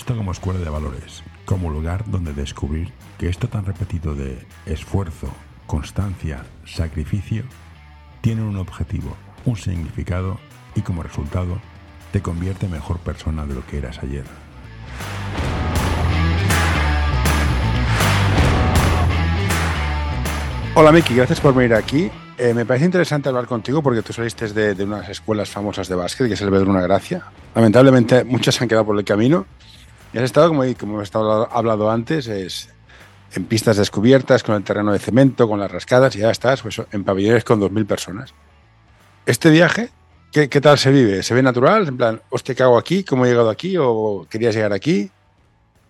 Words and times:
esto 0.00 0.16
como 0.16 0.32
escuela 0.32 0.58
de 0.58 0.70
valores, 0.70 1.22
como 1.44 1.68
lugar 1.68 2.04
donde 2.06 2.32
descubrir 2.32 2.90
que 3.18 3.28
esto 3.28 3.48
tan 3.48 3.66
repetido 3.66 4.14
de 4.14 4.46
esfuerzo, 4.64 5.28
constancia, 5.66 6.42
sacrificio, 6.64 7.44
tiene 8.22 8.40
un 8.40 8.56
objetivo, 8.56 9.14
un 9.44 9.58
significado 9.58 10.40
y 10.74 10.80
como 10.80 11.02
resultado 11.02 11.60
te 12.12 12.22
convierte 12.22 12.64
en 12.64 12.72
mejor 12.72 12.98
persona 13.00 13.44
de 13.44 13.54
lo 13.54 13.66
que 13.66 13.76
eras 13.76 13.98
ayer. 13.98 14.24
Hola 20.76 20.92
Miki, 20.92 21.14
gracias 21.14 21.42
por 21.42 21.54
venir 21.54 21.74
aquí. 21.74 22.10
Eh, 22.38 22.54
me 22.54 22.64
parece 22.64 22.86
interesante 22.86 23.28
hablar 23.28 23.44
contigo 23.44 23.82
porque 23.82 24.00
tú 24.00 24.14
saliste 24.14 24.48
de, 24.48 24.82
unas 24.82 25.10
escuelas 25.10 25.50
famosas 25.50 25.88
de 25.88 25.94
básquet, 25.94 26.26
que 26.26 26.32
es 26.32 26.40
el 26.40 26.48
Bedruna 26.48 26.80
Gracia. 26.80 27.22
Lamentablemente 27.54 28.24
muchas 28.24 28.62
han 28.62 28.68
quedado 28.68 28.86
por 28.86 28.98
el 28.98 29.04
camino. 29.04 29.44
Y 30.12 30.18
has 30.18 30.24
estado, 30.24 30.48
como, 30.48 30.62
como 30.78 30.94
hemos 30.94 31.14
hablado 31.14 31.90
antes, 31.90 32.26
es 32.26 32.74
en 33.34 33.44
pistas 33.44 33.76
descubiertas, 33.76 34.42
con 34.42 34.56
el 34.56 34.64
terreno 34.64 34.92
de 34.92 34.98
cemento, 34.98 35.48
con 35.48 35.60
las 35.60 35.70
rascadas, 35.70 36.16
y 36.16 36.20
ya 36.20 36.30
estás 36.30 36.62
pues, 36.62 36.82
en 36.92 37.04
pabellones 37.04 37.44
con 37.44 37.60
2.000 37.60 37.86
personas. 37.86 38.34
Este 39.24 39.50
viaje, 39.50 39.90
¿qué, 40.32 40.48
¿qué, 40.48 40.60
tal 40.60 40.78
se 40.78 40.90
vive? 40.90 41.22
¿Se 41.22 41.34
ve 41.34 41.42
natural? 41.42 41.86
En 41.86 41.96
plan, 41.96 42.20
hostia, 42.30 42.54
¿qué 42.54 42.62
hago 42.62 42.76
aquí? 42.76 43.04
¿Cómo 43.04 43.24
he 43.24 43.28
llegado 43.28 43.50
aquí? 43.50 43.76
¿O 43.78 44.26
querías 44.28 44.54
llegar 44.54 44.72
aquí? 44.72 45.10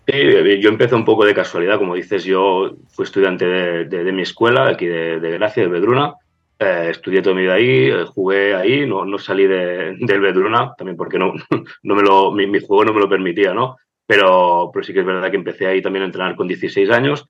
Sí, 0.07 0.59
yo 0.59 0.69
empecé 0.69 0.95
un 0.95 1.05
poco 1.05 1.25
de 1.25 1.33
casualidad, 1.33 1.77
como 1.77 1.95
dices, 1.95 2.23
yo 2.23 2.75
fui 2.89 3.05
estudiante 3.05 3.45
de, 3.45 3.85
de, 3.85 4.03
de 4.03 4.11
mi 4.11 4.23
escuela, 4.23 4.67
aquí 4.67 4.85
de, 4.85 5.19
de, 5.19 5.31
Gracia, 5.31 5.63
de 5.63 5.69
Bedruna, 5.69 6.15
eh, 6.59 6.87
estudié 6.89 7.21
toda 7.21 7.35
mi 7.35 7.43
vida 7.43 7.53
ahí, 7.53 7.89
eh, 7.89 8.05
jugué 8.05 8.55
ahí, 8.55 8.85
no, 8.85 9.05
no 9.05 9.17
salí 9.19 9.47
del 9.47 10.21
Bedruna, 10.21 10.73
también 10.77 10.97
porque 10.97 11.17
no, 11.17 11.33
no 11.83 11.95
me 11.95 12.01
lo, 12.01 12.31
mi, 12.31 12.47
mi, 12.47 12.59
juego 12.59 12.85
no 12.85 12.93
me 12.93 12.99
lo 12.99 13.07
permitía, 13.07 13.53
¿no? 13.53 13.77
Pero, 14.11 14.71
pero 14.73 14.83
sí 14.83 14.91
que 14.91 14.99
es 14.99 15.05
verdad 15.05 15.31
que 15.31 15.37
empecé 15.37 15.67
ahí 15.67 15.81
también 15.81 16.03
a 16.03 16.07
entrenar 16.07 16.35
con 16.35 16.45
16 16.45 16.89
años 16.89 17.29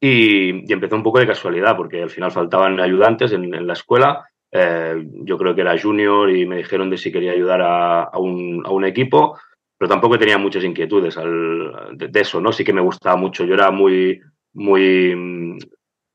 y, 0.00 0.70
y 0.70 0.72
empecé 0.72 0.94
un 0.94 1.02
poco 1.02 1.18
de 1.18 1.26
casualidad, 1.26 1.76
porque 1.76 2.00
al 2.00 2.10
final 2.10 2.30
faltaban 2.30 2.78
ayudantes 2.78 3.32
en, 3.32 3.66
la 3.66 3.72
escuela, 3.72 4.24
eh, 4.52 5.04
yo 5.24 5.36
creo 5.36 5.52
que 5.52 5.62
era 5.62 5.76
junior 5.76 6.30
y 6.30 6.46
me 6.46 6.58
dijeron 6.58 6.90
de 6.90 6.96
si 6.96 7.10
quería 7.10 7.32
ayudar 7.32 7.60
a, 7.62 8.16
un, 8.20 8.62
a 8.64 8.70
un 8.70 8.84
equipo, 8.84 9.36
pero 9.76 9.88
tampoco 9.88 10.16
tenía 10.16 10.38
muchas 10.38 10.62
inquietudes 10.62 11.16
de, 11.16 12.20
eso, 12.20 12.40
¿no? 12.40 12.52
Sí 12.52 12.62
que 12.62 12.72
me 12.72 12.80
gustaba 12.80 13.16
mucho. 13.16 13.44
Yo 13.44 13.54
era 13.54 13.72
muy, 13.72 14.20
muy, 14.52 15.16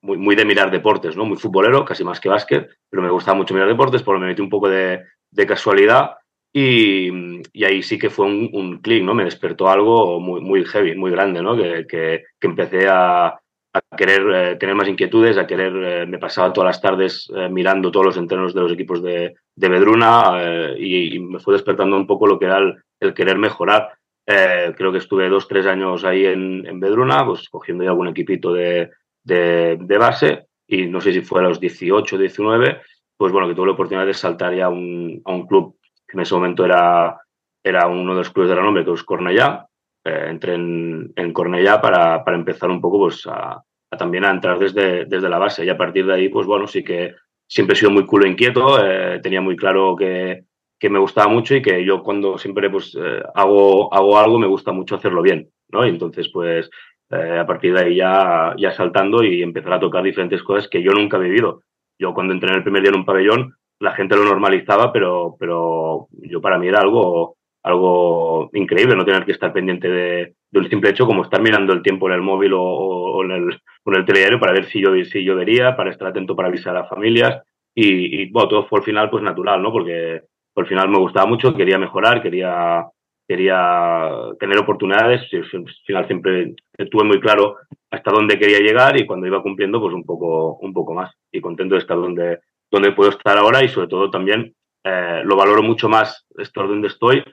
muy, 0.01 0.17
muy 0.17 0.35
de 0.37 0.45
mirar 0.45 0.71
deportes, 0.71 1.17
¿no? 1.17 1.25
Muy 1.25 1.35
futbolero, 1.35 1.83
casi 1.83 2.05
más 2.05 2.21
que 2.21 2.29
básquet, 2.29 2.69
pero 2.89 3.03
me 3.03 3.09
gustaba 3.09 3.35
mucho 3.35 3.53
mirar 3.53 3.67
deportes, 3.67 4.03
por 4.03 4.13
lo 4.13 4.21
me 4.21 4.27
metí 4.27 4.41
un 4.41 4.49
poco 4.49 4.69
de, 4.69 5.03
de 5.31 5.45
casualidad 5.45 6.11
y, 6.59 7.41
y, 7.53 7.63
ahí 7.65 7.83
sí 7.83 7.99
que 7.99 8.09
fue 8.09 8.25
un, 8.25 8.49
un 8.51 8.79
clic, 8.79 9.03
¿no? 9.03 9.13
Me 9.13 9.25
despertó 9.25 9.69
algo 9.69 10.19
muy, 10.19 10.41
muy 10.41 10.65
heavy, 10.65 10.95
muy 10.95 11.11
grande, 11.11 11.43
¿no? 11.43 11.55
Que, 11.55 11.85
que, 11.85 12.23
que 12.39 12.47
empecé 12.47 12.87
a, 12.87 13.27
a 13.27 13.81
querer 13.95 14.23
eh, 14.33 14.55
tener 14.55 14.73
más 14.73 14.87
inquietudes, 14.87 15.37
a 15.37 15.45
querer, 15.45 15.73
eh, 15.75 16.05
me 16.07 16.17
pasaba 16.17 16.51
todas 16.51 16.69
las 16.69 16.81
tardes 16.81 17.31
eh, 17.35 17.47
mirando 17.49 17.91
todos 17.91 18.07
los 18.07 18.17
entrenos 18.17 18.55
de 18.55 18.61
los 18.61 18.71
equipos 18.71 19.03
de, 19.03 19.35
de 19.55 19.69
Bedruna 19.69 20.31
eh, 20.39 20.75
y, 20.79 21.15
y, 21.15 21.19
me 21.19 21.39
fue 21.39 21.53
despertando 21.53 21.95
un 21.95 22.07
poco 22.07 22.25
lo 22.25 22.39
que 22.39 22.45
era 22.45 22.57
el, 22.57 22.75
el 23.01 23.13
querer 23.13 23.37
mejorar. 23.37 23.91
Eh, 24.25 24.73
creo 24.75 24.91
que 24.91 24.97
estuve 24.97 25.29
dos, 25.29 25.47
tres 25.47 25.67
años 25.67 26.03
ahí 26.05 26.25
en, 26.25 26.65
en 26.65 26.79
Bedruna, 26.79 27.23
pues 27.23 27.49
cogiendo 27.49 27.83
ya 27.83 27.91
algún 27.91 28.07
equipito 28.07 28.51
de, 28.51 28.89
de, 29.23 29.77
de, 29.79 29.97
base 29.99 30.47
y 30.67 30.87
no 30.87 31.01
sé 31.01 31.13
si 31.13 31.21
fue 31.21 31.41
a 31.41 31.43
los 31.43 31.59
18, 31.59 32.17
19, 32.17 32.81
pues 33.15 33.31
bueno, 33.31 33.47
que 33.47 33.53
tuve 33.53 33.67
la 33.67 33.73
oportunidad 33.73 34.07
de 34.07 34.13
saltar 34.15 34.55
ya 34.55 34.69
un, 34.69 35.21
a 35.23 35.31
un 35.31 35.45
club 35.45 35.77
que 36.07 36.17
en 36.17 36.21
ese 36.21 36.35
momento 36.35 36.65
era, 36.65 37.19
era 37.63 37.87
uno 37.87 38.13
de 38.13 38.19
los 38.19 38.29
clubes 38.29 38.49
de 38.49 38.55
renombre, 38.55 38.85
que 38.85 38.93
es 38.93 39.03
Cornellá. 39.03 39.67
Eh, 40.05 40.27
entré 40.29 40.55
en, 40.55 41.11
en 41.15 41.33
Cornellá 41.33 41.81
para, 41.81 42.23
para 42.23 42.37
empezar 42.37 42.69
un 42.69 42.79
poco 42.79 42.99
pues 42.99 43.27
a, 43.27 43.61
también 43.97 44.25
a 44.25 44.31
entrar 44.31 44.59
desde, 44.59 45.05
desde 45.05 45.29
la 45.29 45.37
base 45.37 45.65
y 45.65 45.69
a 45.69 45.77
partir 45.77 46.05
de 46.05 46.13
ahí, 46.13 46.29
pues 46.29 46.47
bueno, 46.47 46.67
sí 46.67 46.83
que 46.83 47.15
siempre 47.47 47.73
he 47.73 47.77
sido 47.77 47.91
muy 47.91 48.05
culo 48.05 48.27
inquieto, 48.27 48.83
eh, 48.83 49.19
tenía 49.21 49.41
muy 49.41 49.55
claro 49.55 49.95
que, 49.95 50.43
que 50.79 50.89
me 50.89 50.99
gustaba 50.99 51.27
mucho 51.27 51.55
y 51.55 51.61
que 51.61 51.83
yo 51.83 52.03
cuando 52.03 52.37
siempre 52.37 52.69
pues 52.69 52.95
eh, 52.95 53.21
hago, 53.33 53.93
hago 53.93 54.17
algo 54.17 54.39
me 54.39 54.47
gusta 54.47 54.71
mucho 54.71 54.95
hacerlo 54.95 55.21
bien, 55.21 55.49
¿no? 55.69 55.85
Y 55.85 55.89
entonces 55.89 56.29
pues 56.29 56.69
eh, 57.09 57.39
a 57.39 57.45
partir 57.45 57.73
de 57.73 57.81
ahí 57.81 57.95
ya, 57.95 58.53
ya 58.57 58.71
saltando 58.71 59.23
y 59.23 59.41
empezar 59.41 59.73
a 59.73 59.79
tocar 59.79 60.03
diferentes 60.03 60.43
cosas 60.43 60.67
que 60.67 60.83
yo 60.83 60.91
nunca 60.91 61.17
he 61.17 61.21
vivido. 61.21 61.63
Yo 61.99 62.13
cuando 62.13 62.33
entré 62.33 62.49
en 62.49 62.57
el 62.57 62.63
primer 62.63 62.81
día 62.81 62.91
en 62.91 62.97
un 62.97 63.05
pabellón, 63.05 63.55
la 63.79 63.91
gente 63.91 64.15
lo 64.15 64.23
normalizaba, 64.23 64.91
pero, 64.91 65.35
pero 65.39 66.07
yo 66.11 66.41
para 66.41 66.57
mí 66.57 66.67
era 66.67 66.79
algo, 66.79 67.37
algo 67.63 68.49
increíble 68.53 68.95
no 68.95 69.05
tener 69.05 69.25
que 69.25 69.31
estar 69.33 69.53
pendiente 69.53 69.89
de, 69.89 70.33
un 70.53 70.69
simple 70.69 70.89
hecho 70.89 71.05
como 71.05 71.23
estar 71.23 71.41
mirando 71.41 71.73
el 71.73 71.83
tiempo 71.83 72.07
en 72.07 72.15
el 72.15 72.21
móvil 72.21 72.53
o, 72.55 73.23
en, 73.23 73.31
el, 73.31 73.49
o 73.83 73.91
en 73.91 73.97
el 73.97 74.05
telediario 74.05 74.39
para 74.39 74.53
ver 74.53 74.65
si 74.65 74.81
yo, 74.81 74.93
si 75.05 75.23
yo 75.23 75.35
vería, 75.35 75.75
para 75.75 75.91
estar 75.91 76.07
atento 76.07 76.35
para 76.35 76.47
avisar 76.47 76.75
a 76.75 76.87
familias. 76.87 77.43
Y, 77.75 78.21
y 78.21 78.31
bueno, 78.31 78.49
todo 78.49 78.67
fue 78.67 78.79
al 78.79 78.85
final 78.85 79.09
pues 79.09 79.21
natural, 79.23 79.61
¿no? 79.61 79.71
Porque 79.71 80.21
al 80.55 80.67
final 80.67 80.89
me 80.89 80.97
gustaba 80.97 81.27
mucho, 81.27 81.53
quería 81.53 81.77
mejorar, 81.77 82.23
quería, 82.23 82.85
quería 83.27 84.09
tener 84.39 84.57
oportunidades, 84.57 85.21
al 85.33 85.65
final 85.85 86.07
siempre 86.07 86.55
tuve 86.89 87.03
muy 87.03 87.19
claro 87.19 87.57
hasta 87.91 88.11
dónde 88.11 88.39
quería 88.39 88.59
llegar 88.59 88.99
y 88.99 89.05
cuando 89.05 89.27
iba 89.27 89.43
cumpliendo 89.43 89.79
pues 89.79 89.93
un 89.93 90.03
poco, 90.03 90.57
un 90.57 90.73
poco 90.73 90.93
más. 90.93 91.13
Y 91.31 91.41
contento 91.41 91.75
de 91.75 91.81
estar 91.81 91.97
donde, 91.97 92.39
donde 92.71 92.91
puedo 92.91 93.09
estar 93.09 93.37
ahora 93.37 93.63
y 93.63 93.69
sobre 93.69 93.87
todo 93.87 94.09
también 94.09 94.55
eh, 94.83 95.21
lo 95.23 95.35
valoro 95.35 95.63
mucho 95.63 95.89
más 95.89 96.25
estar 96.37 96.67
donde 96.67 96.87
estoy, 96.87 97.23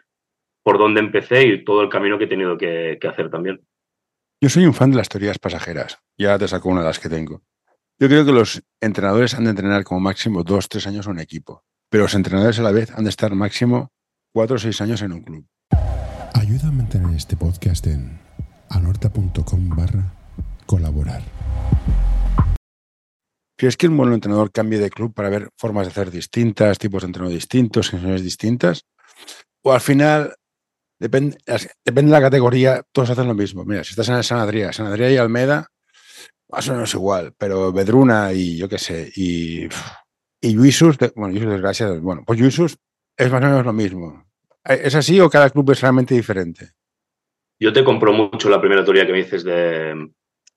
por 0.63 0.79
dónde 0.79 1.01
empecé 1.01 1.47
y 1.47 1.65
todo 1.65 1.83
el 1.83 1.89
camino 1.89 2.19
que 2.19 2.25
he 2.25 2.29
tenido 2.29 2.57
que, 2.57 2.99
que 3.01 3.09
hacer 3.09 3.31
también. 3.31 3.61
Yo 4.41 4.49
soy 4.49 4.67
un 4.67 4.75
fan 4.75 4.91
de 4.91 4.99
las 4.99 5.09
teorías 5.09 5.39
pasajeras, 5.39 5.99
ya 6.19 6.39
te 6.39 6.49
saco 6.49 6.69
una 6.69 6.81
de 6.81 6.87
las 6.87 6.99
que 6.99 7.09
tengo. 7.09 7.43
Yo 7.99 8.09
creo 8.09 8.25
que 8.25 8.33
los 8.33 8.63
entrenadores 8.81 9.35
han 9.35 9.45
de 9.45 9.51
entrenar 9.51 9.85
como 9.85 10.01
máximo 10.01 10.43
dos, 10.43 10.69
tres 10.69 10.87
años 10.87 11.07
a 11.07 11.11
un 11.11 11.21
equipo 11.21 11.65
pero 11.95 12.07
los 12.07 12.15
entrenadores 12.15 12.59
a 12.59 12.63
la 12.63 12.73
vez 12.73 12.91
han 12.91 13.05
de 13.05 13.11
estar 13.11 13.33
máximo 13.37 13.93
cuatro 14.33 14.57
o 14.57 14.59
seis 14.59 14.81
años 14.81 15.01
en 15.03 15.13
un 15.13 15.23
club. 15.23 15.47
Ayuda 16.35 16.67
a 16.67 16.73
mantener 16.73 17.15
este 17.15 17.37
podcast 17.37 17.87
en 17.87 18.19
anorta.com 18.69 19.69
barra 19.69 20.13
colaborar. 20.67 21.23
¿Crees 23.65 23.79
que 23.79 23.89
un 23.89 23.97
buen 23.97 24.13
entrenador 24.13 24.53
cambie 24.53 24.79
de 24.79 24.91
club 24.91 25.15
para 25.15 25.31
ver 25.31 25.49
formas 25.57 25.87
de 25.87 25.93
hacer 25.93 26.11
distintas, 26.11 26.79
tipos 26.79 27.01
de 27.01 27.07
entreno 27.07 27.31
distintos, 27.31 27.87
sensaciones 27.87 28.23
distintas? 28.23 28.85
¿O 29.63 29.73
al 29.73 29.81
final, 29.81 30.35
depende, 31.01 31.39
depende 31.83 32.11
de 32.11 32.21
la 32.21 32.21
categoría, 32.21 32.83
todos 32.93 33.09
hacen 33.09 33.27
lo 33.27 33.33
mismo? 33.33 33.65
Mira, 33.65 33.83
si 33.83 33.93
estás 33.93 34.11
en 34.11 34.23
San 34.23 34.39
Adrià, 34.39 34.71
San 34.71 34.87
Adrià 34.87 35.11
y 35.11 35.17
Almeda, 35.17 35.67
más 36.51 36.69
o 36.69 36.75
menos 36.75 36.93
igual, 36.93 37.33
pero 37.39 37.73
Bedruna 37.73 38.35
y 38.35 38.59
yo 38.59 38.69
qué 38.69 38.77
sé, 38.77 39.11
y 39.17 39.67
y 40.43 40.55
Lluïsos, 40.55 40.99
bueno, 41.15 41.33
desgracias, 41.33 41.99
bueno, 42.03 42.23
pues 42.27 42.39
Lluïsos 42.39 42.77
es 43.17 43.33
más 43.33 43.43
o 43.43 43.47
menos 43.47 43.65
lo 43.65 43.73
mismo. 43.73 44.27
¿Es 44.63 44.95
así 44.95 45.19
o 45.21 45.31
cada 45.31 45.49
club 45.49 45.71
es 45.71 45.81
realmente 45.81 46.15
diferente? 46.15 46.73
Yo 47.59 47.73
te 47.73 47.83
compro 47.83 48.13
mucho 48.13 48.51
la 48.51 48.61
primera 48.61 48.85
teoría 48.85 49.07
que 49.07 49.13
me 49.13 49.23
dices 49.23 49.43
de, 49.43 50.11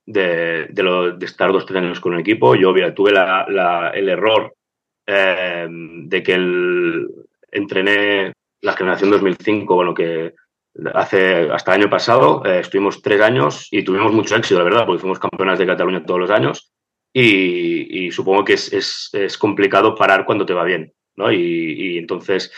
de, 0.07 0.68
de, 0.72 1.25
estar 1.25 1.51
dos, 1.51 1.66
tres 1.66 1.84
años 1.84 2.00
con 2.00 2.13
un 2.13 2.22
equipo. 2.22 2.56
Yo 2.56 2.73
tuve 2.95 3.12
el 3.12 4.09
error 4.09 4.56
eh, 5.06 5.68
de 5.69 6.23
que 6.23 6.34
entrené 7.51 8.34
la 8.62 8.73
generación 8.73 9.12
2005, 9.12 9.75
bueno, 9.75 9.94
que 9.94 10.34
hace 10.94 11.50
hasta 11.51 11.75
el 11.75 11.81
año 11.81 11.90
pasado, 11.90 12.44
eh, 12.46 12.62
estuvimos 12.62 13.01
tres 13.01 13.22
años 13.22 13.67
y 13.69 13.84
tuvimos 13.84 14.12
mucho 14.12 14.35
éxito, 14.35 14.57
la 14.57 14.66
verdad, 14.66 14.85
porque 14.85 15.02
fuimos 15.02 15.20
campeonas 15.20 15.59
de 15.59 15.67
Cataluña 15.67 16.03
todos 16.03 16.20
los 16.20 16.32
años 16.32 16.72
y, 17.14 18.09
supongo 18.11 18.46
que 18.46 18.53
es, 18.53 19.37
complicado 19.40 19.96
parar 19.96 20.26
cuando 20.26 20.46
te 20.46 20.53
va 20.53 20.64
bien, 20.64 20.93
¿no? 21.16 21.32
Y, 21.32 21.37
y 21.78 21.97
entonces 21.97 22.52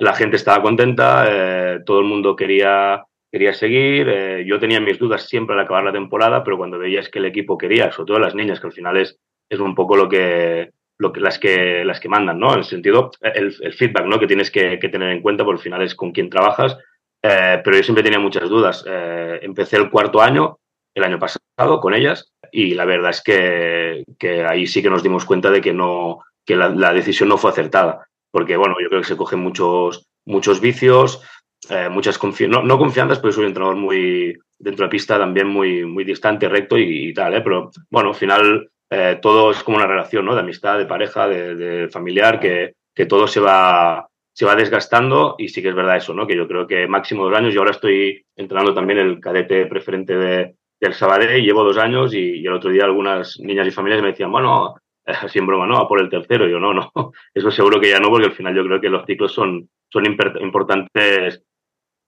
la 0.00 0.14
gente 0.14 0.36
estaba 0.36 0.62
contenta, 0.62 1.26
eh, 1.28 1.80
todo 1.84 2.00
el 2.00 2.06
mundo 2.06 2.34
quería, 2.34 3.04
quería 3.30 3.52
seguir, 3.52 4.08
eh, 4.08 4.44
yo 4.46 4.58
tenía 4.58 4.80
mis 4.80 4.98
dudas 4.98 5.28
siempre 5.28 5.54
al 5.54 5.60
acabar 5.60 5.84
la 5.84 5.92
temporada, 5.92 6.42
pero 6.42 6.58
cuando 6.58 6.78
veías 6.78 7.08
que 7.08 7.18
el 7.18 7.26
equipo 7.26 7.56
quería, 7.56 7.92
sobre 7.92 8.08
todo 8.08 8.18
las 8.18 8.34
niñas, 8.34 8.60
que 8.60 8.66
al 8.66 8.72
final 8.72 8.96
es, 8.96 9.18
es 9.48 9.60
un 9.60 9.74
poco 9.74 9.96
lo 9.96 10.08
que, 10.08 10.70
lo 10.98 11.12
que, 11.12 11.20
las, 11.20 11.38
que, 11.38 11.84
las 11.84 12.00
que 12.00 12.08
mandan, 12.08 12.38
¿no? 12.38 12.52
En 12.52 12.58
el 12.58 12.64
sentido, 12.64 13.10
el, 13.20 13.54
el 13.60 13.72
feedback, 13.72 14.06
¿no? 14.06 14.18
Que 14.18 14.26
tienes 14.26 14.50
que, 14.50 14.78
que, 14.78 14.88
tener 14.88 15.10
en 15.10 15.22
cuenta, 15.22 15.44
porque 15.44 15.60
al 15.60 15.64
final 15.64 15.82
es 15.82 15.94
con 15.94 16.12
quien 16.12 16.28
trabajas, 16.28 16.76
eh, 17.22 17.60
pero 17.62 17.76
yo 17.76 17.82
siempre 17.82 18.02
tenía 18.02 18.18
muchas 18.18 18.48
dudas. 18.48 18.84
Eh, 18.86 19.40
empecé 19.42 19.76
el 19.76 19.90
cuarto 19.90 20.20
año, 20.20 20.58
el 20.94 21.04
año 21.04 21.18
pasado, 21.18 21.80
con 21.80 21.94
ellas, 21.94 22.32
y 22.52 22.74
la 22.74 22.84
verdad 22.84 23.10
es 23.10 23.22
que, 23.22 24.04
que 24.18 24.44
ahí 24.44 24.66
sí 24.66 24.82
que 24.82 24.90
nos 24.90 25.02
dimos 25.02 25.24
cuenta 25.24 25.50
de 25.50 25.60
que 25.60 25.72
no 25.72 26.20
que 26.44 26.56
la, 26.56 26.68
la, 26.70 26.92
decisión 26.92 27.28
no 27.28 27.38
fue 27.38 27.50
acertada 27.50 28.08
porque 28.30 28.56
bueno 28.56 28.76
yo 28.80 28.88
creo 28.88 29.02
que 29.02 29.06
se 29.06 29.16
cogen 29.16 29.40
muchos 29.40 30.08
muchos 30.24 30.60
vicios 30.60 31.22
eh, 31.68 31.88
muchas 31.90 32.18
confi 32.18 32.48
no, 32.48 32.62
no, 32.62 32.78
confianzas 32.78 33.18
pero 33.18 33.32
soy 33.32 33.42
un 33.42 33.48
entrenador 33.48 33.76
muy 33.76 34.36
dentro 34.58 34.86
de 34.86 34.90
pista 34.90 35.18
también 35.18 35.46
muy 35.46 35.84
muy 35.84 36.04
distante 36.04 36.48
recto 36.48 36.78
y, 36.78 37.10
y 37.10 37.14
tal 37.14 37.34
¿eh? 37.34 37.42
pero 37.42 37.70
bueno 37.90 38.10
al 38.10 38.14
final 38.14 38.70
eh, 38.90 39.18
todo 39.20 39.50
es 39.50 39.62
como 39.62 39.76
una 39.76 39.86
relación 39.86 40.24
¿no? 40.24 40.34
de 40.34 40.40
amistad 40.40 40.78
de 40.78 40.86
pareja 40.86 41.28
de, 41.28 41.88
familiar 41.88 42.40
que, 42.40 42.74
que 42.94 43.06
todo 43.06 43.26
se 43.28 43.40
va 43.40 44.06
se 44.32 44.46
va 44.46 44.56
desgastando 44.56 45.34
y 45.38 45.48
sí 45.48 45.60
que 45.60 45.68
es 45.68 45.74
verdad 45.74 45.96
eso, 45.96 46.14
¿no? 46.14 46.26
Que 46.26 46.36
yo 46.36 46.48
creo 46.48 46.66
que 46.66 46.86
máximo 46.86 47.24
dos 47.24 47.36
años, 47.36 47.52
y 47.52 47.58
ahora 47.58 47.72
estoy 47.72 48.24
entrenando 48.36 48.72
también 48.72 48.98
el 48.98 49.20
cadete 49.20 49.66
preferente 49.66 50.16
de, 50.16 50.54
del 50.80 50.94
Sabadell, 50.94 51.42
llevo 51.42 51.62
dos 51.62 51.76
años 51.76 52.14
y, 52.14 52.46
el 52.46 52.52
otro 52.52 52.70
día 52.70 52.84
algunas 52.84 53.38
niñas 53.38 53.66
y 53.66 53.70
familias 53.70 54.02
me 54.02 54.08
decían, 54.08 54.32
bueno, 54.32 54.76
así 55.04 55.38
en 55.38 55.46
broma, 55.46 55.66
no, 55.66 55.76
a 55.76 55.86
por 55.86 56.00
el 56.00 56.08
tercero. 56.08 56.48
Y 56.48 56.52
yo, 56.52 56.58
no, 56.58 56.72
no, 56.72 56.90
eso 57.34 57.50
seguro 57.50 57.80
que 57.80 57.90
ya 57.90 58.00
no, 58.00 58.08
porque 58.08 58.26
al 58.26 58.32
final 58.32 58.54
yo 58.54 58.64
creo 58.64 58.80
que 58.80 58.88
los 58.88 59.04
ciclos 59.04 59.32
son, 59.32 59.68
son 59.90 60.06
importantes 60.06 61.42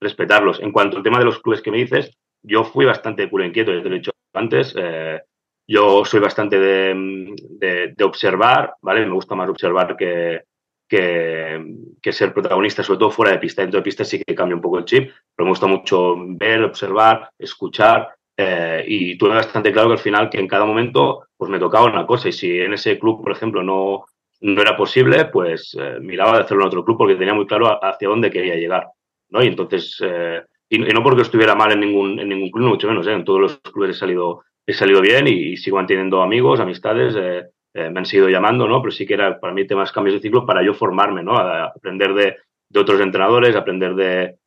respetarlos. 0.02 0.60
En 0.60 0.72
cuanto 0.72 0.96
al 0.96 1.02
tema 1.02 1.18
de 1.18 1.24
los 1.24 1.40
clubes 1.40 1.62
que 1.62 1.70
me 1.70 1.78
dices, 1.78 2.10
yo 2.42 2.64
fui 2.64 2.84
bastante 2.84 3.30
culo 3.30 3.44
inquieto, 3.44 3.72
ya 3.72 3.82
te 3.82 3.88
lo 3.88 3.94
he 3.94 3.98
dicho 3.98 4.12
antes. 4.34 4.74
Eh, 4.76 5.20
yo 5.66 6.04
soy 6.04 6.20
bastante 6.20 6.58
de, 6.58 7.94
de, 7.96 8.04
observar, 8.04 8.74
¿vale? 8.82 9.06
Me 9.06 9.12
gusta 9.12 9.34
más 9.34 9.48
observar 9.48 9.96
que, 9.96 10.42
que, 10.88 12.12
ser 12.12 12.34
protagonista, 12.34 12.82
sobre 12.82 12.98
todo 12.98 13.10
fuera 13.10 13.32
de 13.32 13.38
pista. 13.38 13.62
Dentro 13.62 13.80
de 13.80 13.84
pista 13.84 14.04
sí 14.04 14.22
que 14.22 14.34
cambia 14.34 14.56
un 14.56 14.60
poco 14.60 14.78
el 14.78 14.84
chip, 14.84 15.10
pero 15.34 15.46
me 15.46 15.52
gusta 15.52 15.66
mucho 15.66 16.16
ver, 16.18 16.62
observar, 16.64 17.30
escuchar. 17.38 18.14
Eh, 18.36 18.84
y 18.86 19.16
tuve 19.16 19.30
bastante 19.34 19.72
claro 19.72 19.88
que 19.88 19.94
al 19.94 19.98
final, 20.00 20.28
que 20.28 20.40
en 20.40 20.48
cada 20.48 20.64
momento, 20.64 21.26
pues 21.36 21.50
me 21.50 21.58
tocaba 21.58 21.86
una 21.86 22.06
cosa. 22.06 22.28
Y 22.28 22.32
si 22.32 22.58
en 22.58 22.74
ese 22.74 22.98
club, 22.98 23.22
por 23.22 23.32
ejemplo, 23.32 23.62
no, 23.62 24.04
no 24.40 24.60
era 24.60 24.76
posible, 24.76 25.26
pues 25.26 25.76
eh, 25.80 25.98
miraba 26.00 26.36
de 26.36 26.44
hacerlo 26.44 26.64
en 26.64 26.68
otro 26.68 26.84
club 26.84 26.98
porque 26.98 27.14
tenía 27.14 27.34
muy 27.34 27.46
claro 27.46 27.82
hacia 27.82 28.08
dónde 28.08 28.30
quería 28.30 28.56
llegar. 28.56 28.88
¿No? 29.32 29.42
Y 29.42 29.48
entonces, 29.48 29.98
eh, 30.04 30.42
y, 30.68 30.78
no 30.78 31.02
porque 31.02 31.22
estuviera 31.22 31.54
mal 31.54 31.72
en 31.72 31.80
ningún, 31.80 32.20
en 32.20 32.28
ningún 32.28 32.50
club, 32.50 32.68
mucho 32.68 32.88
menos. 32.88 33.06
En 33.06 33.24
todos 33.24 33.40
los 33.40 33.58
clubes 33.58 33.96
he 33.96 33.98
salido, 33.98 34.42
he 34.66 34.72
salido 34.72 35.00
bien 35.00 35.26
y, 35.26 35.56
sigo 35.56 35.76
manteniendo 35.76 36.22
amigos, 36.22 36.60
amistades. 36.60 37.14
Eh, 37.16 37.44
me 37.74 38.00
han 38.00 38.06
seguido 38.06 38.28
llamando, 38.28 38.68
¿no? 38.68 38.82
Pero 38.82 38.92
sí 38.92 39.06
que 39.06 39.14
era 39.14 39.40
para 39.40 39.54
mí 39.54 39.66
temas 39.66 39.92
cambios 39.92 40.16
de 40.16 40.20
ciclo 40.20 40.44
para 40.44 40.62
yo 40.62 40.74
formarme, 40.74 41.22
¿no? 41.22 41.38
A 41.38 41.64
aprender 41.68 42.12
de, 42.12 42.36
de 42.72 42.80
otros 42.80 43.00
entrenadores, 43.00 43.54
aprender 43.54 43.94
de, 43.94 44.38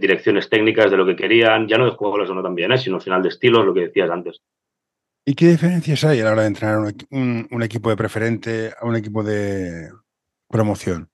direcciones 0.00 0.48
técnicas, 0.48 0.90
de 0.90 0.96
lo 0.96 1.06
que 1.06 1.14
querían, 1.14 1.68
ya 1.68 1.78
no 1.78 1.84
de 1.84 1.92
juegos 1.92 2.28
o 2.28 2.34
no 2.34 2.42
también, 2.42 2.72
¿eh? 2.72 2.78
sino 2.78 2.96
al 2.96 3.02
final 3.02 3.22
de 3.22 3.28
estilos, 3.28 3.64
lo 3.64 3.74
que 3.74 3.82
decías 3.82 4.10
antes. 4.10 4.40
¿Y 5.24 5.34
qué 5.34 5.48
diferencias 5.48 6.02
hay 6.04 6.20
a 6.20 6.24
la 6.24 6.32
hora 6.32 6.42
de 6.42 6.48
entrenar 6.48 6.78
un, 6.78 7.62
equipo 7.62 7.90
de 7.90 7.96
preferente 7.96 8.72
a 8.76 8.86
un 8.86 8.96
equipo 8.96 9.22
de 9.22 9.90
promoción? 10.48 11.08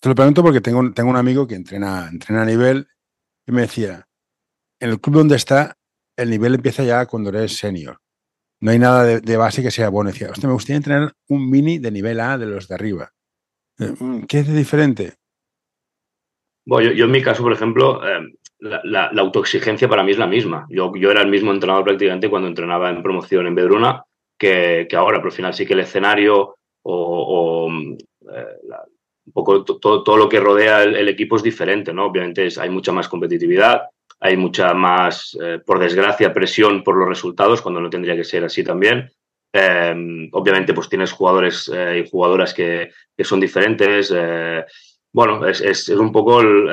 Te 0.00 0.08
lo 0.08 0.14
pregunto 0.14 0.42
porque 0.42 0.60
tengo, 0.60 0.92
tengo 0.92 1.10
un 1.10 1.16
amigo 1.16 1.46
que 1.46 1.54
entrena, 1.54 2.08
entrena 2.10 2.42
a 2.42 2.46
nivel 2.46 2.88
y 3.46 3.52
me 3.52 3.62
decía, 3.62 4.06
en 4.80 4.90
el 4.90 5.00
club 5.00 5.16
donde 5.16 5.36
está, 5.36 5.76
el 6.16 6.30
nivel 6.30 6.54
empieza 6.54 6.84
ya 6.84 7.06
cuando 7.06 7.30
eres 7.30 7.56
senior 7.56 7.98
no 8.60 8.70
hay 8.70 8.78
nada 8.78 9.04
de, 9.04 9.36
base 9.36 9.62
que 9.62 9.70
sea 9.70 9.88
bueno. 9.88 10.10
Decía, 10.10 10.30
me 10.42 10.52
gustaría 10.52 10.80
tener 10.80 11.12
un 11.28 11.50
mini 11.50 11.78
de 11.78 11.90
nivel 11.90 12.20
A 12.20 12.38
de 12.38 12.46
los 12.46 12.68
de 12.68 12.74
arriba. 12.74 13.12
Eh, 13.78 13.92
mm, 13.98 14.22
¿Qué 14.22 14.40
es 14.40 14.48
de 14.48 14.54
diferente? 14.54 15.14
Bueno, 16.64 16.90
yo, 16.92 17.04
en 17.04 17.10
mi 17.10 17.22
caso, 17.22 17.42
por 17.42 17.52
ejemplo, 17.52 18.00
eh, 18.06 18.34
la, 18.60 19.10
autoexigencia 19.16 19.88
para 19.88 20.02
mí 20.02 20.12
es 20.12 20.18
la 20.18 20.26
misma. 20.26 20.66
Yo, 20.70 20.92
yo 20.96 21.10
era 21.10 21.22
el 21.22 21.30
mismo 21.30 21.52
entrenador 21.52 21.84
prácticamente 21.84 22.30
cuando 22.30 22.48
entrenaba 22.48 22.90
en 22.90 23.02
promoción 23.02 23.46
en 23.46 23.54
Bedruna 23.54 24.04
que, 24.38 24.88
ahora, 24.96 25.18
pero 25.18 25.28
al 25.28 25.36
final 25.36 25.54
sí 25.54 25.64
que 25.64 25.74
el 25.74 25.80
escenario 25.80 26.56
o, 26.82 27.70
eh, 27.70 28.46
un 29.26 29.32
poco 29.32 29.64
todo, 29.64 30.02
todo, 30.02 30.16
lo 30.16 30.28
que 30.28 30.40
rodea 30.40 30.84
el, 30.84 31.08
equipo 31.08 31.36
es 31.36 31.42
diferente, 31.42 31.92
¿no? 31.92 32.06
Obviamente 32.06 32.48
hay 32.58 32.70
mucha 32.70 32.92
más 32.92 33.08
competitividad, 33.08 33.82
hay 34.20 34.36
mucha 34.36 34.72
más, 34.72 35.36
eh, 35.42 35.58
por 35.64 35.78
desgracia, 35.78 36.32
presión 36.32 36.82
por 36.84 36.96
los 36.96 37.08
resultados, 37.08 37.60
cuando 37.60 37.80
no 37.80 37.90
tendría 37.90 38.16
que 38.16 38.24
ser 38.24 38.44
así 38.44 38.62
también. 38.62 39.10
Em, 39.52 40.28
obviamente, 40.32 40.74
pues 40.74 40.88
tienes 40.88 41.12
jugadores 41.12 41.70
eh, 41.74 42.04
y 42.04 42.08
jugadoras 42.08 42.54
que, 42.54 42.90
que 43.16 43.24
son 43.24 43.40
diferentes. 43.40 44.12
Eh, 44.14 44.64
bueno, 45.12 45.46
es, 45.46 45.60
es, 45.60 45.88
es, 45.88 45.96
un 45.96 46.12
poco 46.12 46.38
un, 46.38 46.70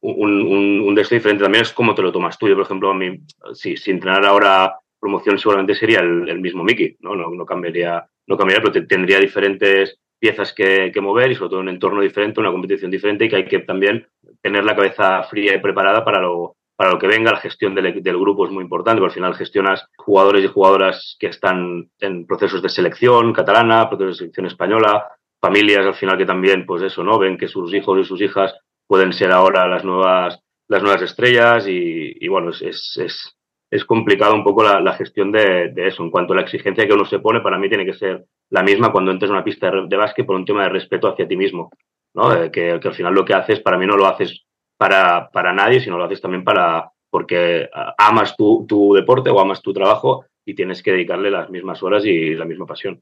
un, 0.00 0.80
un 0.80 0.94
diferente. 0.94 1.42
También 1.42 1.62
es 1.62 1.72
cómo 1.72 1.94
te 1.94 2.02
lo 2.02 2.10
tomas 2.10 2.38
tú. 2.38 2.48
Yo, 2.48 2.54
por 2.54 2.64
ejemplo, 2.64 2.90
a 2.90 2.94
mí, 2.94 3.20
si, 3.52 3.76
si 3.76 3.90
entrenar 3.90 4.24
ahora 4.24 4.76
promoción 4.98 5.38
seguramente 5.38 5.74
sería 5.74 6.00
el, 6.00 6.28
el 6.28 6.40
mismo 6.40 6.64
Mickey, 6.64 6.96
¿no? 7.00 7.14
No, 7.14 7.30
no 7.30 7.44
cambiaría, 7.44 8.06
no 8.26 8.36
cambiaría, 8.38 8.64
pero 8.64 8.86
tendría 8.86 9.18
diferentes 9.18 10.00
piezas 10.24 10.54
que, 10.54 10.90
mover 11.02 11.32
y 11.32 11.34
sobre 11.34 11.50
todo 11.50 11.60
un 11.60 11.68
entorno 11.68 12.00
diferente, 12.00 12.40
una 12.40 12.50
competición 12.50 12.90
diferente 12.90 13.26
y 13.26 13.28
que 13.28 13.36
hay 13.36 13.44
que 13.44 13.58
también 13.58 14.08
tener 14.40 14.64
la 14.64 14.74
cabeza 14.74 15.22
fría 15.24 15.54
y 15.54 15.60
preparada 15.60 16.02
para 16.02 16.22
lo, 16.22 16.56
para 16.76 16.92
lo 16.92 16.98
que 16.98 17.06
venga. 17.06 17.30
La 17.30 17.40
gestión 17.40 17.74
del, 17.74 18.02
del, 18.02 18.18
grupo 18.18 18.46
es 18.46 18.50
muy 18.50 18.62
importante, 18.62 19.00
porque 19.00 19.12
al 19.12 19.16
final 19.16 19.34
gestionas 19.34 19.84
jugadores 19.98 20.42
y 20.42 20.48
jugadoras 20.48 21.18
que 21.20 21.26
están 21.26 21.90
en 22.00 22.24
procesos 22.24 22.62
de 22.62 22.70
selección 22.70 23.34
catalana, 23.34 23.86
procesos 23.90 24.14
de 24.14 24.18
selección 24.20 24.46
española, 24.46 25.08
familias 25.42 25.84
al 25.84 25.94
final 25.94 26.16
que 26.16 26.24
también, 26.24 26.64
pues 26.64 26.80
eso, 26.82 27.04
¿no? 27.04 27.18
Ven 27.18 27.36
que 27.36 27.48
sus 27.48 27.74
hijos 27.74 27.98
y 28.00 28.04
sus 28.04 28.22
hijas 28.22 28.54
pueden 28.86 29.12
ser 29.12 29.30
ahora 29.30 29.68
las 29.68 29.84
nuevas, 29.84 30.40
las 30.68 30.82
nuevas 30.82 31.02
estrellas 31.02 31.66
y, 31.68 32.26
bueno, 32.28 32.50
es, 32.50 33.36
complicado 33.84 34.34
un 34.34 34.44
poco 34.44 34.62
la, 34.62 34.80
la 34.80 34.94
gestión 34.94 35.32
de, 35.32 35.70
de, 35.72 35.88
eso. 35.88 36.02
En 36.02 36.10
cuanto 36.10 36.32
a 36.32 36.36
la 36.36 36.42
exigencia 36.42 36.86
que 36.86 36.92
uno 36.92 37.04
se 37.04 37.18
pone, 37.18 37.40
para 37.40 37.58
mí 37.58 37.68
tiene 37.68 37.84
que 37.84 37.94
ser 37.94 38.24
la 38.50 38.62
misma 38.62 38.92
cuando 38.92 39.10
entres 39.10 39.30
en 39.30 39.36
una 39.36 39.44
pista 39.44 39.70
de, 39.70 39.86
de 39.88 39.96
básquet 39.96 40.26
por 40.26 40.36
un 40.36 40.44
tema 40.44 40.62
de 40.62 40.68
respeto 40.68 41.08
hacia 41.08 41.26
ti 41.26 41.36
mismo. 41.36 41.70
¿no? 42.14 42.50
que, 42.50 42.70
al 42.70 42.94
final 42.94 43.14
lo 43.14 43.24
que 43.24 43.34
haces, 43.34 43.60
para 43.60 43.76
mí 43.76 43.86
no 43.86 43.96
lo 43.96 44.06
haces 44.06 44.44
para, 44.76 45.28
para 45.30 45.52
nadie, 45.52 45.80
sino 45.80 45.98
lo 45.98 46.04
haces 46.04 46.20
también 46.20 46.44
para 46.44 46.90
porque 47.10 47.68
amas 47.96 48.36
tu, 48.36 48.66
tu, 48.66 48.92
deporte 48.92 49.30
o 49.30 49.38
amas 49.38 49.62
tu 49.62 49.72
trabajo 49.72 50.24
y 50.44 50.54
tienes 50.54 50.82
que 50.82 50.90
dedicarle 50.90 51.30
las 51.30 51.48
mismas 51.48 51.80
horas 51.82 52.04
y 52.04 52.34
la 52.34 52.44
misma 52.44 52.66
pasión. 52.66 53.00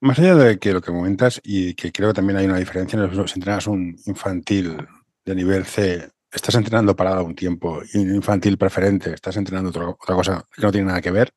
Más 0.00 0.18
allá 0.18 0.34
de 0.34 0.58
que 0.58 0.72
lo 0.72 0.80
que 0.80 0.90
comentas, 0.90 1.40
y 1.44 1.74
que 1.74 1.92
creo 1.92 2.08
que 2.08 2.14
también 2.14 2.36
hay 2.36 2.46
una 2.46 2.58
diferencia, 2.58 2.98
si 3.26 3.38
entrenas 3.38 3.68
un 3.68 3.96
infantil 4.06 4.76
de 5.24 5.34
nivel 5.36 5.64
C, 5.64 6.10
estás 6.34 6.54
entrenando 6.56 6.96
parado 6.96 7.24
un 7.24 7.34
tiempo, 7.34 7.80
infantil 7.94 8.58
preferente, 8.58 9.14
estás 9.14 9.36
entrenando 9.36 9.70
otra, 9.70 9.88
otra 9.88 10.14
cosa 10.14 10.44
que 10.54 10.62
no 10.62 10.72
tiene 10.72 10.88
nada 10.88 11.00
que 11.00 11.10
ver, 11.10 11.32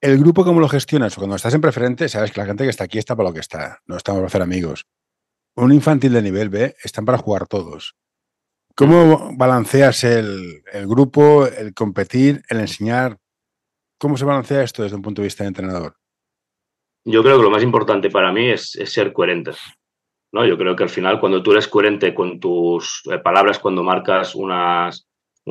el 0.00 0.18
grupo, 0.18 0.44
¿cómo 0.44 0.60
lo 0.60 0.68
gestionas? 0.68 1.16
Cuando 1.16 1.36
estás 1.36 1.54
en 1.54 1.60
preferente, 1.60 2.08
sabes 2.08 2.30
que 2.30 2.40
la 2.40 2.46
gente 2.46 2.64
que 2.64 2.70
está 2.70 2.84
aquí 2.84 2.98
está 2.98 3.16
para 3.16 3.30
lo 3.30 3.34
que 3.34 3.40
está, 3.40 3.80
no 3.86 3.96
estamos 3.96 4.18
para 4.18 4.26
hacer 4.26 4.42
amigos. 4.42 4.86
Un 5.56 5.72
infantil 5.72 6.12
de 6.12 6.22
nivel 6.22 6.50
B 6.50 6.76
están 6.82 7.06
para 7.06 7.18
jugar 7.18 7.46
todos. 7.46 7.96
¿Cómo 8.74 9.34
balanceas 9.36 10.04
el, 10.04 10.62
grupo, 10.86 11.46
el 11.46 11.72
competir, 11.72 12.42
el 12.50 12.60
enseñar? 12.60 13.16
¿Cómo 13.98 14.18
se 14.18 14.26
balancea 14.26 14.62
esto 14.62 14.82
desde 14.82 14.96
un 14.96 15.02
punto 15.02 15.22
de 15.22 15.26
vista 15.26 15.44
de 15.44 15.48
entrenador? 15.48 15.96
Yo 17.06 17.22
creo 17.22 17.38
que 17.38 17.44
lo 17.44 17.50
más 17.50 17.62
importante 17.62 18.10
para 18.10 18.32
mí 18.32 18.50
es, 18.50 18.78
ser 18.84 19.14
coherente. 19.14 19.52
¿No? 20.36 20.44
Yo 20.44 20.58
creo 20.58 20.76
que 20.76 20.84
al 20.84 20.90
final, 20.90 21.18
cuando 21.18 21.42
tú 21.42 21.52
eres 21.52 21.66
coherente 21.66 22.14
con 22.14 22.38
tus 22.38 23.02
eh, 23.10 23.18
palabras, 23.18 23.58
cuando 23.58 23.82
marcas 23.82 24.34
una 24.34 24.92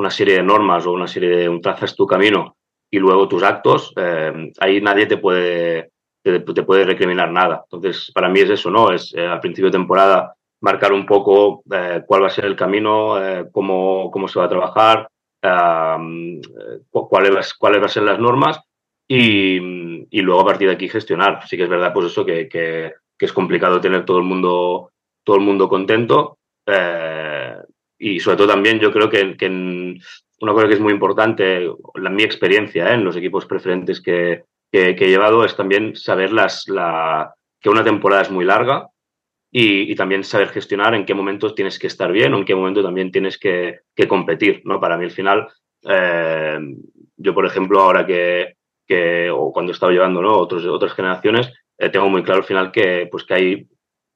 serie 0.10 0.36
de 0.36 0.44
normas 0.44 0.86
o 0.86 0.92
una 0.92 1.08
serie 1.08 1.30
de 1.36 1.50
un 1.50 1.60
trazas 1.60 1.96
tu 1.96 2.06
camino 2.06 2.56
y 2.92 3.00
luego 3.00 3.27
tus 3.27 3.44
actos, 3.44 3.94
eh, 3.98 4.51
ahí 4.60 4.80
nadie 4.80 5.08
te 5.08 5.18
puede, 5.18 5.92
te, 6.22 6.39
puede 6.39 6.86
recriminar 6.86 7.32
nada. 7.32 7.63
Entonces, 7.65 8.12
para 8.13 8.30
mí 8.30 8.39
es 8.39 8.50
eso, 8.51 8.70
¿no? 8.70 8.92
Es 8.92 9.13
eh, 9.15 9.25
al 9.25 9.39
principio 9.39 9.70
de 9.70 9.77
temporada 9.77 10.36
marcar 10.62 10.94
un 10.94 11.06
poco 11.06 11.63
eh, 11.74 12.04
cuál 12.06 12.24
va 12.24 12.27
a 12.27 12.30
ser 12.30 12.46
el 12.46 12.56
camino, 12.56 13.15
cómo, 13.51 14.10
cómo 14.12 14.27
se 14.27 14.39
va 14.39 14.46
a 14.46 14.50
trabajar, 14.50 15.10
cuáles, 16.89 17.54
cuáles 17.56 17.80
van 17.80 17.86
a 17.86 17.89
ser 17.89 18.04
las 18.04 18.20
normas 18.20 18.62
y, 19.08 19.58
y, 20.10 20.22
luego 20.22 20.42
a 20.42 20.46
partir 20.46 20.68
de 20.70 20.75
aquí 20.75 20.88
gestionar. 20.88 21.46
Sí 21.48 21.58
que 21.58 21.63
es 21.63 21.70
verdad, 21.70 21.94
pues 21.94 22.08
eso, 22.08 22.25
que, 22.25 22.94
que 23.17 23.25
es 23.25 23.34
complicado 23.34 23.81
tener 23.81 24.05
todo 24.05 24.17
el 24.17 24.24
mundo, 24.24 24.91
todo 25.24 25.36
el 25.38 25.41
mundo 25.43 25.67
contento. 25.69 26.38
y 27.98 28.19
sobre 28.19 28.38
todo 28.38 28.48
también 28.48 28.79
yo 28.79 28.91
creo 28.91 29.10
que, 29.10 29.38
que 29.38 29.48
una 30.41 30.53
cosa 30.53 30.67
que 30.67 30.74
es 30.74 30.79
muy 30.79 30.93
importante, 30.93 31.69
la, 31.95 32.10
mi 32.10 32.24
experiencia 32.24 32.91
¿eh? 32.91 32.95
en 32.95 33.03
los 33.03 33.15
equipos 33.15 33.45
preferentes 33.45 34.01
que, 34.01 34.43
que, 34.72 34.89
he 34.89 35.10
llevado 35.10 35.45
es 35.45 35.55
también 35.55 35.95
saber 35.95 36.31
las, 36.34 36.67
la, 36.67 37.34
que 37.60 37.69
una 37.69 37.84
temporada 37.84 38.24
es 38.24 38.31
muy 38.31 38.45
larga 38.45 38.89
y, 39.51 39.91
y, 39.91 39.95
también 39.95 40.24
saber 40.24 40.50
gestionar 40.50 40.93
en 40.95 41.05
qué 41.05 41.13
momentos 41.13 41.55
tienes 41.55 41.79
que 41.79 41.88
estar 41.88 42.12
bien 42.12 42.34
o 42.34 42.38
en 42.38 42.45
qué 42.45 42.55
momento 42.55 42.84
también 42.84 43.12
tienes 43.12 43.38
que, 43.38 43.79
que 43.95 44.07
competir. 44.07 44.62
¿no? 44.65 44.81
Para 44.81 44.98
mí 44.98 45.05
al 45.05 45.12
final, 45.12 45.48
eh, 45.84 46.60
yo 47.15 47.34
por 47.34 47.45
ejemplo 47.45 47.79
ahora 47.79 48.05
que, 48.05 48.55
o 49.31 49.53
cuando 49.53 49.72
he 49.72 49.74
estado 49.74 49.93
llevando 49.93 50.22
¿no? 50.22 50.38
Otros, 50.38 50.65
otras 50.65 50.93
generaciones, 50.93 51.53
eh, 51.77 51.89
tengo 51.89 52.10
muy 52.10 52.24
claro 52.24 52.41
al 52.41 52.48
final 52.48 52.72
que, 52.72 53.08
pues, 53.12 53.24
que 53.24 53.34
hay 53.34 53.67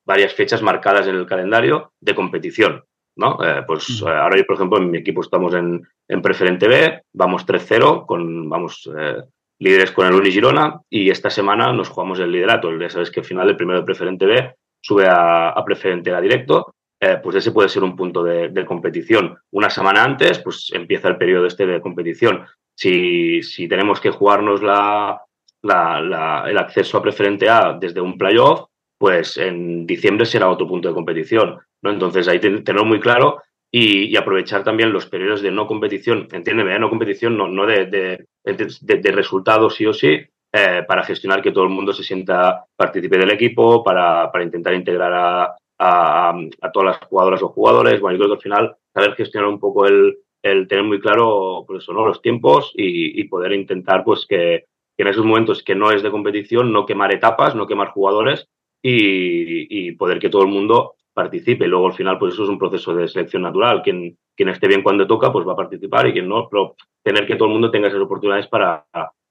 varias 0.06 0.34
fechas 0.34 0.62
marcadas 0.62 1.08
en 1.08 1.16
el 1.16 1.26
calendario 1.26 1.94
de 2.00 2.16
competición. 2.16 2.84
¿no? 3.16 3.38
Eh, 3.44 3.64
pues 3.68 4.02
eh, 4.02 4.10
ahora 4.10 4.38
yo, 4.38 4.46
por 4.46 4.56
ejemplo, 4.56 4.78
en 4.78 4.90
mi 4.90 4.98
equipo 4.98 5.22
estamos 5.22 5.54
en, 5.54 5.86
en 6.08 6.22
preferente 6.22 6.68
B, 6.68 7.02
vamos 7.14 7.46
3-0, 7.46 8.06
con, 8.06 8.50
vamos 8.50 8.90
eh, 8.98 9.22
líderes 9.60 9.92
con 9.92 10.08
el 10.08 10.14
Uni 10.14 10.32
Girona 10.32 10.80
y 10.90 11.10
esta 11.10 11.30
semana 11.30 11.74
nos 11.74 11.90
jugamos 11.90 12.20
el 12.20 12.32
liderato. 12.32 12.76
Ya 12.78 12.90
sabes 12.90 13.12
que 13.12 13.20
al 13.20 13.26
final 13.26 13.50
el 13.50 13.58
primero 13.58 13.80
de 13.80 13.86
preferente 13.86 14.26
B 14.26 14.56
sube 14.82 15.06
a, 15.06 15.50
a 15.50 15.66
preferente 15.66 16.14
A 16.14 16.22
directo, 16.22 16.74
eh, 17.02 17.20
pues 17.22 17.36
ese 17.36 17.52
puede 17.52 17.70
ser 17.70 17.84
un 17.84 17.96
punto 17.96 18.24
de, 18.24 18.50
de, 18.50 18.66
competición. 18.66 19.38
Una 19.52 19.70
semana 19.70 20.04
antes, 20.04 20.40
pues 20.40 20.70
empieza 20.74 21.10
el 21.10 21.18
periodo 21.18 21.46
este 21.46 21.66
de 21.66 21.82
competición. 21.82 22.46
Si, 22.74 23.44
si 23.44 23.68
tenemos 23.68 24.00
que 24.00 24.12
jugarnos 24.12 24.64
la, 24.64 25.22
la, 25.64 26.46
el 26.48 26.58
acceso 26.58 26.98
a 26.98 27.02
preferente 27.02 27.50
A 27.50 27.78
desde 27.80 28.02
un 28.02 28.18
playoff, 28.18 28.70
pues 28.98 29.38
en 29.38 29.86
diciembre 29.86 30.26
será 30.26 30.50
otro 30.50 30.68
punto 30.68 30.90
de 30.90 30.94
competición. 30.94 31.60
¿no? 31.82 31.92
Entonces 31.92 32.28
hay 32.28 32.40
que 32.40 32.50
tenerlo 32.50 32.86
muy 32.86 33.00
claro 33.00 33.42
y, 33.72 34.16
aprovechar 34.18 34.64
también 34.64 34.92
los 34.92 35.06
periodos 35.06 35.42
de 35.42 35.52
no 35.52 35.68
competición, 35.68 36.28
entiéndeme, 36.32 36.76
¿eh? 36.76 36.80
no 36.80 36.90
competición, 36.90 37.38
no, 37.38 37.48
no 37.48 37.66
de, 37.66 37.86
de, 37.86 39.12
resultados 39.12 39.76
sí 39.76 39.86
o 39.86 39.94
sí, 39.94 40.20
eh, 40.52 40.84
para 40.88 41.04
gestionar 41.04 41.42
que 41.42 41.52
todo 41.52 41.66
el 41.66 41.70
mundo 41.70 41.94
se 41.94 42.04
sienta 42.04 42.66
partícipe 42.76 43.18
del 43.18 43.30
equipo, 43.30 43.84
para, 43.84 44.32
para 44.32 44.44
intentar 44.44 44.74
integrar 44.74 45.14
a, 45.14 45.56
a, 45.78 46.34
a, 46.62 46.72
todas 46.72 47.00
las 47.00 47.10
jugadoras 47.10 47.44
o 47.44 47.50
jugadores. 47.50 48.02
Bueno, 48.02 48.18
yo 48.18 48.24
creo 48.24 48.30
que 48.30 48.40
al 48.40 48.42
final 48.42 48.76
saber 48.92 49.16
gestionar 49.16 49.48
un 49.48 49.60
poco 49.60 49.86
el, 49.86 50.18
el 50.42 50.68
tener 50.68 50.84
muy 50.84 51.00
claro 51.00 51.64
pues 51.68 51.88
los 51.88 52.22
tiempos 52.24 52.74
y, 52.76 53.22
y 53.22 53.24
poder 53.26 53.54
intentar 53.54 54.04
pues 54.04 54.26
que, 54.28 54.66
que, 55.00 55.04
en 55.04 55.08
esos 55.08 55.24
momentos 55.24 55.64
que 55.64 55.76
no 55.76 55.92
es 55.92 56.04
de 56.04 56.12
competición 56.12 56.74
no 56.74 56.86
quemar 56.86 57.14
etapas, 57.14 57.56
no 57.56 57.66
quemar 57.66 57.92
jugadores 57.92 58.50
y, 58.84 59.92
poder 59.94 60.20
que 60.20 60.30
todo 60.30 60.42
el 60.44 60.50
mundo 60.50 60.96
participe. 61.14 61.68
Luego 61.68 61.88
al 61.88 61.94
final 61.94 62.20
pues 62.20 62.34
eso 62.34 62.44
es 62.44 62.50
un 62.50 62.60
proceso 62.60 62.94
de 62.94 63.08
selección 63.08 63.44
natural. 63.44 63.82
Quien, 63.82 64.18
esté 64.38 64.68
bien 64.68 64.84
cuando 64.84 65.08
toca 65.08 65.32
pues 65.32 65.48
va 65.48 65.54
a 65.54 65.56
participar 65.56 66.08
y 66.08 66.14
quien 66.14 66.28
no, 66.28 66.50
pero 66.50 66.76
tener 67.02 67.26
que 67.26 67.36
todo 67.36 67.48
el 67.48 67.54
mundo 67.54 67.72
tenga 67.72 67.88
esas 67.88 68.02
oportunidades 68.02 68.48
para, 68.48 68.86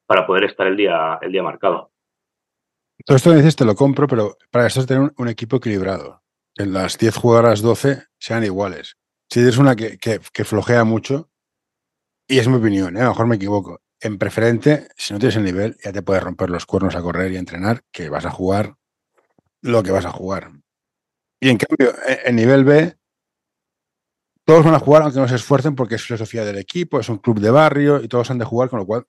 para 0.06 0.26
poder 0.26 0.44
estar 0.44 0.66
el 0.66 0.76
día, 0.76 1.18
el 1.20 1.32
día 1.32 1.42
marcado. 1.42 1.90
Todo 3.04 3.16
esto 3.16 3.30
que 3.30 3.36
dices 3.36 3.56
te 3.56 3.64
lo 3.64 3.74
compro, 3.74 4.06
pero 4.06 4.36
para 4.50 4.66
eso 4.66 4.80
es 4.80 4.86
tener 4.86 5.12
un, 5.16 5.28
equipo 5.28 5.56
equilibrado. 5.56 6.22
En 6.56 6.72
las 6.72 6.98
10 6.98 7.16
jugadoras 7.16 7.62
12 7.62 8.04
sean 8.18 8.44
iguales 8.44 8.96
si 9.30 9.40
eres 9.40 9.58
una 9.58 9.76
que, 9.76 9.98
que, 9.98 10.44
flojea 10.44 10.84
mucho, 10.84 11.30
y 12.26 12.38
es 12.38 12.48
mi 12.48 12.56
opinión, 12.56 12.96
¿eh? 12.96 13.00
a 13.00 13.04
lo 13.04 13.10
mejor 13.10 13.26
me 13.26 13.36
equivoco, 13.36 13.80
en 14.00 14.18
preferente, 14.18 14.88
si 14.96 15.12
no 15.12 15.18
tienes 15.18 15.36
el 15.36 15.44
nivel, 15.44 15.76
ya 15.82 15.92
te 15.92 16.02
puedes 16.02 16.22
romper 16.22 16.50
los 16.50 16.66
cuernos 16.66 16.94
a 16.94 17.02
correr 17.02 17.32
y 17.32 17.36
a 17.36 17.40
entrenar, 17.40 17.82
que 17.90 18.08
vas 18.08 18.26
a 18.26 18.30
jugar 18.30 18.74
lo 19.60 19.82
que 19.82 19.90
vas 19.90 20.06
a 20.06 20.10
jugar. 20.10 20.52
Y 21.40 21.50
en 21.50 21.58
cambio, 21.58 21.94
e, 22.06 22.28
en 22.28 22.36
nivel 22.36 22.64
B, 22.64 22.96
todos 24.44 24.64
van 24.64 24.74
a 24.74 24.78
jugar 24.78 25.02
aunque 25.02 25.18
no 25.18 25.28
se 25.28 25.34
esfuercen 25.34 25.74
porque 25.74 25.96
es 25.96 26.02
filosofía 26.02 26.44
del 26.44 26.58
equipo, 26.58 27.00
es 27.00 27.08
un 27.08 27.18
club 27.18 27.40
de 27.40 27.50
barrio 27.50 28.02
y 28.02 28.08
todos 28.08 28.30
han 28.30 28.38
de 28.38 28.44
jugar, 28.44 28.70
con 28.70 28.78
lo 28.78 28.86
cual 28.86 29.04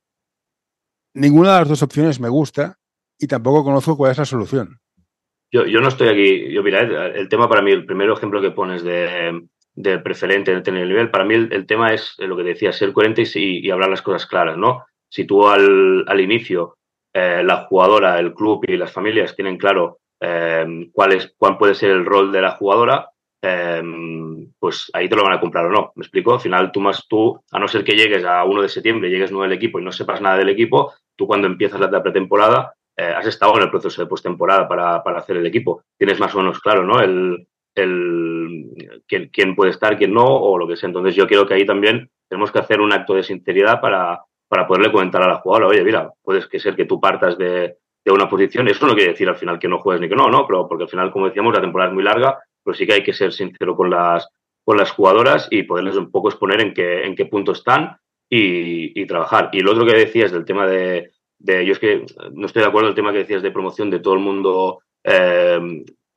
ninguna 1.14 1.54
de 1.54 1.60
las 1.60 1.70
dos 1.70 1.84
opciones 1.84 2.20
me 2.20 2.30
gusta 2.30 2.78
y 3.18 3.28
tampoco 3.28 3.64
conozco 3.64 3.96
cuál 3.96 4.12
es 4.12 4.18
la 4.18 4.26
solución. 4.26 4.80
Yo, 5.52 5.66
yo 5.66 5.82
no 5.82 5.88
estoy 5.88 6.10
aquí, 6.10 6.54
yo 6.54 6.62
mira, 6.62 6.82
el 7.08 7.28
tema 7.28 7.50
para 7.50 7.62
mí, 7.62 7.72
el 7.72 7.86
primer 7.86 8.10
ejemplo 8.10 8.42
que 8.42 8.52
pones 8.52 8.84
de, 8.84 9.48
del 9.76 10.04
preferente 10.04 10.54
de 10.54 10.62
tener 10.62 10.84
el 10.84 10.90
nivel. 10.90 11.10
Para 11.10 11.26
mí 11.26 11.36
el, 11.36 11.66
tema 11.66 11.94
es 11.94 12.16
lo 12.20 12.36
que 12.36 12.44
decía, 12.44 12.72
ser 12.72 12.94
coherente 12.94 13.24
y, 13.36 13.70
hablar 13.70 13.90
las 13.90 14.02
cosas 14.02 14.26
claras, 14.26 14.58
¿no? 14.58 14.86
Si 15.10 15.26
tú 15.26 15.48
al, 15.48 16.06
al 16.08 16.22
inicio 16.22 16.76
eh, 17.14 17.42
la 17.44 17.66
jugadora, 17.66 18.20
el 18.20 18.34
club 18.34 18.66
y 18.68 18.78
las 18.78 18.92
familias 18.92 19.36
tienen 19.36 19.58
claro 19.58 20.00
eh, 20.22 20.90
cuál, 20.92 21.14
es, 21.14 21.34
cuál 21.38 21.58
puede 21.58 21.74
ser 21.74 21.90
el 21.92 22.06
rol 22.06 22.32
de 22.32 22.42
la 22.42 22.52
jugadora, 22.52 23.10
eh, 23.42 23.82
pues 24.60 24.92
ahí 24.94 25.10
te 25.10 25.16
lo 25.16 25.24
van 25.24 25.34
a 25.34 25.40
comprar 25.40 25.66
o 25.66 25.72
no. 25.72 25.92
¿Me 25.96 26.04
explico? 26.04 26.34
Al 26.34 26.40
final 26.40 26.72
tú 26.72 26.82
más 26.82 27.08
tú, 27.08 27.42
a 27.52 27.60
no 27.60 27.68
ser 27.68 27.84
que 27.84 27.96
llegues 27.96 28.24
a 28.26 28.44
1 28.44 28.62
de 28.62 28.70
septiembre, 28.70 29.10
llegues 29.10 29.32
nuevo 29.32 29.46
al 29.46 29.54
equipo 29.54 29.80
y 29.80 29.84
no 29.84 29.92
sepas 29.92 30.22
nada 30.22 30.38
del 30.38 30.50
equipo, 30.50 30.94
tú 31.16 31.26
cuando 31.26 31.48
empiezas 31.48 31.80
la 31.80 32.04
pretemporada 32.04 32.74
has 32.98 33.26
estado 33.28 33.56
en 33.56 33.64
el 33.64 33.70
proceso 33.70 34.02
de 34.02 34.10
postemporada 34.10 34.68
para, 34.68 35.02
para 35.02 35.20
hacer 35.20 35.38
el 35.38 35.46
equipo. 35.46 35.84
Tienes 35.98 36.20
más 36.20 36.36
o 36.36 36.40
menos 36.40 36.60
claro, 36.60 36.84
¿no? 36.84 37.00
El, 37.00 37.48
el, 37.76 38.66
quién, 39.08 39.56
puede 39.56 39.72
estar, 39.72 39.98
quién 39.98 40.14
no, 40.14 40.26
o 40.26 40.58
lo 40.58 40.68
que 40.68 40.76
sea. 40.76 40.88
Entonces 40.88 41.16
yo 41.16 41.28
creo 41.28 41.46
que 41.48 41.54
ahí 41.54 41.66
también 41.66 42.10
tenemos 42.28 42.52
que 42.52 42.60
hacer 42.60 42.82
un 42.82 42.94
acto 42.94 43.16
de 43.16 43.24
sinceridad 43.24 43.82
para, 43.82 44.22
para 44.48 44.68
poderle 44.68 44.92
comentar 44.92 45.22
a 45.22 45.28
la 45.28 45.38
jugadora, 45.38 45.68
oye, 45.68 45.84
mira, 45.84 46.12
puede 46.22 46.48
que 46.48 46.60
ser 46.60 46.76
que 46.76 46.86
tú 46.86 47.00
partas 47.00 47.38
de, 47.38 47.78
de, 48.04 48.12
una 48.12 48.30
posición. 48.30 48.68
Eso 48.68 48.88
no 48.88 48.96
quiere 48.96 49.12
decir 49.12 49.30
al 49.30 49.38
final 49.38 49.60
que 49.60 49.68
no 49.68 49.80
juegues 49.80 50.02
ni 50.02 50.10
que 50.10 50.16
no, 50.16 50.30
¿no? 50.30 50.46
Pero 50.48 50.68
porque 50.68 50.84
al 50.84 50.90
final, 50.90 51.12
como 51.12 51.28
decíamos, 51.28 51.54
la 51.54 51.62
temporada 51.62 51.90
es 51.90 51.96
muy 51.96 52.04
larga, 52.04 52.40
pero 52.64 52.76
sí 52.76 52.86
que 52.86 52.94
hay 52.94 53.04
que 53.04 53.14
ser 53.14 53.34
sincero 53.34 53.76
con 53.76 53.90
las, 53.90 54.28
con 54.64 54.78
las 54.78 54.92
jugadoras 54.92 55.48
y 55.52 55.64
poderles 55.64 55.96
un 55.96 56.12
poco 56.12 56.30
exponer 56.30 56.62
en 56.62 56.74
qué, 56.74 57.04
en 57.06 57.16
qué 57.16 57.26
punto 57.26 57.54
están 57.54 57.98
y, 58.30 59.06
trabajar. 59.08 59.50
Y 59.52 59.62
lo 59.62 59.72
otro 59.72 59.86
que 59.86 59.96
decías 59.96 60.32
del 60.32 60.46
tema 60.46 60.68
de, 60.68 61.12
de, 61.40 61.66
yo 61.66 61.74
es 61.74 61.80
que 61.80 62.06
no 62.34 62.46
estoy 62.46 62.62
de 62.62 62.68
acuerdo 62.68 62.90
el 62.90 62.96
tema 62.96 63.12
que 63.12 63.20
decías 63.20 63.42
de 63.42 63.52
promoción 63.52 63.90
de 63.90 64.00
todo 64.00 64.14
el 64.14 64.20
mundo 64.20 64.82
eh, 65.04 65.60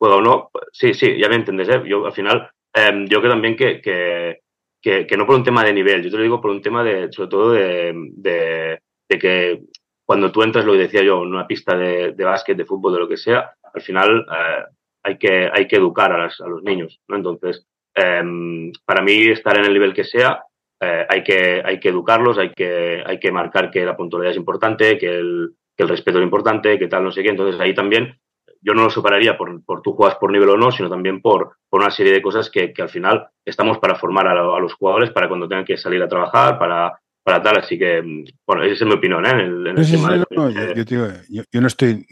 juega 0.03 0.17
o 0.17 0.21
no. 0.21 0.51
Sí, 0.73 0.95
sí, 0.95 1.17
ya 1.17 1.29
me 1.29 1.37
entendés. 1.37 1.69
¿eh? 1.69 1.81
Yo 1.87 2.05
al 2.05 2.13
final, 2.13 2.51
eh, 2.75 3.05
yo 3.09 3.21
creo 3.21 3.31
también 3.31 3.55
que, 3.55 3.81
que, 3.81 4.41
que, 4.81 5.07
que, 5.07 5.17
no 5.17 5.27
por 5.27 5.37
un 5.37 5.45
tema 5.45 5.63
de 5.63 5.73
nivel, 5.73 6.03
yo 6.03 6.11
te 6.11 6.17
lo 6.17 6.25
digo 6.25 6.41
por 6.41 6.51
un 6.51 6.61
tema 6.61 6.83
de, 6.83 7.13
sobre 7.13 7.29
todo 7.29 7.53
de, 7.53 7.95
de, 8.17 8.81
de 9.09 9.19
que 9.21 9.63
cuando 10.05 10.33
tú 10.33 10.43
entras, 10.43 10.65
lo 10.65 10.73
que 10.73 10.81
decía 10.81 11.05
yo, 11.05 11.23
en 11.23 11.29
una 11.29 11.47
pista 11.47 11.77
de, 11.77 12.15
de 12.15 12.25
básquet, 12.25 12.57
de 12.57 12.65
fútbol, 12.65 12.95
de 12.95 12.99
lo 12.99 13.09
que 13.09 13.17
sea, 13.17 13.53
al 13.73 13.81
final 13.81 14.27
eh, 14.29 14.65
hay, 15.05 15.19
que, 15.19 15.49
hay 15.53 15.69
que 15.69 15.77
educar 15.77 16.11
a, 16.11 16.19
las, 16.19 16.41
a 16.41 16.49
los 16.49 16.65
niños. 16.65 17.01
¿no? 17.07 17.17
Entonces, 17.17 17.65
em, 17.95 18.73
para 18.85 19.03
mí, 19.03 19.29
estar 19.29 19.57
en 19.57 19.67
el 19.67 19.73
nivel 19.73 19.95
que 19.95 20.03
sea, 20.03 20.43
eh, 20.81 21.07
hay, 21.09 21.23
que, 21.23 21.63
hay 21.65 21.79
que 21.79 21.91
educarlos, 21.91 22.39
hay 22.39 22.51
que, 22.51 23.05
hay 23.07 23.21
que 23.21 23.31
marcar 23.31 23.71
que 23.71 23.85
la 23.85 23.97
puntualidad 23.97 24.33
es 24.33 24.37
importante, 24.37 24.99
que 24.99 25.07
el, 25.07 25.53
que 25.77 25.85
el 25.85 25.89
respeto 25.89 26.19
es 26.19 26.25
importante, 26.25 26.77
que 26.77 26.89
tal, 26.89 27.05
no 27.05 27.13
sé 27.13 27.23
qué. 27.23 27.29
Entonces, 27.29 27.61
ahí 27.61 27.73
también 27.73 28.19
yo 28.63 28.75
no 28.75 28.85
lo 28.85 28.91
separaría 28.91 29.37
por, 29.37 29.63
por 29.65 29.83
tú 29.83 29.93
juegas 29.93 30.17
por 30.17 30.31
nivel 30.31 30.51
o 30.51 30.57
no, 30.57 30.71
sino 30.71 30.89
también 30.89 31.21
por, 31.21 31.57
por 31.69 31.81
una 31.81 31.91
serie 31.91 32.13
de 32.13 32.23
cosas 32.23 32.49
que, 32.49 32.73
que 32.73 32.83
al 32.83 32.89
final 32.89 33.29
estamos 33.45 33.79
para 33.79 33.97
formar 33.97 34.29
a, 34.29 34.33
a, 34.33 34.61
los 34.61 34.75
jugadores 34.75 35.11
para 35.11 35.29
cuando 35.29 35.49
tengan 35.49 35.65
que 35.65 35.77
salir 35.77 36.03
a 36.03 36.09
trabajar, 36.09 36.59
para, 36.59 36.99
para 37.25 37.43
tal. 37.43 37.59
Así 37.59 37.79
que, 37.79 38.03
bueno, 38.47 38.63
esa 38.63 38.85
es 38.85 38.89
mi 38.89 38.95
opinión 38.95 39.27
¿eh? 39.27 39.31
en 39.31 39.41
el, 39.41 39.67
en 39.67 39.79
el 39.79 39.85
sí, 39.85 39.93
tema. 39.93 40.17
Sí, 40.17 40.25
no, 40.31 40.49
de, 40.49 40.75
yo, 40.77 40.85
yo, 40.85 41.09
yo, 41.29 41.43
yo, 41.51 41.61
no, 41.61 41.67
estoy, 41.67 42.07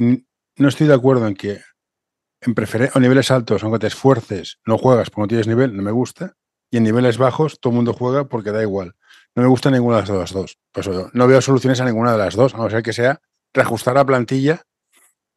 no 0.56 0.68
estoy 0.68 0.86
de 0.88 0.94
acuerdo 0.94 1.26
en 1.26 1.34
que 1.34 1.60
en 2.40 2.54
preferencia 2.54 2.98
a 2.98 3.00
niveles 3.00 3.30
altos, 3.30 3.62
aunque 3.62 3.78
te 3.78 3.86
esfuerces, 3.86 4.58
no 4.66 4.78
juegas 4.78 5.10
porque 5.10 5.22
no 5.22 5.28
tienes 5.28 5.46
nivel, 5.46 5.76
no 5.76 5.82
me 5.82 5.92
gusta. 5.92 6.34
Y 6.72 6.76
en 6.76 6.84
niveles 6.84 7.18
bajos, 7.18 7.58
todo 7.60 7.72
el 7.72 7.76
mundo 7.76 7.92
juega 7.92 8.28
porque 8.28 8.52
da 8.52 8.62
igual. 8.62 8.94
No 9.34 9.42
me 9.42 9.48
gusta 9.48 9.70
ninguna 9.70 10.02
de 10.02 10.12
las 10.12 10.32
dos. 10.32 10.56
Pues 10.72 10.88
no 11.12 11.26
veo 11.26 11.40
soluciones 11.40 11.80
a 11.80 11.84
ninguna 11.84 12.12
de 12.12 12.18
las 12.18 12.34
dos, 12.34 12.54
a 12.54 12.58
no 12.58 12.70
ser 12.70 12.82
que 12.82 12.92
sea 12.92 13.20
reajustar 13.52 13.94
la 13.94 14.04
plantilla 14.04 14.62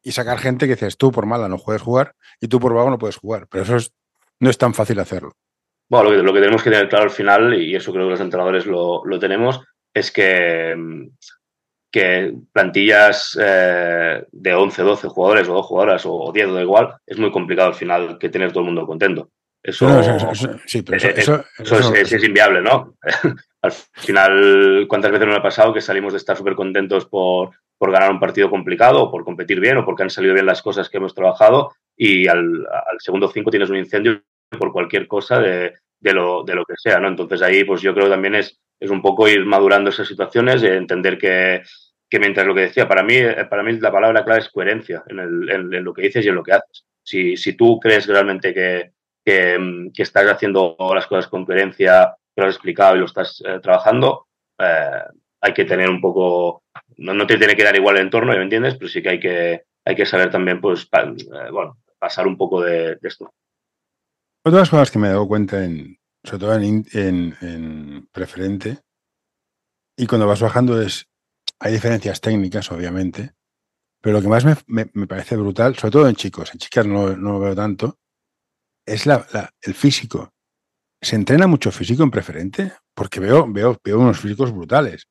y 0.04 0.12
sacar 0.12 0.38
gente 0.38 0.66
que 0.66 0.74
dices, 0.74 0.98
tú 0.98 1.10
por 1.10 1.26
mala 1.26 1.48
no 1.48 1.58
puedes 1.58 1.82
jugar 1.82 2.14
y 2.40 2.46
tú 2.46 2.60
por 2.60 2.74
vago 2.74 2.90
no 2.90 2.98
puedes 2.98 3.16
jugar. 3.16 3.46
Pero 3.50 3.64
eso 3.64 3.76
es, 3.76 3.92
no 4.38 4.50
es 4.50 4.58
tan 4.58 4.74
fácil 4.74 5.00
hacerlo. 5.00 5.32
Bueno, 5.88 6.10
lo 6.10 6.16
que, 6.16 6.22
lo 6.22 6.32
que, 6.32 6.40
tenemos 6.40 6.62
que 6.62 6.70
tener 6.70 6.88
claro 6.88 7.04
al 7.04 7.10
final, 7.10 7.54
y 7.54 7.74
eso 7.74 7.92
creo 7.92 8.04
que 8.04 8.12
los 8.12 8.20
entrenadores 8.20 8.66
lo, 8.66 9.04
lo 9.04 9.18
tenemos, 9.18 9.62
es 9.92 10.10
que, 10.10 10.76
que 11.90 12.34
plantillas 12.52 13.38
eh, 13.40 14.24
de 14.30 14.54
11, 14.54 14.82
12 14.82 15.08
jugadores 15.08 15.48
o 15.48 15.54
dos 15.54 15.66
jugadoras 15.66 16.02
o 16.06 16.30
10 16.32 16.48
o 16.48 16.54
da 16.54 16.62
igual, 16.62 16.96
es 17.06 17.18
muy 17.18 17.30
complicado 17.30 17.68
al 17.68 17.74
final 17.74 18.18
que 18.18 18.28
tener 18.28 18.50
todo 18.50 18.60
el 18.60 18.66
mundo 18.66 18.86
contento. 18.86 19.30
Eso, 19.62 19.88
no, 19.88 20.00
eso, 20.00 20.30
eso, 20.30 20.60
sí, 20.66 20.82
pero 20.82 20.98
eso, 20.98 21.08
eso, 21.08 21.44
eso 21.58 21.94
es, 21.94 22.12
es, 22.12 22.24
inviable, 22.24 22.60
¿no? 22.60 22.96
al 23.62 23.72
final, 23.72 24.84
¿cuántas 24.88 25.10
veces 25.10 25.26
nos 25.26 25.38
ha 25.38 25.42
pasado 25.42 25.72
que 25.72 25.80
salimos 25.80 26.12
de 26.12 26.18
estar 26.18 26.36
súper 26.36 26.54
contentos 26.54 27.06
por, 27.06 27.52
por 27.78 27.90
ganar 27.90 28.10
un 28.10 28.20
partido 28.20 28.50
complicado 28.50 29.02
o 29.02 29.10
por 29.10 29.24
competir 29.24 29.60
bien 29.60 29.76
o 29.76 29.84
porque 29.84 30.02
han 30.04 30.10
salido 30.10 30.34
bien 30.34 30.46
las 30.46 30.62
cosas 30.62 30.88
que 30.88 30.98
hemos 30.98 31.14
trabajado 31.14 31.72
y 31.96 32.26
al, 32.28 32.66
al 32.66 33.00
segundo 33.00 33.28
cinco 33.28 33.50
tienes 33.50 33.70
un 33.70 33.76
incendio 33.76 34.22
por 34.58 34.72
cualquier 34.72 35.06
cosa 35.06 35.38
de, 35.38 35.74
de, 36.00 36.12
lo, 36.12 36.44
de 36.44 36.54
lo 36.54 36.64
que 36.64 36.74
sea, 36.76 36.98
¿no? 37.00 37.08
Entonces 37.08 37.42
ahí 37.42 37.64
pues 37.64 37.80
yo 37.80 37.94
creo 37.94 38.08
también 38.08 38.34
es, 38.34 38.60
es 38.78 38.90
un 38.90 39.02
poco 39.02 39.28
ir 39.28 39.44
madurando 39.44 39.90
esas 39.90 40.06
situaciones, 40.06 40.62
y 40.62 40.66
entender 40.66 41.18
que, 41.18 41.62
que 42.08 42.18
mientras 42.18 42.46
lo 42.46 42.54
que 42.54 42.62
decía, 42.62 42.86
para 42.86 43.02
mí, 43.02 43.16
para 43.48 43.62
mí 43.62 43.72
la 43.80 43.92
palabra 43.92 44.24
clave 44.24 44.40
es 44.40 44.48
coherencia 44.48 45.02
en, 45.08 45.18
el, 45.18 45.50
en, 45.50 45.74
en 45.74 45.84
lo 45.84 45.94
que 45.94 46.02
dices 46.02 46.24
y 46.24 46.28
en 46.28 46.34
lo 46.34 46.42
que 46.42 46.52
haces. 46.52 46.84
Si, 47.02 47.36
si 47.36 47.54
tú 47.54 47.78
crees 47.80 48.06
realmente 48.06 48.52
que, 48.52 48.92
que, 49.24 49.90
que, 49.94 50.02
estás 50.02 50.26
haciendo 50.26 50.76
las 50.94 51.06
cosas 51.06 51.28
con 51.28 51.44
coherencia, 51.44 52.14
que 52.34 52.42
lo 52.42 52.48
has 52.48 52.54
explicado 52.54 52.96
y 52.96 52.98
lo 53.00 53.06
estás 53.06 53.42
eh, 53.46 53.58
trabajando, 53.60 54.26
eh, 54.58 55.02
hay 55.44 55.52
que 55.52 55.66
tener 55.66 55.90
un 55.90 56.00
poco 56.00 56.62
no, 56.96 57.12
no, 57.12 57.26
te 57.26 57.36
tiene 57.36 57.54
que 57.54 57.64
dar 57.64 57.76
igual 57.76 57.96
el 57.96 58.02
entorno, 58.02 58.32
¿me 58.32 58.42
entiendes? 58.42 58.76
Pero 58.76 58.88
sí 58.88 59.02
que 59.02 59.10
hay 59.10 59.20
que, 59.20 59.64
hay 59.84 59.94
que 59.94 60.06
saber 60.06 60.30
también, 60.30 60.60
pues, 60.60 60.88
eh, 60.90 61.50
bueno, 61.50 61.78
pasar 61.98 62.26
un 62.26 62.36
poco 62.36 62.62
de, 62.62 62.96
de, 62.96 63.08
esto. 63.08 63.30
Otras 64.42 64.70
cosas 64.70 64.90
que 64.90 64.98
me 64.98 65.08
he 65.08 65.10
dado 65.10 65.28
cuenta, 65.28 65.62
en, 65.62 65.98
sobre 66.22 66.38
todo 66.38 66.54
en, 66.54 66.86
en, 66.92 67.36
en, 67.42 68.08
preferente, 68.10 68.78
y 69.96 70.06
cuando 70.06 70.26
vas 70.26 70.40
bajando 70.40 70.80
es, 70.80 71.06
hay 71.58 71.72
diferencias 71.72 72.20
técnicas, 72.20 72.70
obviamente, 72.72 73.32
pero 74.00 74.16
lo 74.16 74.22
que 74.22 74.28
más 74.28 74.44
me, 74.44 74.54
me, 74.66 74.90
me 74.94 75.06
parece 75.06 75.36
brutal, 75.36 75.76
sobre 75.76 75.92
todo 75.92 76.08
en 76.08 76.16
chicos, 76.16 76.52
en 76.52 76.58
chicas 76.58 76.86
no, 76.86 77.16
no 77.16 77.32
lo 77.32 77.40
veo 77.40 77.54
tanto, 77.54 77.98
es 78.86 79.06
la, 79.06 79.26
la, 79.32 79.50
el 79.60 79.74
físico. 79.74 80.30
¿Se 81.00 81.16
entrena 81.16 81.46
mucho 81.46 81.70
físico 81.70 82.02
en 82.02 82.10
preferente? 82.10 82.72
Porque 82.94 83.20
veo, 83.20 83.46
veo, 83.50 83.78
veo 83.82 84.00
unos 84.00 84.20
físicos 84.20 84.52
brutales. 84.52 85.06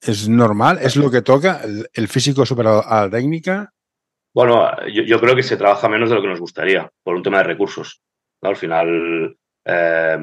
¿Es 0.00 0.28
normal? 0.28 0.78
¿Es 0.80 0.96
lo 0.96 1.10
que 1.10 1.22
toca? 1.22 1.60
¿El, 1.92 2.08
físico 2.08 2.46
superado 2.46 2.84
a 2.86 3.02
la 3.02 3.10
técnica? 3.10 3.72
Bueno, 4.32 4.70
yo, 4.86 5.20
creo 5.20 5.34
que 5.34 5.42
se 5.42 5.56
trabaja 5.56 5.88
menos 5.88 6.08
de 6.08 6.16
lo 6.16 6.22
que 6.22 6.28
nos 6.28 6.40
gustaría, 6.40 6.90
por 7.02 7.16
un 7.16 7.22
tema 7.22 7.38
de 7.38 7.44
recursos. 7.44 8.00
Al 8.42 8.56
final, 8.56 9.36
eh, 9.64 10.18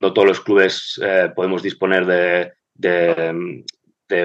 no 0.00 0.12
todos 0.12 0.28
los 0.28 0.40
clubes 0.40 1.00
eh, 1.04 1.30
podemos 1.34 1.62
disponer 1.62 2.06
de, 2.06 3.64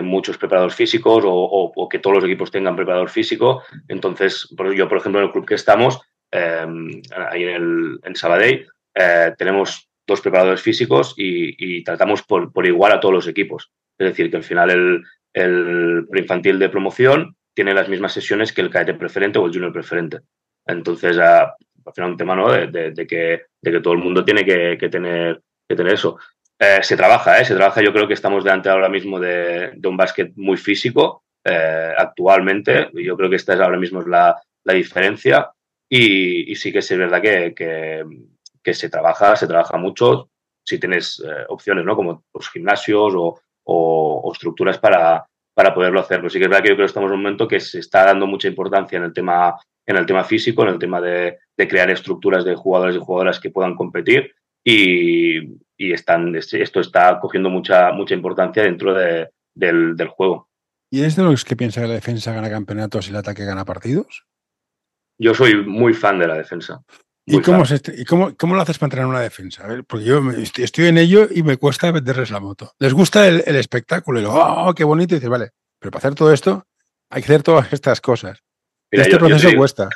muchos 0.02 0.38
preparadores 0.38 0.76
físicos 0.76 1.24
o, 1.26 1.88
que 1.90 2.00
todos 2.00 2.18
los 2.18 2.26
equipos 2.26 2.52
tengan 2.52 2.76
preparador 2.76 3.10
físico. 3.10 3.64
Entonces, 3.88 4.48
yo, 4.76 4.88
por 4.88 4.98
ejemplo, 4.98 5.20
en 5.20 5.28
el 5.28 5.32
club 5.32 5.46
que 5.46 5.56
estamos, 5.56 6.00
em, 6.32 7.02
ahí 7.30 7.44
en, 7.44 7.50
el, 7.50 8.00
en 8.04 8.16
Sabadell, 8.16 8.68
eh, 8.96 9.34
tenemos 9.38 9.87
dos 10.08 10.22
preparadores 10.22 10.62
físicos 10.62 11.14
y, 11.18 11.84
tratamos 11.84 12.24
por, 12.24 12.52
por, 12.52 12.66
igual 12.66 12.94
a 12.94 13.00
todos 13.00 13.14
los 13.14 13.28
equipos. 13.28 13.72
Es 14.00 14.08
decir, 14.08 14.32
que 14.32 14.38
al 14.38 14.44
final 14.44 14.70
el, 14.72 15.04
el 15.34 16.08
infantil 16.18 16.58
de 16.58 16.70
promoción 16.70 17.36
tiene 17.54 17.74
las 17.74 17.90
mismas 17.90 18.14
sesiones 18.14 18.54
que 18.54 18.62
el 18.62 18.70
cadete 18.70 18.94
preferente 18.94 19.40
o 19.40 19.46
el 19.46 19.52
junior 19.52 19.74
preferente. 19.74 20.20
Entonces, 20.66 21.18
al 21.18 21.54
final 21.94 22.12
un 22.12 22.18
tema 22.18 22.36
¿no? 22.36 22.52
de, 22.52 22.94
que, 23.08 23.42
de 23.62 23.72
que 23.72 23.80
todo 23.80 23.94
el 23.94 24.00
mundo 24.00 24.24
tiene 24.24 24.46
que, 24.46 24.78
que 24.80 24.90
tener, 24.90 25.42
que 25.68 25.76
tener 25.76 25.94
eso. 25.94 26.18
Eh, 26.60 26.80
se 26.82 26.98
trabaja, 26.98 27.40
¿eh? 27.40 27.46
se 27.46 27.56
trabaja. 27.56 27.82
Yo 27.82 27.94
creo 27.94 28.08
que 28.08 28.14
estamos 28.14 28.44
delante 28.44 28.70
ahora 28.70 28.90
mismo 28.90 29.20
de, 29.20 29.72
de 29.76 29.88
un 29.88 29.98
básquet 29.98 30.34
muy 30.36 30.58
físico 30.58 31.24
eh, 31.44 31.94
actualmente. 31.98 32.90
Yo 32.94 33.16
creo 33.16 33.30
que 33.30 33.38
esta 33.38 33.54
es 33.54 33.60
ahora 33.60 33.78
mismo 33.78 34.02
la, 34.02 34.36
la 34.64 34.74
diferencia. 34.74 35.50
Y, 35.90 36.52
y, 36.52 36.56
sí 36.56 36.72
que 36.72 36.80
es 36.80 36.98
verdad 36.98 37.22
que, 37.22 37.54
que, 37.56 38.04
que, 38.68 38.74
se 38.74 38.90
trabaja, 38.90 39.36
se 39.36 39.48
trabaja 39.48 39.78
mucho. 39.78 40.30
Si 40.66 40.80
tienes 40.80 41.24
eh, 41.26 41.46
opciones, 41.48 41.86
¿no? 41.86 41.96
Como 41.96 42.24
los 42.34 42.50
gimnasios 42.50 43.14
o, 43.16 43.40
o, 43.64 44.22
o, 44.24 44.34
estructuras 44.34 44.78
para, 44.78 45.26
para 45.54 45.74
poderlo 45.74 46.02
hacer. 46.02 46.18
Pero 46.18 46.30
sí 46.30 46.38
que 46.38 46.46
es 46.46 46.50
verdad 46.50 46.64
que 46.64 46.70
yo 46.70 46.76
creo 46.76 46.86
que 46.86 46.90
estamos 46.90 47.10
en 47.10 47.16
un 47.16 47.24
momento 47.24 47.48
que 47.48 47.60
se 47.60 47.80
está 47.80 48.04
dando 48.06 48.28
mucha 48.28 48.50
importancia 48.50 48.98
en 48.98 49.04
el 49.06 49.14
tema, 49.14 49.56
en 49.86 49.96
el 49.96 50.06
tema 50.06 50.24
físico, 50.26 50.64
en 50.64 50.70
el 50.70 50.80
tema 50.80 51.00
de, 51.00 51.38
de 51.56 51.68
crear 51.68 51.90
estructuras 51.90 52.44
de 52.44 52.56
jugadores 52.56 52.98
y 52.98 53.00
jugadoras 53.00 53.40
que 53.40 53.52
puedan 53.52 53.76
competir. 53.76 54.36
Y, 54.64 55.38
y 55.78 55.94
están, 55.94 56.36
esto 56.36 56.82
está 56.82 57.20
cogiendo 57.22 57.50
mucha, 57.50 57.94
mucha 57.94 58.16
importancia 58.16 58.64
dentro 58.64 58.94
de, 58.94 59.30
del, 59.56 59.96
del, 59.96 60.08
juego. 60.10 60.50
¿Y 60.90 61.04
es 61.04 61.16
de 61.16 61.24
los 61.24 61.46
que 61.46 61.56
piensa 61.56 61.82
que 61.82 61.88
la 61.88 61.94
defensa 61.94 62.34
gana 62.34 62.50
campeonatos 62.50 63.08
y 63.08 63.12
el 63.12 63.18
ataque 63.18 63.46
gana 63.46 63.64
partidos? 63.64 64.26
Yo 65.18 65.34
soy 65.34 65.56
muy 65.66 65.94
fan 65.94 66.20
de 66.20 66.28
la 66.28 66.36
defensa. 66.36 66.84
¿Y, 67.30 67.42
cómo, 67.42 67.64
este, 67.64 67.94
¿Y 67.98 68.06
cómo, 68.06 68.34
cómo, 68.38 68.56
lo 68.56 68.62
haces 68.62 68.78
para 68.78 68.88
entrenar 68.88 69.10
una 69.10 69.20
defensa? 69.20 69.66
A 69.66 69.68
ver, 69.68 69.84
porque 69.84 70.06
yo 70.06 70.32
estoy, 70.32 70.64
estoy, 70.64 70.86
en 70.88 70.98
ello 70.98 71.28
y 71.30 71.44
me 71.44 71.58
cuesta 71.58 71.92
venderles 71.92 72.32
la 72.32 72.40
moto. 72.40 72.72
Les 72.80 72.94
gusta 72.94 73.28
el, 73.28 73.44
el 73.46 73.58
espectáculo 73.58 74.20
y 74.20 74.24
lo, 74.24 74.34
oh, 74.34 74.74
qué 74.74 74.86
bonito. 74.86 75.14
Y 75.14 75.18
dices, 75.18 75.30
vale, 75.30 75.50
pero 75.78 75.92
para 75.92 76.00
hacer 76.00 76.16
todo 76.16 76.32
esto 76.32 76.66
hay 77.10 77.22
que 77.22 77.26
hacer 77.26 77.44
todas 77.44 77.74
estas 77.74 78.00
cosas. 78.00 78.42
Mira, 78.92 79.04
este 79.04 79.14
yo, 79.14 79.20
proceso 79.20 79.44
yo 79.44 79.50
digo, 79.50 79.60
cuesta. 79.60 79.90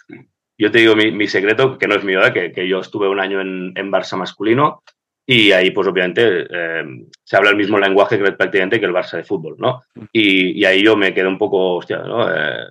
Yo 0.57 0.71
te 0.71 0.79
digo 0.79 0.95
mi, 0.95 1.11
mi, 1.11 1.27
secreto, 1.27 1.77
que 1.77 1.87
no 1.87 1.95
es 1.95 2.03
mío, 2.03 2.21
¿eh? 2.25 2.33
que, 2.33 2.51
que, 2.51 2.67
yo 2.67 2.79
estuve 2.79 3.07
un 3.07 3.19
año 3.19 3.39
en, 3.39 3.71
en 3.75 3.91
Barça 3.91 4.17
masculino 4.17 4.83
y 5.25 5.53
ahí, 5.53 5.71
pues 5.71 5.87
obviamente, 5.87 6.45
eh, 6.49 6.83
se 7.23 7.37
habla 7.37 7.51
el 7.51 7.55
mismo 7.55 7.79
lenguaje 7.79 8.17
que 8.17 8.31
prácticamente 8.33 8.79
que 8.79 8.85
el 8.85 8.93
Barça 8.93 9.17
de 9.17 9.23
fútbol, 9.23 9.55
¿no? 9.57 9.81
Y, 10.11 10.59
y 10.59 10.65
ahí 10.65 10.83
yo 10.83 10.97
me 10.97 11.13
quedé 11.13 11.27
un 11.27 11.37
poco, 11.37 11.77
hostia, 11.77 11.99
¿no? 11.99 12.29
Eh, 12.29 12.65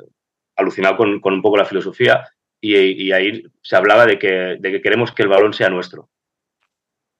alucinado 0.56 0.96
con, 0.96 1.20
con, 1.20 1.34
un 1.34 1.42
poco 1.42 1.56
la 1.56 1.64
filosofía 1.64 2.28
y, 2.60 2.76
y, 2.76 3.12
ahí 3.12 3.42
se 3.62 3.76
hablaba 3.76 4.06
de 4.06 4.18
que, 4.18 4.56
de 4.58 4.70
que 4.70 4.82
queremos 4.82 5.12
que 5.12 5.22
el 5.22 5.28
balón 5.28 5.52
sea 5.52 5.70
nuestro. 5.70 6.10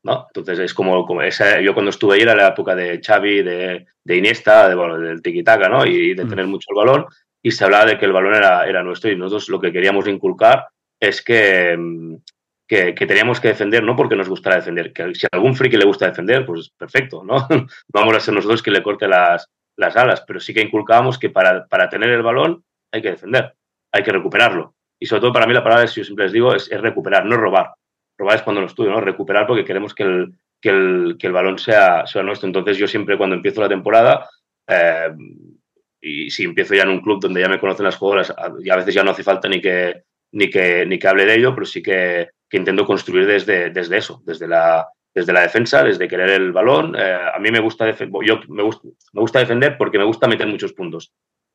¿no? 0.02 0.26
Entonces 0.28 0.58
es 0.58 0.74
como, 0.74 1.04
como 1.06 1.22
esa, 1.22 1.60
yo 1.60 1.74
cuando 1.74 1.90
estuve 1.90 2.14
ahí 2.14 2.22
era 2.22 2.34
la 2.34 2.48
época 2.48 2.74
de 2.74 3.00
Xavi, 3.04 3.42
de, 3.42 3.86
de 4.04 4.16
Iniesta, 4.16 4.68
de, 4.68 4.74
bueno, 4.74 4.98
del 4.98 5.22
tiki-taka, 5.22 5.68
¿no? 5.68 5.84
Y 5.86 6.14
de 6.14 6.24
tener 6.24 6.46
mucho 6.46 6.68
el 6.70 6.76
balón 6.76 7.06
y 7.42 7.50
se 7.50 7.64
hablaba 7.64 7.86
de 7.86 7.98
que 7.98 8.06
el 8.06 8.12
balón 8.12 8.34
era, 8.34 8.66
era 8.66 8.82
nuestro 8.82 9.10
y 9.10 9.16
nosotros 9.16 9.48
lo 9.48 9.60
que 9.60 9.72
queríamos 9.72 10.06
inculcar 10.06 10.68
es 10.98 11.22
que, 11.22 11.78
que, 12.66 12.94
que, 12.94 13.06
teníamos 13.06 13.40
que 13.40 13.48
defender, 13.48 13.82
no 13.82 13.96
porque 13.96 14.16
nos 14.16 14.28
gustara 14.28 14.56
defender, 14.56 14.92
que 14.92 15.14
si 15.14 15.26
a 15.26 15.30
algún 15.32 15.54
friki 15.54 15.76
le 15.76 15.86
gusta 15.86 16.06
defender, 16.06 16.44
pues 16.44 16.70
perfecto, 16.70 17.24
¿no? 17.24 17.48
Vamos 17.88 18.16
a 18.16 18.20
ser 18.20 18.34
nosotros 18.34 18.62
que 18.62 18.70
le 18.70 18.82
corte 18.82 19.08
las, 19.08 19.48
las 19.76 19.96
alas, 19.96 20.22
pero 20.26 20.40
sí 20.40 20.52
que 20.52 20.60
inculcábamos 20.60 21.18
que 21.18 21.30
para, 21.30 21.66
para, 21.66 21.88
tener 21.88 22.10
el 22.10 22.22
balón 22.22 22.64
hay 22.92 23.00
que 23.00 23.12
defender, 23.12 23.54
hay 23.92 24.02
que 24.02 24.12
recuperarlo. 24.12 24.74
Y 25.00 25.06
sobre 25.06 25.22
todo 25.22 25.32
para 25.32 25.46
mí 25.46 25.54
la 25.54 25.64
palabra, 25.64 25.86
si 25.86 26.00
yo 26.00 26.04
siempre 26.04 26.26
les 26.26 26.32
digo, 26.32 26.54
es, 26.54 26.68
recuperar, 26.70 27.24
no 27.24 27.36
robar. 27.36 27.72
Robar 28.18 28.36
es 28.36 28.42
cuando 28.42 28.60
lo 28.60 28.66
estudio, 28.66 28.90
¿no? 28.90 29.00
Recuperar 29.00 29.46
porque 29.46 29.64
queremos 29.64 29.94
que 29.94 30.02
el, 30.02 30.34
que 30.60 30.68
el, 30.68 31.16
que 31.18 31.26
el 31.26 31.32
balón 31.32 31.58
sea, 31.58 32.06
sea 32.06 32.22
nuestro. 32.22 32.46
Entonces 32.46 32.76
yo 32.76 32.86
siempre 32.86 33.16
cuando 33.16 33.34
empiezo 33.34 33.62
la 33.62 33.68
temporada, 33.68 34.28
eh, 34.68 35.08
y 36.02 36.30
si 36.30 36.44
empiezo 36.44 36.74
ya 36.74 36.82
en 36.82 36.90
un 36.90 37.00
club 37.00 37.20
donde 37.20 37.40
ya 37.40 37.48
me 37.48 37.58
conocen 37.58 37.86
las 37.86 37.96
jugadoras, 37.96 38.34
y 38.62 38.68
a 38.68 38.76
veces 38.76 38.94
ya 38.94 39.02
no 39.02 39.10
hace 39.10 39.22
falta 39.22 39.48
ni 39.48 39.60
que, 39.60 40.02
ni 40.32 40.50
que, 40.50 40.84
ni 40.84 40.98
que 40.98 41.08
hable 41.08 41.24
de 41.24 41.34
ello, 41.34 41.54
pero 41.54 41.64
sí 41.64 41.82
que, 41.82 42.28
que 42.48 42.56
intento 42.58 42.84
construir 42.84 43.26
desde, 43.26 43.70
desde 43.70 43.96
eso, 43.96 44.22
desde 44.26 44.46
la, 44.46 44.86
desde 45.14 45.32
la 45.32 45.42
defensa, 45.42 45.82
desde 45.82 46.08
querer 46.08 46.30
el 46.30 46.52
balón. 46.52 46.94
Eh, 46.98 47.18
a 47.34 47.38
mí 47.38 47.50
me 47.50 47.60
gusta, 47.60 47.90
yo 48.22 48.40
me 48.48 48.62
gusta, 48.62 48.88
me 49.12 49.20
gusta 49.20 49.38
defender 49.38 49.76
porque 49.78 49.98
me 49.98 50.04
gusta 50.04 50.28
meter 50.28 50.46
muchos 50.46 50.72
puntos. 50.72 51.12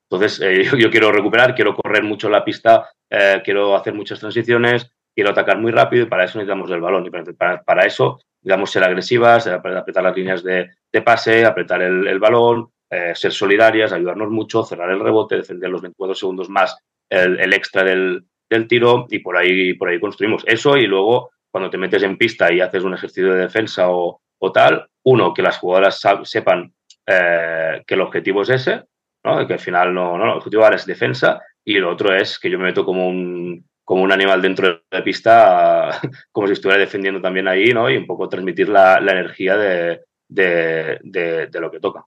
Entonces, 0.10 0.42
eh, 0.42 0.64
yo, 0.78 0.90
quiero 0.90 1.12
recuperar, 1.12 1.56
quiero 1.56 1.76
correr 1.76 2.04
mucho 2.04 2.30
la 2.30 2.44
pista, 2.44 2.90
eh, 3.10 3.42
quiero 3.44 3.76
hacer 3.76 3.94
muchas 3.94 4.20
transiciones, 4.20 4.92
quiero 5.14 5.32
atacar 5.32 5.58
muy 5.58 5.72
rápido 5.72 6.04
y 6.04 6.10
para 6.10 6.26
eso 6.26 6.38
necesitamos 6.38 6.70
el 6.72 6.82
balón. 6.82 7.06
Y 7.06 7.10
para, 7.10 7.62
para 7.64 7.86
eso, 7.86 8.20
digamos, 8.42 8.72
ser 8.72 8.84
agresivas, 8.84 9.48
apretar 9.48 10.04
las 10.04 10.16
líneas 10.16 10.44
de, 10.44 10.70
de 10.92 11.02
pase, 11.02 11.46
apretar 11.46 11.82
el, 11.82 12.20
balón, 12.20 12.70
eh, 12.90 13.14
ser 13.16 13.32
solidarias, 13.32 13.92
ayudarnos 13.92 14.30
mucho, 14.30 14.64
cerrar 14.64 14.92
el 14.92 15.00
rebote, 15.00 15.38
defender 15.38 15.70
los 15.70 15.82
24 15.82 16.16
segundos 16.16 16.50
más 16.50 16.78
el, 17.10 17.40
el 17.40 17.54
extra 17.54 17.84
del, 17.84 18.26
del 18.50 18.68
tiro 18.68 19.08
y 19.10 19.20
por 19.20 19.38
ahí, 19.38 19.74
por 19.74 19.90
ahí 19.90 20.00
construimos 20.00 20.44
eso 20.48 20.78
y 20.78 20.88
luego 20.88 21.32
cuando 21.52 21.70
te 21.70 21.78
metes 21.78 22.04
en 22.04 22.18
pista 22.18 22.52
y 22.52 22.60
haces 22.60 22.84
un 22.84 22.94
ejercicio 22.94 23.34
de 23.34 23.42
defensa 23.42 23.90
o, 23.90 24.20
o 24.40 24.52
tal, 24.52 24.88
uno, 25.04 25.34
que 25.34 25.42
las 25.42 25.58
jugadoras 25.58 26.02
sepan 26.24 26.74
eh, 27.08 27.84
que 27.88 27.94
el 27.94 28.02
objetivo 28.02 28.42
es 28.42 28.50
ese, 28.50 28.84
¿no? 29.26 29.48
que 29.48 29.54
al 29.54 29.60
final 29.60 29.94
no, 29.94 30.18
no, 30.18 30.24
el 30.26 30.38
objetivo 30.38 30.64
ahora 30.64 30.76
es 30.76 30.86
defensa 30.86 31.42
y 31.64 31.74
lo 31.80 31.92
otro 31.92 32.14
es 32.16 32.38
que 32.40 32.50
yo 32.50 32.60
me 32.60 32.66
meto 32.66 32.86
como 32.86 33.08
un, 33.08 33.66
como 33.84 34.04
un 34.04 34.12
animal 34.12 34.42
dentro 34.42 34.68
de 34.68 34.82
la 34.92 35.04
pista, 35.04 36.00
como 36.32 36.48
si 36.48 36.54
estuviera 36.54 36.80
defendiendo 36.80 37.22
también 37.22 37.48
ahí, 37.48 37.74
¿no? 37.74 37.90
Y 37.90 37.98
un 37.98 38.06
poco 38.06 38.30
transmitir 38.30 38.70
la, 38.70 39.00
la 39.00 39.14
energía 39.14 39.58
de, 39.58 40.02
de, 40.28 41.00
de, 41.04 41.48
de, 41.48 41.60
lo 41.60 41.72
que 41.72 41.80
toca. 41.80 42.06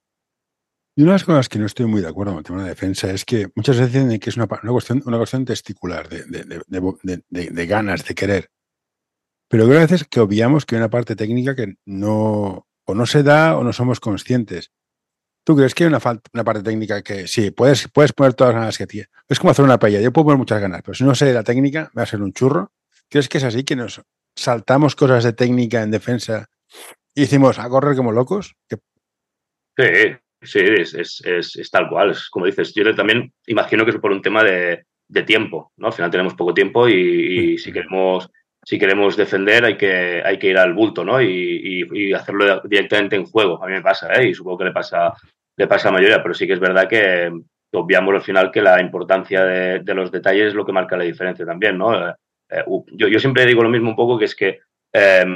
Y 0.96 1.02
una 1.02 1.12
de 1.12 1.14
las 1.14 1.24
cosas 1.24 1.48
que 1.48 1.58
no 1.58 1.66
estoy 1.66 1.86
muy 1.86 2.00
de 2.00 2.08
acuerdo 2.08 2.32
con 2.32 2.38
el 2.38 2.44
tema 2.44 2.58
de 2.58 2.64
la 2.64 2.70
defensa 2.70 3.10
es 3.10 3.24
que 3.24 3.48
muchas 3.54 3.78
veces 3.78 3.92
dicen 3.92 4.18
que 4.18 4.30
es 4.30 4.36
una, 4.36 4.48
una, 4.62 4.72
cuestión, 4.72 5.02
una 5.06 5.16
cuestión 5.16 5.44
testicular, 5.44 6.08
de, 6.08 7.66
ganas, 7.66 8.04
de 8.04 8.14
querer. 8.14 8.50
Pero 9.48 9.64
creo 9.64 9.78
a 9.78 9.82
veces 9.82 10.04
que 10.04 10.20
obviamos 10.20 10.66
que 10.66 10.74
hay 10.74 10.80
una 10.80 10.90
parte 10.90 11.14
técnica 11.14 11.54
que 11.54 11.76
no, 11.86 12.66
o 12.84 12.94
no 12.94 13.06
se 13.06 13.22
da 13.22 13.56
o 13.56 13.62
no 13.62 13.72
somos 13.72 14.00
conscientes. 14.00 14.72
¿Tú 15.48 15.56
crees 15.56 15.74
que 15.74 15.84
hay 15.84 15.88
una, 15.88 15.98
falta, 15.98 16.28
una 16.34 16.44
parte 16.44 16.62
técnica 16.62 17.00
que 17.00 17.26
sí, 17.26 17.50
puedes, 17.52 17.88
puedes 17.88 18.12
poner 18.12 18.34
todas 18.34 18.52
las 18.52 18.60
ganas 18.60 18.76
que 18.76 18.86
tienes? 18.86 19.08
Es 19.26 19.38
como 19.38 19.50
hacer 19.50 19.64
una 19.64 19.78
paella. 19.78 19.98
Yo 19.98 20.12
puedo 20.12 20.26
poner 20.26 20.36
muchas 20.36 20.60
ganas, 20.60 20.82
pero 20.82 20.92
si 20.94 21.04
no 21.04 21.14
sé 21.14 21.32
la 21.32 21.42
técnica, 21.42 21.90
me 21.94 22.00
va 22.00 22.02
a 22.02 22.06
ser 22.06 22.20
un 22.20 22.34
churro. 22.34 22.70
¿Crees 23.08 23.30
que 23.30 23.38
es 23.38 23.44
así? 23.44 23.64
Que 23.64 23.74
nos 23.74 24.02
saltamos 24.36 24.94
cosas 24.94 25.24
de 25.24 25.32
técnica 25.32 25.80
en 25.80 25.90
defensa 25.90 26.50
y 27.14 27.22
decimos 27.22 27.58
a 27.58 27.66
correr 27.70 27.96
como 27.96 28.12
locos? 28.12 28.56
Sí, 28.68 29.86
Sí, 30.42 30.58
es, 30.60 30.92
es, 30.92 31.22
es, 31.24 31.56
es, 31.56 31.70
tal 31.70 31.88
cual, 31.88 32.10
es 32.10 32.28
como 32.28 32.44
dices. 32.44 32.74
Yo 32.74 32.94
también 32.94 33.32
imagino 33.46 33.86
que 33.86 33.92
es 33.92 33.96
por 33.96 34.12
un 34.12 34.20
tema 34.20 34.44
de, 34.44 34.84
de 35.08 35.22
tiempo, 35.22 35.72
¿no? 35.78 35.86
Al 35.86 35.94
final 35.94 36.10
tenemos 36.10 36.34
poco 36.34 36.52
tiempo 36.52 36.86
y, 36.90 37.54
y, 37.54 37.58
si 37.58 37.72
queremos 37.72 38.28
si 38.62 38.78
queremos 38.78 39.16
defender 39.16 39.64
hay 39.64 39.78
que, 39.78 40.20
hay 40.22 40.38
que 40.38 40.48
ir 40.48 40.58
al 40.58 40.74
bulto, 40.74 41.02
¿no? 41.02 41.22
Y, 41.22 41.86
y, 41.90 42.12
hacerlo 42.12 42.60
directamente 42.64 43.16
en 43.16 43.24
juego. 43.24 43.64
A 43.64 43.66
mí 43.66 43.72
me 43.72 43.80
pasa, 43.80 44.12
¿eh? 44.12 44.28
Y 44.28 44.34
supongo 44.34 44.58
que 44.58 44.64
le 44.66 44.72
pasa, 44.72 45.14
le 45.58 45.66
pasa 45.66 45.88
a 45.88 45.92
la 45.92 45.98
mayoría, 45.98 46.22
pero 46.22 46.34
sí 46.34 46.46
que 46.46 46.52
es 46.52 46.60
verdad 46.60 46.88
que 46.88 47.30
obviamos 47.72 48.14
al 48.14 48.22
final 48.22 48.50
que 48.50 48.62
la 48.62 48.80
importancia 48.80 49.44
de, 49.44 49.94
los 49.94 50.10
detalles 50.10 50.48
es 50.48 50.54
lo 50.54 50.64
que 50.64 50.72
marca 50.72 50.96
la 50.96 51.04
diferencia 51.04 51.44
también, 51.44 51.76
¿no? 51.76 52.08
Eh, 52.08 52.64
yo, 52.92 53.08
yo 53.08 53.18
siempre 53.18 53.44
digo 53.44 53.62
lo 53.62 53.68
mismo 53.68 53.90
un 53.90 53.96
poco, 53.96 54.18
que 54.18 54.24
es 54.24 54.36
que 54.36 54.60
eh, 54.92 55.26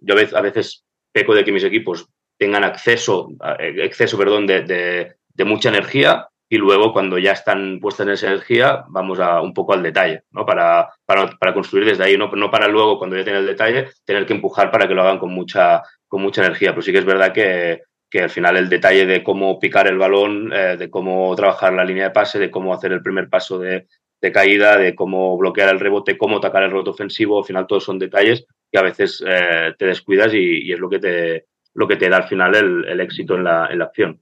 yo 0.00 0.14
a 0.34 0.40
veces 0.40 0.84
peco 1.12 1.34
de 1.34 1.44
que 1.44 1.52
mis 1.52 1.64
equipos 1.64 2.08
tengan 2.36 2.64
acceso, 2.64 3.28
exceso 3.58 4.18
perdón, 4.18 4.46
de, 4.46 5.14
mucha 5.44 5.70
energía 5.70 6.28
y 6.50 6.58
luego 6.58 6.92
cuando 6.92 7.16
ya 7.16 7.32
están 7.32 7.78
puestas 7.80 8.06
en 8.06 8.12
esa 8.12 8.26
energía 8.26 8.84
vamos 8.88 9.20
a 9.20 9.40
un 9.40 9.54
poco 9.54 9.72
al 9.72 9.82
detalle, 9.82 10.24
¿no? 10.32 10.44
Para, 10.44 10.90
para, 11.06 11.54
construir 11.54 11.86
desde 11.86 12.04
ahí, 12.04 12.18
¿no? 12.18 12.30
no 12.32 12.50
para 12.50 12.68
luego 12.68 12.98
cuando 12.98 13.16
ya 13.16 13.24
tienen 13.24 13.42
el 13.42 13.46
detalle 13.46 13.88
tener 14.04 14.26
que 14.26 14.34
empujar 14.34 14.70
para 14.70 14.86
que 14.86 14.94
lo 14.94 15.02
hagan 15.02 15.18
con 15.18 15.32
mucha, 15.32 15.82
con 16.08 16.20
mucha 16.20 16.42
energía. 16.44 16.72
Pero 16.72 16.82
sí 16.82 16.92
que 16.92 16.98
es 16.98 17.04
verdad 17.06 17.32
que, 17.32 17.82
que 18.10 18.20
al 18.20 18.30
final 18.30 18.56
el 18.56 18.68
detalle 18.68 19.06
de 19.06 19.22
cómo 19.22 19.58
picar 19.60 19.86
el 19.86 19.96
balón, 19.96 20.52
eh, 20.52 20.76
de 20.76 20.90
cómo 20.90 21.34
trabajar 21.36 21.72
la 21.72 21.84
línea 21.84 22.04
de 22.04 22.10
pase, 22.10 22.38
de 22.38 22.50
cómo 22.50 22.74
hacer 22.74 22.92
el 22.92 23.02
primer 23.02 23.28
paso 23.28 23.58
de, 23.58 23.86
de, 24.20 24.32
caída, 24.32 24.76
de 24.76 24.94
cómo 24.96 25.38
bloquear 25.38 25.68
el 25.68 25.80
rebote, 25.80 26.18
cómo 26.18 26.38
atacar 26.38 26.64
el 26.64 26.70
rebote 26.70 26.90
ofensivo, 26.90 27.38
al 27.38 27.44
final 27.44 27.66
todos 27.68 27.84
son 27.84 27.98
detalles 27.98 28.44
que 28.70 28.78
a 28.78 28.82
veces 28.82 29.22
eh, 29.26 29.74
te 29.78 29.86
descuidas 29.86 30.34
y, 30.34 30.72
es 30.72 30.78
lo 30.78 30.90
que 30.90 30.98
te, 30.98 31.46
lo 31.74 31.86
que 31.86 31.96
te 31.96 32.08
da 32.08 32.18
al 32.18 32.28
final 32.28 32.54
el, 32.54 32.84
el 32.86 33.00
éxito 33.00 33.36
en 33.36 33.44
la, 33.44 33.68
en 33.70 33.78
la, 33.78 33.84
acción. 33.84 34.20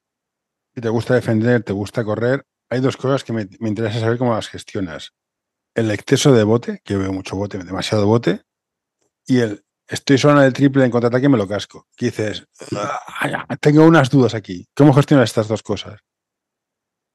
Si 0.74 0.80
te 0.80 0.88
gusta 0.90 1.14
defender, 1.14 1.62
te 1.62 1.72
gusta 1.72 2.04
correr, 2.04 2.44
hay 2.68 2.80
dos 2.80 2.96
cosas 2.96 3.24
que 3.24 3.32
me, 3.32 3.48
me, 3.58 3.70
interesa 3.70 4.00
saber 4.00 4.18
cómo 4.18 4.34
las 4.34 4.48
gestionas. 4.48 5.14
El 5.74 5.90
exceso 5.90 6.34
de 6.34 6.44
bote, 6.44 6.80
que 6.84 6.96
veo 6.96 7.12
mucho 7.12 7.36
bote, 7.36 7.58
demasiado 7.58 8.06
bote, 8.06 8.42
y 9.26 9.40
el 9.40 9.62
estoy 9.88 10.18
solo 10.18 10.40
en 10.40 10.46
el 10.46 10.52
triple 10.52 10.84
en 10.84 10.90
contraataque 10.90 11.26
y 11.26 11.28
me 11.28 11.38
lo 11.38 11.48
casco. 11.48 11.86
¿Qué 11.96 12.06
dices? 12.06 12.46
Tengo 13.60 13.86
unas 13.86 14.10
dudas 14.10 14.34
aquí. 14.34 14.66
¿Cómo 14.74 14.92
gestionas 14.92 15.30
estas 15.30 15.48
dos 15.48 15.62
cosas? 15.62 16.00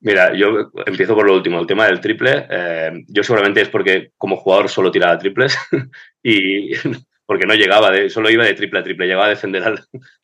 Mira, 0.01 0.35
yo 0.35 0.69
empiezo 0.85 1.15
por 1.15 1.25
lo 1.25 1.33
último, 1.33 1.59
el 1.59 1.67
tema 1.67 1.85
del 1.85 2.01
triple. 2.01 2.45
Eh, 2.49 2.91
yo 3.07 3.23
seguramente 3.23 3.61
es 3.61 3.69
porque 3.69 4.11
como 4.17 4.35
jugador 4.35 4.67
solo 4.67 4.91
tiraba 4.91 5.17
triples 5.17 5.57
y 6.23 6.71
porque 7.25 7.45
no 7.45 7.53
llegaba, 7.53 7.91
solo 8.09 8.29
iba 8.29 8.43
de 8.43 8.53
triple 8.53 8.79
a 8.79 8.83
triple, 8.83 9.05
llegaba 9.05 9.27
a 9.27 9.29
defender 9.29 9.63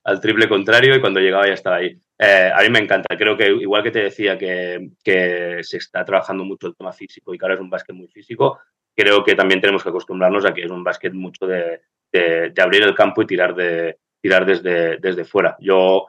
al, 0.04 0.22
triple 0.22 0.50
contrario 0.50 0.96
y 0.96 1.00
cuando 1.00 1.22
llegaba 1.22 1.48
ya 1.48 1.54
estaba 1.54 1.78
ahí. 1.78 1.98
Eh, 2.18 2.52
a 2.54 2.62
mí 2.62 2.70
me 2.70 2.80
encanta, 2.80 3.16
creo 3.18 3.38
que 3.38 3.48
igual 3.48 3.82
que 3.82 3.92
te 3.92 4.04
decía 4.04 4.38
que, 4.38 4.90
que, 5.02 5.60
se 5.62 5.78
está 5.78 6.04
trabajando 6.04 6.44
mucho 6.44 6.68
el 6.68 6.76
tema 6.76 6.92
físico 6.92 7.34
y 7.34 7.38
que 7.38 7.46
ahora 7.46 7.56
es 7.56 7.62
un 7.62 7.70
básquet 7.70 7.96
muy 7.96 8.10
físico, 8.10 8.60
creo 8.94 9.24
que 9.24 9.36
también 9.36 9.62
tenemos 9.62 9.82
que 9.82 9.90
acostumbrarnos 9.90 10.44
a 10.44 10.54
que 10.54 10.64
es 10.64 10.70
un 10.70 10.84
básquet 10.84 11.14
mucho 11.14 11.48
de, 11.48 11.80
de, 12.12 12.54
abrir 12.62 12.84
el 12.84 12.96
campo 12.96 13.22
y 13.22 13.28
tirar, 13.28 13.56
de, 13.56 13.98
tirar 14.22 14.46
desde, 14.46 14.98
desde 14.98 15.26
fuera. 15.26 15.56
Yo 15.60 16.08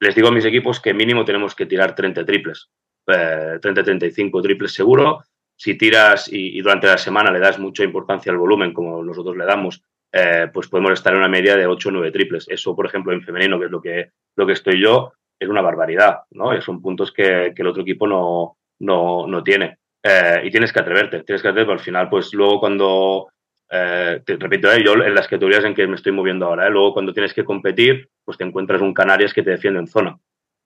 les 0.00 0.14
digo 0.14 0.28
a 0.28 0.32
mis 0.32 0.44
equipos 0.44 0.80
que 0.80 0.94
mínimo 0.94 1.24
tenemos 1.24 1.54
que 1.54 1.66
tirar 1.66 1.94
30 1.94 2.24
triples, 2.24 2.70
eh, 3.06 3.58
30-35 3.60 4.42
triples 4.42 4.72
seguro. 4.72 5.24
Si 5.56 5.76
tiras 5.76 6.32
y, 6.32 6.58
y, 6.58 6.62
durante 6.62 6.86
la 6.86 6.98
semana 6.98 7.32
le 7.32 7.40
das 7.40 7.58
mucha 7.58 7.82
importancia 7.82 8.30
al 8.30 8.38
volumen, 8.38 8.72
como 8.72 9.02
nosotros 9.02 9.36
le 9.36 9.44
damos, 9.44 9.82
eh, 10.12 10.48
pues 10.52 10.68
podemos 10.68 10.92
estar 10.92 11.12
en 11.12 11.18
una 11.18 11.28
media 11.28 11.56
de 11.56 11.66
8 11.66 11.88
o 11.88 11.92
9 11.92 12.12
triples. 12.12 12.46
Eso, 12.48 12.74
por 12.76 12.86
ejemplo, 12.86 13.12
en 13.12 13.22
femenino, 13.22 13.58
que 13.58 13.66
es 13.66 13.70
lo 13.70 13.80
que, 13.80 14.10
lo 14.36 14.46
que 14.46 14.52
estoy 14.52 14.80
yo, 14.80 15.12
es 15.38 15.48
una 15.48 15.62
barbaridad, 15.62 16.20
¿no? 16.30 16.56
Y 16.56 16.62
son 16.62 16.80
puntos 16.80 17.12
que, 17.12 17.52
que 17.54 17.62
el 17.62 17.68
otro 17.68 17.82
equipo 17.82 18.06
no, 18.06 18.56
no, 18.80 19.26
no 19.26 19.42
tiene. 19.42 19.78
Eh, 20.02 20.42
y 20.44 20.50
tienes 20.50 20.72
que 20.72 20.80
atreverte, 20.80 21.22
tienes 21.24 21.42
que 21.42 21.48
atreverte, 21.48 21.72
al 21.72 21.80
final, 21.80 22.08
pues 22.08 22.32
luego 22.32 22.60
cuando 22.60 23.28
eh, 23.70 24.20
te 24.24 24.36
repito, 24.36 24.70
eh, 24.72 24.82
yo 24.84 24.94
en 24.94 25.14
las 25.14 25.28
categorías 25.28 25.64
en 25.64 25.74
que 25.74 25.86
me 25.86 25.96
estoy 25.96 26.12
moviendo 26.12 26.46
ahora, 26.46 26.66
eh, 26.66 26.70
luego 26.70 26.92
cuando 26.94 27.12
tienes 27.12 27.34
que 27.34 27.44
competir, 27.44 28.08
pues 28.24 28.38
te 28.38 28.44
encuentras 28.44 28.80
un 28.80 28.94
Canarias 28.94 29.32
que 29.34 29.42
te 29.42 29.50
defiende 29.50 29.80
en 29.80 29.86
zona. 29.86 30.18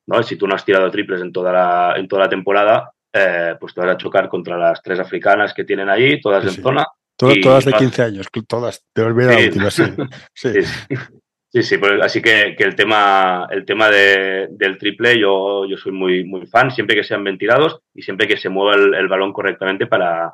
¿no? 0.06 0.22
Si 0.22 0.36
tú 0.36 0.46
no 0.48 0.54
has 0.54 0.64
tirado 0.64 0.90
triples 0.90 1.20
en 1.20 1.32
toda 1.32 1.52
la, 1.52 1.94
en 1.96 2.08
toda 2.08 2.22
la 2.24 2.28
temporada, 2.28 2.90
eh, 3.12 3.54
pues 3.60 3.72
te 3.74 3.80
vas 3.80 3.90
a 3.90 3.96
chocar 3.96 4.28
contra 4.28 4.56
las 4.56 4.82
tres 4.82 4.98
africanas 4.98 5.54
que 5.54 5.64
tienen 5.64 5.88
ahí, 5.88 6.20
todas 6.20 6.42
Sí, 6.42 6.48
en 6.50 6.54
sí. 6.56 6.62
zona. 6.62 6.86
Todas, 7.16 7.36
Y 7.36 7.40
todas 7.40 7.64
de 7.64 7.70
vas- 7.72 7.80
15 7.80 8.02
años, 8.02 8.26
todas. 8.48 8.84
Te 8.92 9.02
olvidas 9.02 9.36
Sí. 9.36 9.44
última, 9.46 9.70
sí. 9.70 9.84
Sí. 10.34 10.62
Sí, 10.62 10.96
sí, 11.50 11.62
sí, 11.62 11.78
pues 11.78 12.00
así 12.02 12.20
que, 12.22 12.54
que 12.56 12.64
el 12.64 12.74
tema, 12.74 13.46
el 13.50 13.64
tema 13.64 13.90
de- 13.90 14.48
del 14.50 14.78
triple 14.78 15.18
yo, 15.20 15.66
yo 15.66 15.76
soy 15.76 15.92
muy, 15.92 16.24
muy 16.24 16.46
fan, 16.46 16.70
siempre 16.70 16.96
que 16.96 17.04
sean 17.04 17.22
ventilados 17.22 17.80
y 17.94 18.02
siempre 18.02 18.26
que 18.26 18.38
se 18.38 18.48
mueva 18.48 18.74
el, 18.74 18.94
el 18.94 19.06
balón 19.08 19.32
correctamente 19.32 19.86
para, 19.86 20.32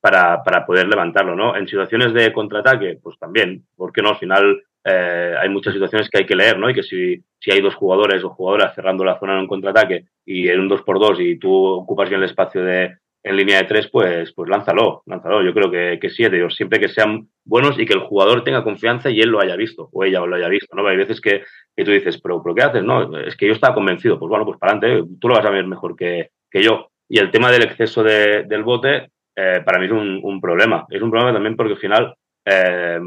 para, 0.00 0.42
para 0.42 0.64
poder 0.66 0.88
levantarlo, 0.88 1.34
¿no? 1.34 1.56
En 1.56 1.68
situaciones 1.68 2.12
de 2.12 2.32
contraataque, 2.32 2.98
pues 3.02 3.18
también, 3.18 3.64
porque 3.76 4.02
no? 4.02 4.10
Al 4.10 4.18
final 4.18 4.62
eh, 4.84 5.34
hay 5.38 5.48
muchas 5.48 5.74
situaciones 5.74 6.08
que 6.08 6.18
hay 6.18 6.26
que 6.26 6.36
leer, 6.36 6.58
¿no? 6.58 6.70
Y 6.70 6.74
que 6.74 6.82
si, 6.82 7.22
si 7.38 7.50
hay 7.50 7.60
dos 7.60 7.74
jugadores 7.74 8.24
o 8.24 8.30
jugadoras 8.30 8.74
cerrando 8.74 9.04
la 9.04 9.18
zona 9.18 9.34
en 9.34 9.40
un 9.40 9.48
contraataque 9.48 10.06
y 10.24 10.48
en 10.48 10.60
un 10.60 10.68
2 10.68 10.82
por 10.82 10.98
2 10.98 11.20
y 11.20 11.38
tú 11.38 11.52
ocupas 11.52 12.08
bien 12.08 12.22
el 12.22 12.28
espacio 12.28 12.62
de, 12.62 12.96
en 13.22 13.36
línea 13.36 13.58
de 13.58 13.64
tres, 13.64 13.88
pues, 13.88 14.32
pues 14.32 14.48
lánzalo, 14.48 15.02
lánzalo. 15.06 15.42
Yo 15.42 15.52
creo 15.52 15.70
que, 15.70 15.98
que 16.00 16.10
sí, 16.10 16.26
digo, 16.28 16.48
siempre 16.50 16.80
que 16.80 16.88
sean 16.88 17.28
buenos 17.44 17.78
y 17.78 17.84
que 17.84 17.92
el 17.92 18.00
jugador 18.00 18.42
tenga 18.44 18.64
confianza 18.64 19.10
y 19.10 19.20
él 19.20 19.28
lo 19.28 19.40
haya 19.40 19.56
visto, 19.56 19.88
o 19.92 20.04
ella 20.04 20.20
lo 20.20 20.36
haya 20.36 20.48
visto, 20.48 20.74
¿no? 20.74 20.86
Hay 20.86 20.96
veces 20.96 21.20
que, 21.20 21.44
que 21.76 21.84
tú 21.84 21.90
dices, 21.90 22.18
pero, 22.20 22.42
pero 22.42 22.54
¿qué 22.54 22.62
haces? 22.62 22.82
No, 22.82 23.18
es 23.18 23.36
que 23.36 23.46
yo 23.46 23.52
estaba 23.52 23.74
convencido, 23.74 24.18
pues 24.18 24.30
bueno, 24.30 24.46
pues 24.46 24.58
para 24.58 24.72
adelante, 24.72 25.16
tú 25.20 25.28
lo 25.28 25.34
vas 25.34 25.44
a 25.44 25.50
ver 25.50 25.66
mejor 25.66 25.96
que, 25.96 26.30
que 26.50 26.62
yo. 26.62 26.90
Y 27.08 27.18
el 27.18 27.30
tema 27.30 27.50
del 27.50 27.64
exceso 27.64 28.02
de, 28.02 28.44
del 28.44 28.62
bote, 28.62 29.10
eh, 29.36 29.62
para 29.64 29.78
mí 29.78 29.86
es 29.86 29.92
un, 29.92 30.20
un, 30.22 30.40
problema. 30.40 30.86
Es 30.90 31.02
un 31.02 31.10
problema 31.10 31.32
también 31.32 31.56
porque 31.56 31.74
al 31.74 31.78
final 31.78 32.14
eh, 32.44 33.00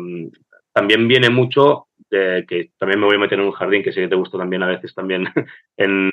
también 0.72 1.08
viene 1.08 1.30
mucho 1.30 1.88
de 2.10 2.46
que 2.48 2.72
también 2.78 3.00
me 3.00 3.06
voy 3.06 3.16
a 3.16 3.20
meter 3.20 3.40
en 3.40 3.46
un 3.46 3.52
jardín 3.52 3.84
que 3.84 3.92
sé 3.92 4.02
que 4.02 4.08
te 4.08 4.16
gusta 4.16 4.38
también 4.38 4.64
a 4.64 4.68
veces 4.68 4.94
también 4.94 5.28
en, 5.78 6.12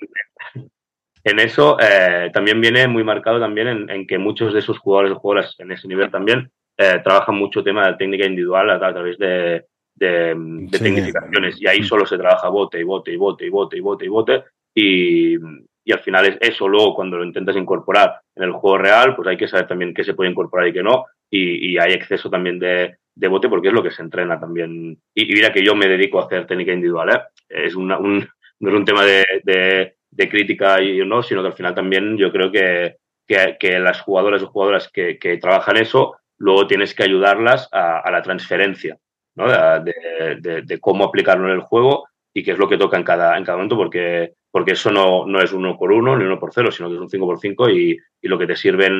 en 1.24 1.38
eso 1.38 1.76
eh, 1.78 2.30
también 2.32 2.60
viene 2.60 2.88
muy 2.88 3.04
marcado 3.04 3.38
también 3.38 3.68
en, 3.68 3.90
en, 3.90 4.06
que 4.06 4.18
muchos 4.18 4.52
de 4.54 4.60
esos 4.60 4.78
jugadores 4.78 5.12
o 5.12 5.20
jugadoras 5.20 5.54
en 5.58 5.72
ese 5.72 5.88
nivel 5.88 6.10
también 6.10 6.50
eh, 6.78 7.00
trabajan 7.04 7.34
mucho 7.34 7.62
tema 7.62 7.86
de 7.86 7.98
técnica 7.98 8.24
individual 8.24 8.70
a, 8.70 8.74
a 8.76 8.92
través 8.92 9.18
de, 9.18 9.66
de, 9.94 10.34
de 10.34 10.78
sí, 10.78 10.82
tecnificaciones. 10.82 11.60
Y 11.60 11.66
ahí 11.66 11.82
solo 11.82 12.06
se 12.06 12.16
trabaja 12.16 12.48
bote 12.48 12.80
y 12.80 12.84
bote 12.84 13.12
y 13.12 13.16
bote 13.16 13.44
y 13.44 13.50
bote 13.50 13.76
y 13.76 13.80
bote 13.80 14.04
y 14.06 14.08
bote. 14.08 14.44
Y, 14.74 15.36
y 15.84 15.92
al 15.92 16.00
final 16.00 16.26
es 16.26 16.38
eso 16.40 16.68
luego 16.68 16.94
cuando 16.94 17.18
lo 17.18 17.24
intentas 17.24 17.56
incorporar 17.56 18.20
en 18.34 18.44
el 18.44 18.52
juego 18.52 18.78
real 18.78 19.16
pues 19.16 19.28
hay 19.28 19.36
que 19.36 19.48
saber 19.48 19.66
también 19.66 19.94
qué 19.94 20.04
se 20.04 20.14
puede 20.14 20.30
incorporar 20.30 20.68
y 20.68 20.72
qué 20.72 20.82
no 20.82 21.06
y, 21.30 21.72
y 21.72 21.78
hay 21.78 21.92
exceso 21.92 22.28
también 22.28 22.58
de, 22.58 22.96
de, 23.14 23.28
bote 23.28 23.48
porque 23.48 23.68
es 23.68 23.74
lo 23.74 23.82
que 23.82 23.90
se 23.90 24.02
entrena 24.02 24.38
también 24.38 24.98
y, 25.14 25.32
y, 25.32 25.34
mira 25.34 25.52
que 25.52 25.64
yo 25.64 25.74
me 25.74 25.88
dedico 25.88 26.20
a 26.20 26.24
hacer 26.24 26.46
técnica 26.46 26.72
individual 26.72 27.10
¿eh? 27.10 27.20
es 27.48 27.74
una, 27.74 27.98
un, 27.98 28.28
no 28.60 28.70
es 28.70 28.76
un 28.76 28.84
tema 28.84 29.04
de, 29.04 29.24
de 29.44 29.94
de 30.10 30.28
crítica 30.28 30.82
y 30.82 31.04
no, 31.06 31.22
sino 31.22 31.42
que 31.42 31.48
al 31.48 31.54
final 31.54 31.74
también 31.74 32.16
yo 32.16 32.32
creo 32.32 32.50
que, 32.50 32.96
que, 33.26 33.56
que 33.58 33.78
las 33.78 34.00
jugadoras 34.00 34.42
o 34.42 34.48
jugadoras 34.48 34.88
que, 34.88 35.18
que, 35.18 35.38
trabajan 35.38 35.76
eso, 35.76 36.16
luego 36.38 36.66
tienes 36.66 36.94
que 36.94 37.04
ayudarlas 37.04 37.68
a, 37.72 38.00
a 38.00 38.10
la 38.10 38.22
transferencia, 38.22 38.98
¿no? 39.36 39.46
De, 39.82 40.62
de, 40.64 40.80
cómo 40.80 41.04
aplicarlo 41.04 41.46
en 41.46 41.54
el 41.54 41.60
juego 41.60 42.08
y 42.34 42.42
qué 42.42 42.52
es 42.52 42.58
lo 42.58 42.68
que 42.68 42.78
toca 42.78 42.96
en 42.96 43.04
cada, 43.04 43.36
en 43.36 43.44
cada 43.44 43.56
momento, 43.56 43.76
porque, 43.76 44.34
porque 44.50 44.72
eso 44.72 44.90
no, 44.90 45.26
no 45.26 45.40
es 45.40 45.52
uno 45.52 45.76
por 45.76 45.92
uno 45.92 46.16
ni 46.16 46.24
uno 46.24 46.38
por 46.38 46.52
cero, 46.52 46.70
sino 46.70 46.88
que 46.88 46.94
es 46.96 47.00
un 47.00 47.10
cinco 47.10 47.26
por 47.26 47.40
cinco 47.40 47.68
y, 47.68 47.98
y 48.20 48.28
lo 48.28 48.38
que 48.38 48.46
te 48.46 48.56
sirve 48.56 48.86
en, 48.86 48.94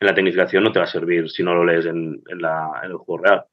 en, 0.00 0.06
la 0.06 0.14
tecnificación 0.14 0.62
no 0.62 0.72
te 0.72 0.78
va 0.78 0.84
a 0.84 0.88
servir 0.88 1.30
si 1.30 1.42
no 1.42 1.54
lo 1.54 1.64
lees 1.64 1.86
en, 1.86 2.22
en, 2.28 2.42
la, 2.42 2.80
en 2.82 2.90
el 2.90 2.96
juego 2.96 3.24
real. 3.24 3.44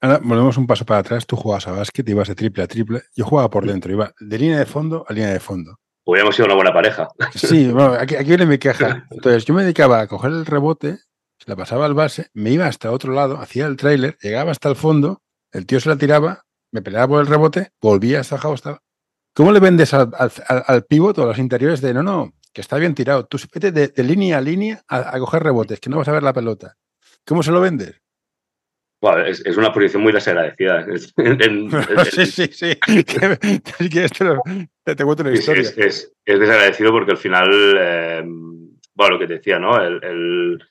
Ahora 0.00 0.20
volvemos 0.22 0.56
un 0.58 0.66
paso 0.66 0.84
para 0.84 1.00
atrás. 1.00 1.26
Tú 1.26 1.36
jugabas 1.36 1.68
a 1.68 1.72
básquet, 1.72 2.08
ibas 2.08 2.28
de 2.28 2.34
triple 2.34 2.62
a 2.62 2.66
triple. 2.66 3.00
Yo 3.14 3.24
jugaba 3.24 3.48
por 3.48 3.66
dentro, 3.66 3.90
iba 3.90 4.12
de 4.20 4.38
línea 4.38 4.58
de 4.58 4.66
fondo 4.66 5.04
a 5.08 5.12
línea 5.12 5.32
de 5.32 5.40
fondo 5.40 5.78
hubiéramos 6.06 6.36
sido 6.36 6.46
una 6.46 6.54
buena 6.54 6.72
pareja. 6.72 7.08
Sí, 7.34 7.68
bueno, 7.70 7.94
aquí, 7.94 8.16
aquí 8.16 8.28
viene 8.28 8.46
mi 8.46 8.58
queja. 8.58 9.06
Entonces, 9.10 9.44
yo 9.44 9.52
me 9.52 9.62
dedicaba 9.62 10.00
a 10.00 10.06
coger 10.06 10.30
el 10.30 10.46
rebote, 10.46 10.98
se 11.38 11.50
la 11.50 11.56
pasaba 11.56 11.84
al 11.84 11.94
base, 11.94 12.28
me 12.32 12.50
iba 12.50 12.66
hasta 12.66 12.92
otro 12.92 13.12
lado, 13.12 13.38
hacía 13.38 13.66
el 13.66 13.76
trailer, 13.76 14.16
llegaba 14.22 14.52
hasta 14.52 14.70
el 14.70 14.76
fondo, 14.76 15.22
el 15.52 15.66
tío 15.66 15.80
se 15.80 15.88
la 15.88 15.96
tiraba, 15.96 16.44
me 16.76 16.82
peleaba 16.82 17.08
por 17.08 17.20
el 17.22 17.26
rebote, 17.26 17.70
volvía 17.80 18.18
el 18.18 18.24
estaba. 18.54 18.82
¿Cómo 19.34 19.50
le 19.50 19.60
vendes 19.60 19.94
al, 19.94 20.10
al, 20.18 20.30
al 20.66 20.86
o 20.90 21.22
a 21.22 21.26
los 21.26 21.38
interiores 21.38 21.80
de 21.80 21.94
no, 21.94 22.02
no, 22.02 22.34
que 22.52 22.60
está 22.60 22.76
bien 22.76 22.94
tirado? 22.94 23.26
Tú 23.26 23.38
vete 23.52 23.72
de, 23.72 23.88
de 23.88 24.02
línea 24.02 24.38
a 24.38 24.40
línea 24.42 24.82
a, 24.88 25.16
a, 25.16 25.18
coger 25.18 25.42
rebotes, 25.42 25.80
que 25.80 25.88
no 25.88 25.96
vas 25.96 26.08
a 26.08 26.12
ver 26.12 26.22
la 26.22 26.34
pelota. 26.34 26.76
¿Cómo 27.24 27.42
se 27.42 27.50
lo 27.50 27.60
vendes? 27.60 28.00
Bueno, 29.00 29.24
es, 29.24 29.44
es, 29.44 29.56
una 29.56 29.72
posición 29.72 30.02
muy 30.02 30.12
desagradecida. 30.12 30.86
Sí, 32.10 32.26
sí, 32.26 32.48
sí. 32.52 32.78
Si 32.86 33.90
quieres 33.90 34.12
te, 34.12 34.24
lo, 34.24 34.42
te, 34.84 34.96
te, 34.96 35.04
cuento 35.04 35.22
una 35.22 35.32
historia. 35.32 35.62
Es, 35.62 35.78
es, 35.78 36.12
es 36.24 36.40
desagradecido 36.40 36.92
porque 36.92 37.12
al 37.12 37.18
final, 37.18 37.50
eh, 37.78 38.22
bueno, 38.94 39.14
lo 39.14 39.18
que 39.18 39.26
te 39.26 39.34
decía, 39.34 39.58
¿no? 39.58 39.82
El, 39.82 40.02
el, 40.02 40.64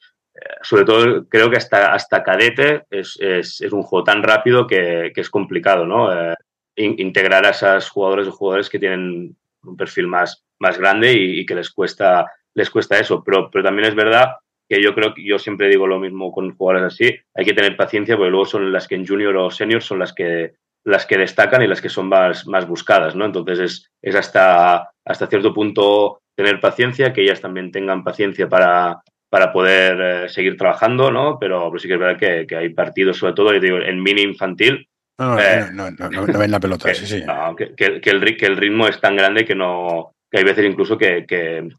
sobre 0.62 0.86
todo, 0.86 1.26
creo 1.28 1.50
que 1.50 1.58
hasta, 1.58 1.94
hasta 1.94 2.24
cadete 2.24 2.84
es, 2.90 3.18
es, 3.20 3.62
un 3.72 3.84
juego 3.84 4.04
tan 4.04 4.24
rápido 4.24 4.68
que, 4.68 5.12
que 5.14 5.22
es 5.22 5.30
complicado, 5.30 5.86
¿no? 5.86 6.12
Eh, 6.14 6.36
in, 6.76 6.96
integrar 6.98 7.46
a 7.46 7.52
esos 7.52 7.90
jugadores 7.90 8.28
o 8.28 8.32
jugadores 8.32 8.70
que 8.70 8.80
tienen 8.80 9.36
un 9.64 9.78
perfil 9.78 10.08
más, 10.08 10.44
más 10.60 10.78
grande 10.78 11.14
y, 11.14 11.40
y, 11.40 11.46
que 11.46 11.56
les 11.56 11.70
cuesta, 11.70 12.32
les 12.54 12.70
cuesta 12.70 13.00
eso. 13.00 13.24
Pero, 13.24 13.50
pero 13.50 13.64
también 13.64 13.88
es 13.88 13.96
verdad 13.96 14.36
que 14.68 14.82
yo 14.82 14.94
creo 14.94 15.14
que 15.14 15.24
yo 15.24 15.40
siempre 15.40 15.70
digo 15.70 15.88
lo 15.88 16.00
mismo 16.00 16.32
con 16.32 16.56
jugadores 16.56 16.94
así, 16.94 17.16
hay 17.34 17.46
que 17.46 17.54
tener 17.54 17.78
paciencia 17.78 18.18
porque 18.18 18.32
luego 18.32 18.46
son 18.46 18.74
las 18.74 18.88
que 18.88 18.96
en 18.96 19.06
junior 19.06 19.36
o 19.38 19.52
senior 19.52 19.82
son 19.82 20.00
las 20.00 20.14
que 20.14 20.56
las 20.84 21.06
que 21.08 21.18
destacan 21.18 21.64
y 21.64 21.68
las 21.68 21.82
que 21.82 21.90
son 21.90 22.08
más, 22.10 22.46
más 22.46 22.68
buscadas, 22.68 23.16
¿no? 23.16 23.26
Entonces 23.26 23.60
es, 23.60 23.92
es 24.04 24.16
hasta, 24.16 24.92
hasta 25.04 25.28
cierto 25.28 25.52
punto 25.52 26.22
tener 26.36 26.60
paciencia, 26.60 27.12
que 27.12 27.24
ellas 27.24 27.42
también 27.42 27.72
tengan 27.72 28.04
paciencia 28.04 28.48
para, 28.48 29.02
para 29.36 29.52
poder 29.52 30.00
eh, 30.00 30.30
seguir 30.30 30.56
trabajando, 30.56 31.12
¿no? 31.12 31.38
Pero, 31.38 31.70
pero, 31.70 31.78
sí 31.78 31.90
que 31.90 31.96
es 31.96 32.00
verdad 32.00 32.18
que, 32.18 32.48
que 32.48 32.56
hay 32.56 32.70
partidos, 32.70 33.18
sobre 33.18 33.34
todo, 33.34 33.52
yo 33.52 33.60
digo, 33.60 33.80
en 33.80 34.02
mini 34.02 34.22
infantil. 34.22 34.88
No, 35.20 35.36
no, 35.36 35.42
eh, 35.42 35.66
no, 35.74 35.92
no, 35.92 36.10
no, 36.10 36.26
no, 36.26 36.40
ven 36.40 36.52
la 36.52 36.60
pelota, 36.62 36.88
que, 36.88 36.96
sí, 36.96 37.06
sí. 37.06 37.22
Que, 37.58 38.00
que, 38.00 38.10
el, 38.12 38.38
que 38.38 38.46
el 38.46 38.56
ritmo 38.56 38.88
es 38.88 39.02
tan 39.02 39.18
grande 39.18 39.44
que 39.44 39.54
no 39.54 40.14
que 40.32 40.38
hay 40.38 40.46
veces 40.46 40.64
incluso 40.64 40.98
que, 40.98 41.26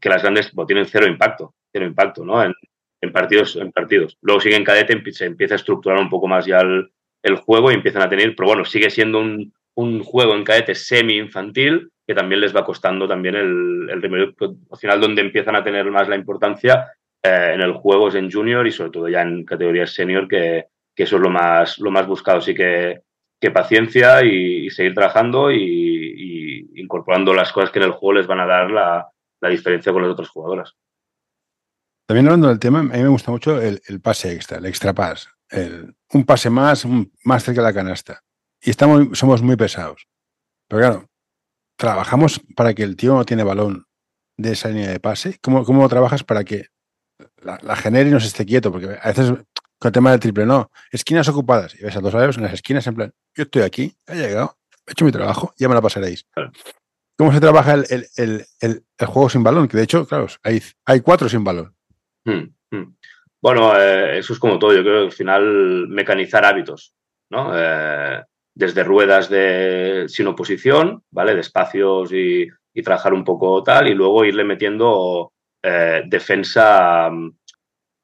las 0.03 0.21
grandes 0.21 0.53
bueno, 0.53 0.67
tienen 0.67 0.85
cero 0.85 1.07
impacto, 1.07 1.55
cero 1.73 1.87
impacto, 1.87 2.23
¿no? 2.23 2.43
En, 2.43 2.53
en 3.01 3.11
partidos, 3.11 3.55
en 3.55 3.71
partidos. 3.71 4.19
Luego 4.21 4.39
sigue 4.39 4.55
en 4.55 4.63
cadete, 4.63 5.11
se 5.11 5.25
empieza 5.25 5.55
a 5.55 5.57
estructurar 5.57 5.97
un 5.97 6.11
poco 6.11 6.27
más 6.27 6.45
ya 6.45 6.59
el, 6.59 6.91
el 7.23 7.37
juego 7.37 7.71
y 7.71 7.73
empiezan 7.73 8.03
a 8.03 8.09
tener, 8.09 8.35
pero 8.35 8.49
bueno, 8.49 8.65
sigue 8.65 8.91
siendo 8.91 9.17
un, 9.17 9.51
un 9.73 10.03
juego 10.03 10.35
en 10.35 10.43
cadete 10.43 10.75
semi-infantil 10.75 11.89
que 12.05 12.13
también 12.13 12.39
les 12.39 12.55
va 12.55 12.63
costando 12.63 13.07
también 13.07 13.33
el, 13.33 13.89
el 13.89 13.99
remedio. 13.99 14.35
Al 14.39 14.77
final, 14.77 15.01
donde 15.01 15.21
empiezan 15.21 15.55
a 15.55 15.63
tener 15.63 15.89
más 15.89 16.07
la 16.07 16.15
importancia 16.15 16.87
eh, 17.27 17.53
en 17.53 17.61
el 17.61 17.73
juego 17.73 18.07
es 18.07 18.15
en 18.15 18.31
junior 18.31 18.65
y 18.65 18.71
sobre 18.71 18.91
todo 18.91 19.09
ya 19.09 19.21
en 19.21 19.43
categorías 19.45 19.93
senior, 19.93 20.27
que, 20.27 20.67
que 20.95 21.03
eso 21.03 21.17
es 21.17 21.21
lo 21.21 21.29
más, 21.29 21.77
lo 21.79 21.91
más 21.91 22.07
buscado. 22.07 22.39
Así 22.39 22.53
que, 22.53 23.01
que 23.39 23.51
paciencia 23.51 24.23
y, 24.23 24.69
seguir 24.69 24.93
trabajando 24.93 25.51
y, 25.51 26.69
incorporando 26.75 27.33
las 27.33 27.51
cosas 27.51 27.71
que 27.71 27.79
en 27.79 27.85
el 27.85 27.91
juego 27.91 28.13
les 28.13 28.27
van 28.27 28.39
a 28.39 28.45
dar 28.45 28.71
la, 28.71 29.07
la 29.41 29.49
diferencia 29.49 29.91
con 29.91 30.01
las 30.03 30.11
otras 30.11 30.29
jugadoras. 30.29 30.75
También 32.07 32.27
hablando 32.27 32.47
del 32.47 32.59
tema, 32.59 32.79
a 32.79 32.83
mí 32.83 33.03
me 33.03 33.09
gusta 33.09 33.31
mucho 33.31 33.61
el, 33.61 33.81
pase 34.01 34.31
extra, 34.31 34.59
el 34.59 34.65
extra 34.65 34.93
pass. 34.93 35.29
El, 35.49 35.93
un 36.13 36.25
pase 36.25 36.49
más, 36.49 36.85
más 37.23 37.43
cerca 37.43 37.61
de 37.61 37.67
la 37.67 37.73
canasta. 37.73 38.23
Y 38.61 38.69
estamos, 38.69 39.17
somos 39.17 39.41
muy 39.41 39.57
pesados. 39.57 40.07
Pero 40.69 40.81
claro, 40.81 41.05
trabajamos 41.75 42.41
para 42.55 42.73
que 42.73 42.83
el 42.83 42.95
tío 42.95 43.15
no 43.15 43.25
tiene 43.25 43.43
balón 43.43 43.87
de 44.37 44.51
esa 44.51 44.69
línea 44.69 44.89
de 44.89 44.99
pase? 44.99 45.37
¿Cómo, 45.41 45.65
cómo 45.65 45.87
trabajas 45.89 46.23
para 46.23 46.43
que 46.43 46.67
la, 47.41 47.59
la, 47.61 47.75
genere 47.75 48.09
y 48.09 48.13
no 48.13 48.19
se 48.19 48.27
esté 48.27 48.45
quieto? 48.45 48.71
Porque 48.71 48.97
a 49.01 49.07
veces 49.07 49.33
con 49.79 49.89
el 49.89 49.93
tema 49.93 50.11
del 50.11 50.19
triple, 50.19 50.45
no, 50.45 50.71
esquinas 50.91 51.27
ocupadas. 51.29 51.75
Y 51.75 51.83
ves 51.83 51.95
a 51.95 52.01
dos 52.01 52.13
lados 52.13 52.37
en 52.37 52.43
las 52.43 52.53
esquinas 52.53 52.85
en 52.87 52.95
plan, 52.95 53.13
yo 53.35 53.43
estoy 53.43 53.61
aquí, 53.61 53.95
he 54.07 54.15
llegado, 54.15 54.57
he 54.85 54.91
hecho 54.91 55.05
mi 55.05 55.11
trabajo, 55.11 55.53
ya 55.57 55.69
me 55.69 55.75
la 55.75 55.81
pasaréis. 55.81 56.25
¿Cómo 57.17 57.31
se 57.31 57.39
trabaja 57.39 57.73
el, 57.73 57.85
el, 57.89 58.45
el, 58.59 58.83
el, 58.97 59.07
juego 59.07 59.29
sin 59.29 59.43
balón? 59.43 59.67
Que 59.67 59.77
de 59.77 59.83
hecho, 59.83 60.05
claro, 60.07 60.27
hay, 60.43 60.61
hay 60.85 61.01
cuatro 61.01 61.27
sin 61.29 61.43
balón. 61.43 61.73
Hmm, 62.25 62.53
hmm. 62.71 62.95
Bueno, 63.41 63.79
eh, 63.79 64.19
eso 64.19 64.33
es 64.33 64.39
como 64.39 64.59
todo. 64.59 64.73
Yo 64.73 64.81
creo 64.81 65.01
que 65.01 65.05
al 65.05 65.11
final 65.11 65.87
mecanizar 65.87 66.45
hábitos, 66.45 66.93
¿no? 67.29 67.51
Eh, 67.55 68.23
desde 68.53 68.83
ruedas 68.83 69.29
de 69.29 70.05
sin 70.07 70.27
oposición, 70.27 71.03
¿vale? 71.11 71.33
De 71.33 71.41
espacios 71.41 72.11
y, 72.11 72.47
y 72.73 72.81
trabajar 72.83 73.13
un 73.13 73.23
poco 73.23 73.63
tal, 73.63 73.87
y 73.87 73.93
luego 73.95 74.25
irle 74.25 74.43
metiendo 74.43 75.33
eh, 75.69 76.03
defensa 76.05 77.09
um, 77.09 77.33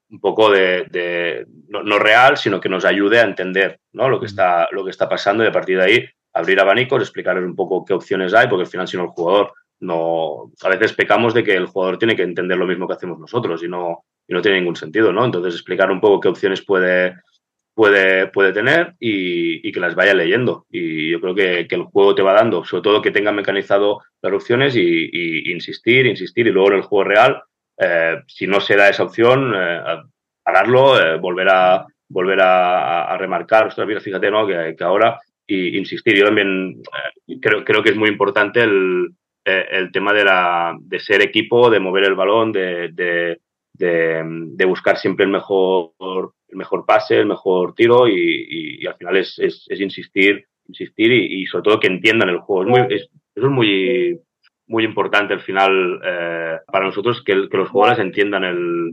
un 0.09 0.19
poco 0.19 0.51
de, 0.51 0.85
de 0.91 1.45
no, 1.69 1.81
no, 1.81 1.97
real, 1.97 2.35
sino 2.37 2.59
que 2.59 2.67
nos 2.67 2.83
ayude 2.83 3.19
a 3.19 3.23
entender 3.23 3.79
¿no? 3.93 4.09
lo, 4.09 4.19
que 4.19 4.25
está, 4.25 4.67
lo 4.71 4.83
que 4.83 4.91
está 4.91 5.07
pasando 5.07 5.43
y 5.43 5.47
a 5.47 5.51
partir 5.51 5.77
de 5.77 5.83
ahí 5.83 6.05
abrir 6.33 6.59
abanicos, 6.59 7.01
explicarles 7.01 7.45
un 7.45 7.55
poco 7.55 7.85
qué 7.85 7.93
opciones 7.93 8.33
hay, 8.33 8.47
porque 8.47 8.63
al 8.63 8.69
final 8.69 8.87
si 8.87 8.97
no 8.97 9.03
el 9.03 9.09
jugador 9.09 9.53
no... 9.79 10.51
A 10.61 10.69
veces 10.69 10.93
pecamos 10.93 11.33
de 11.33 11.43
que 11.43 11.55
el 11.55 11.67
jugador 11.67 11.97
tiene 11.97 12.15
que 12.15 12.23
entender 12.23 12.57
lo 12.57 12.67
mismo 12.67 12.87
que 12.87 12.95
hacemos 12.95 13.19
nosotros 13.19 13.63
y 13.63 13.67
no, 13.67 14.03
y 14.27 14.33
no 14.33 14.41
tiene 14.41 14.59
ningún 14.59 14.75
sentido, 14.75 15.13
¿no? 15.13 15.25
Entonces 15.25 15.53
explicar 15.53 15.91
un 15.91 16.01
poco 16.01 16.19
qué 16.19 16.27
opciones 16.27 16.63
puede, 16.65 17.15
puede, 17.73 18.27
puede 18.27 18.53
tener 18.53 18.95
y, 18.99 19.67
y, 19.67 19.71
que 19.71 19.79
las 19.79 19.95
vaya 19.95 20.13
leyendo. 20.13 20.65
Y 20.69 21.11
yo 21.11 21.19
creo 21.21 21.35
que, 21.35 21.67
que, 21.67 21.75
el 21.75 21.83
juego 21.83 22.15
te 22.15 22.21
va 22.21 22.33
dando, 22.33 22.63
sobre 22.63 22.83
todo 22.83 23.01
que 23.01 23.11
tenga 23.11 23.31
mecanizado 23.31 24.01
las 24.21 24.33
opciones 24.33 24.75
y, 24.75 25.09
y 25.11 25.51
insistir, 25.51 26.05
insistir, 26.05 26.47
y 26.47 26.51
luego 26.51 26.69
en 26.69 26.77
el 26.77 26.83
juego 26.83 27.03
real, 27.03 27.41
eh, 27.77 28.21
si 28.27 28.47
no 28.47 28.61
se 28.61 28.75
da 28.75 28.89
esa 28.89 29.03
opción, 29.03 29.53
eh, 29.55 29.81
pararlo, 30.43 30.99
eh, 30.99 31.17
volver 31.17 31.49
a 31.49 31.85
volver 32.09 32.39
a, 32.41 33.17
remarcar, 33.17 33.67
ostras, 33.67 33.87
mira, 33.87 33.99
fíjate, 33.99 34.29
¿no? 34.29 34.45
Que, 34.45 34.75
ahora 34.81 35.19
y 35.47 35.77
insistir. 35.77 36.15
Yo 36.15 36.25
también 36.25 36.81
eh, 37.27 37.39
creo, 37.41 37.63
creo 37.63 37.81
que 37.81 37.89
es 37.89 37.95
muy 37.95 38.09
importante 38.09 38.61
el, 38.61 39.09
el 39.43 39.91
tema 39.91 40.13
de, 40.13 40.23
la, 40.23 40.77
de 40.79 40.99
ser 40.99 41.21
equipo, 41.23 41.71
de 41.71 41.79
mover 41.79 42.03
el 42.05 42.15
balón, 42.15 42.51
de, 42.51 42.89
de, 43.73 44.65
buscar 44.65 44.97
siempre 44.97 45.25
el 45.25 45.31
mejor, 45.31 45.91
el 46.49 46.57
mejor 46.57 46.85
pase, 46.85 47.17
el 47.17 47.25
mejor 47.25 47.73
tiro 47.73 48.07
y, 48.07 48.85
al 48.85 48.95
final 48.95 49.17
es, 49.17 49.39
es, 49.39 49.65
es, 49.67 49.79
insistir, 49.81 50.45
insistir 50.67 51.11
y, 51.11 51.41
y, 51.41 51.45
sobre 51.47 51.63
todo 51.63 51.79
que 51.79 51.87
entiendan 51.87 52.29
el 52.29 52.39
juego. 52.39 52.63
Es 52.63 52.69
muy, 52.69 52.95
es, 52.95 53.09
eso 53.35 53.47
es 53.47 53.51
muy, 53.51 54.19
muy 54.73 54.85
importante 54.85 55.35
al 55.35 55.41
final 55.41 56.01
eh, 56.03 56.59
para 56.65 56.87
nosotros 56.87 57.21
que, 57.23 57.35
los 57.35 57.69
jugadores 57.69 58.03
entiendan 58.03 58.43
el, 58.43 58.91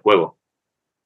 juego. 0.00 0.38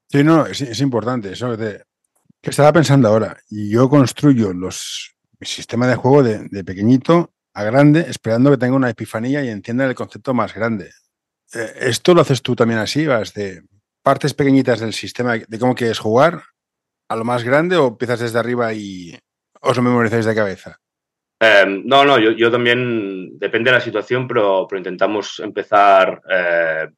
Sí, 0.07 0.23
no, 0.23 0.47
es, 0.47 0.61
es 0.61 0.81
importante. 0.83 1.33
Eso 1.33 1.57
que 1.57 2.51
estaba 2.51 2.75
pensando 2.75 3.09
ahora. 3.09 3.39
Yo 3.49 3.89
construyo 3.89 4.53
los, 4.53 5.17
mi 5.41 5.47
sistema 5.47 5.87
de 5.87 5.97
juego 5.97 6.23
de, 6.23 6.47
de, 6.51 6.63
pequeñito 6.63 7.33
a 7.55 7.65
grande, 7.65 8.01
esperando 8.01 8.51
que 8.51 8.59
tenga 8.59 8.77
una 8.77 8.91
epifanía 8.91 9.43
y 9.43 9.49
entienda 9.49 9.87
el 9.87 9.95
concepto 9.95 10.35
más 10.35 10.55
grande. 10.55 10.91
Eh, 11.55 11.73
¿Esto 11.81 12.13
lo 12.13 12.21
haces 12.21 12.43
tú 12.43 12.55
también 12.55 12.81
así? 12.81 13.07
¿Vas 13.07 13.33
de 13.33 13.63
partes 14.03 14.35
pequeñitas 14.35 14.81
del 14.81 14.93
sistema 14.93 15.39
de 15.39 15.59
cómo 15.59 15.75
quieres 15.75 15.99
jugar 15.99 16.43
a 17.09 17.17
lo 17.17 17.25
más 17.25 17.45
grande 17.45 17.79
o 17.79 17.89
empiezas 17.89 18.21
desde 18.21 18.39
arriba 18.39 18.75
y 18.75 19.19
os 19.63 19.75
lo 19.75 19.83
memorizáis 19.83 20.27
de 20.27 20.35
cabeza? 20.35 20.81
Eh, 21.39 21.83
no, 21.85 22.05
no, 22.05 22.19
yo, 22.19 22.31
yo, 22.31 22.51
también, 22.51 23.39
depende 23.39 23.71
de 23.71 23.77
la 23.77 23.83
situación, 23.83 24.27
pero, 24.27 24.67
pero 24.69 24.79
intentamos 24.79 25.39
empezar 25.41 26.23
eh, 26.31 26.89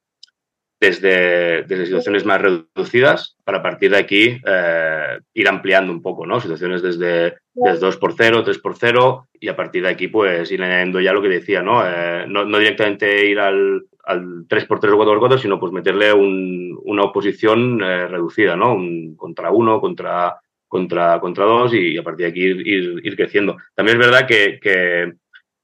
desde, 0.79 1.65
desde, 1.65 1.87
situaciones 1.87 2.25
más 2.25 2.41
reducidas 2.41 3.37
para 3.43 3.59
a 3.59 3.63
partir 3.63 3.91
de 3.91 3.99
aquí 3.99 4.41
eh, 4.47 5.19
ir 5.35 5.49
ampliando 5.49 5.93
un 5.93 6.03
poco, 6.03 6.25
¿no? 6.25 6.41
Situaciones 6.41 6.83
desde, 6.83 7.39
desde 7.53 7.81
2 7.81 7.97
por 7.97 8.15
0, 8.17 8.45
3 8.45 8.59
por 8.59 8.77
0 8.77 9.29
y 9.41 9.49
a 9.49 9.57
partir 9.57 9.83
de 9.83 9.89
aquí 9.89 10.07
pues 10.07 10.53
ir 10.53 10.63
añadiendo 10.63 11.01
ya 11.01 11.13
lo 11.13 11.21
que 11.21 11.29
decía, 11.29 11.61
¿no? 11.63 11.83
Eh, 11.85 12.27
no, 12.29 12.45
no, 12.45 12.59
directamente 12.59 13.27
ir 13.27 13.41
al, 13.41 13.87
al 14.05 14.47
3 14.49 14.67
por 14.67 14.79
3 14.79 14.93
o 14.93 14.97
4 14.97 15.13
por 15.15 15.21
4, 15.21 15.39
sino 15.39 15.59
pues 15.59 15.73
meterle 15.73 16.13
un, 16.13 16.79
una 16.85 17.03
oposición 17.03 17.81
reducida, 17.81 18.55
¿no? 18.55 18.75
Un 18.75 19.17
contra 19.17 19.51
uno, 19.51 19.81
contra 19.81 20.39
contra, 20.69 21.19
contra 21.19 21.45
dos 21.45 21.73
y 21.75 21.97
a 21.97 22.03
partir 22.03 22.27
de 22.27 22.31
aquí 22.31 22.43
ir, 22.43 22.67
ir, 22.67 23.01
ir 23.03 23.17
creciendo. 23.17 23.57
También 23.75 24.01
es 24.01 24.07
verdad 24.07 24.27
que, 24.27 24.61
que, 24.61 25.15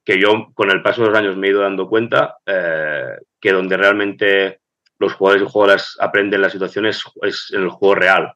que, 0.05 0.19
yo 0.19 0.51
con 0.55 0.71
el 0.71 0.83
paso 0.83 1.03
de 1.03 1.09
los 1.09 1.19
años 1.19 1.37
me 1.37 1.47
he 1.47 1.51
ido 1.51 1.61
dando 1.61 1.89
cuenta 1.89 2.39
eh, 2.47 3.19
que 3.41 3.53
donde 3.53 3.77
realmente 3.77 4.61
los 4.99 5.13
jugadores 5.13 5.47
y 5.47 5.51
jugadoras 5.51 5.97
aprenden 6.01 6.41
las 6.41 6.53
situaciones 6.53 7.03
es 7.23 7.53
en 7.53 7.63
el 7.63 7.69
juego 7.69 7.95
real. 7.95 8.33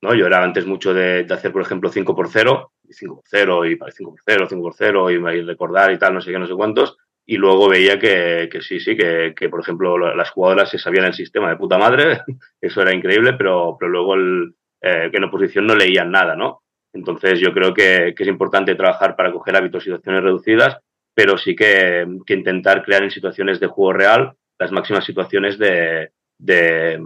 ¿no? 0.00 0.14
Yo 0.14 0.26
era 0.26 0.42
antes 0.42 0.64
mucho 0.64 0.94
de, 0.94 1.24
de 1.24 1.34
hacer, 1.34 1.52
por 1.52 1.62
ejemplo, 1.62 1.90
5 1.90 2.14
por 2.14 2.28
0, 2.28 2.72
5 2.88 3.14
por 3.16 3.24
0 3.26 3.66
y 3.66 3.76
5 3.76 4.10
por 4.10 4.20
0, 4.24 4.46
5 4.48 4.62
por 4.62 4.74
0 4.74 5.10
y, 5.10 5.14
y, 5.14 5.42
recordar 5.42 5.92
y 5.92 5.98
tal, 5.98 6.14
no 6.14 6.20
sé 6.20 6.30
qué, 6.30 6.38
no 6.38 6.46
sé 6.46 6.54
cuántos. 6.54 6.96
Y 7.26 7.36
luego 7.36 7.68
veía 7.68 7.98
que, 7.98 8.48
que 8.50 8.62
sí, 8.62 8.80
sí, 8.80 8.96
que, 8.96 9.34
que, 9.36 9.48
por 9.48 9.60
ejemplo 9.60 10.14
las 10.14 10.30
jugadoras 10.30 10.70
se 10.70 10.78
sabían 10.78 11.04
el 11.04 11.14
sistema 11.14 11.50
de 11.50 11.56
puta 11.56 11.78
madre, 11.78 12.22
eso 12.60 12.82
era 12.82 12.94
increíble, 12.94 13.34
pero, 13.34 13.76
pero 13.78 13.90
luego 13.90 14.14
el, 14.14 14.54
eh, 14.80 15.08
que 15.10 15.16
en 15.16 15.24
oposición 15.24 15.66
no 15.66 15.74
leían 15.74 16.10
nada, 16.10 16.34
¿no? 16.34 16.62
Entonces 16.92 17.38
yo 17.38 17.52
creo 17.52 17.72
que, 17.72 18.14
es 18.16 18.28
importante 18.28 18.74
trabajar 18.74 19.16
para 19.16 19.32
coger 19.32 19.56
hábitos 19.56 19.82
y 19.82 19.86
situaciones 19.86 20.22
reducidas, 20.22 20.78
pero 21.14 21.38
sí 21.38 21.54
que, 21.54 22.06
intentar 22.28 22.84
crear 22.84 23.02
en 23.02 23.10
situaciones 23.10 23.60
de 23.60 23.66
juego 23.66 23.92
real 23.92 24.32
las 24.58 24.72
máximas 24.72 25.04
situaciones 25.04 25.58
de, 25.58 26.10
de, 26.38 27.00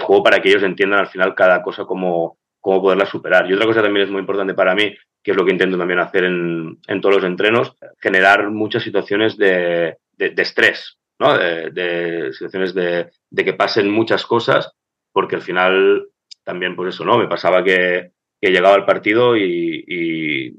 juego 0.00 0.22
para 0.22 0.40
que 0.40 0.48
ellos 0.50 0.62
entiendan 0.62 1.00
al 1.00 1.08
final 1.08 1.34
cada 1.34 1.62
cosa 1.62 1.84
cómo, 1.84 2.38
cómo 2.60 2.80
poderla 2.80 3.04
superar. 3.04 3.50
Y 3.50 3.54
otra 3.54 3.66
cosa 3.66 3.82
también 3.82 4.06
es 4.06 4.12
muy 4.12 4.20
importante 4.20 4.54
para 4.54 4.74
mí, 4.74 4.94
que 5.22 5.32
es 5.32 5.36
lo 5.36 5.44
que 5.44 5.52
intento 5.52 5.76
también 5.76 5.98
hacer 5.98 6.24
en, 6.24 6.78
en 6.86 7.00
todos 7.00 7.16
los 7.16 7.24
entrenos, 7.24 7.74
generar 8.00 8.50
muchas 8.50 8.82
situaciones 8.82 9.36
de, 9.36 9.98
de, 10.12 10.30
de 10.30 10.42
estrés, 10.42 10.98
¿no? 11.18 11.36
De, 11.36 12.32
situaciones 12.32 12.74
de, 12.74 13.10
que 13.36 13.54
pasen 13.54 13.90
muchas 13.90 14.24
cosas, 14.24 14.72
porque 15.12 15.36
al 15.36 15.42
final 15.42 16.08
también, 16.48 16.74
pues 16.74 16.94
eso, 16.94 17.04
¿no? 17.04 17.18
Me 17.18 17.28
pasaba 17.28 17.62
que, 17.62 18.12
llegaba 18.40 18.74
el 18.76 18.86
partido 18.86 19.36
y, 19.36 19.84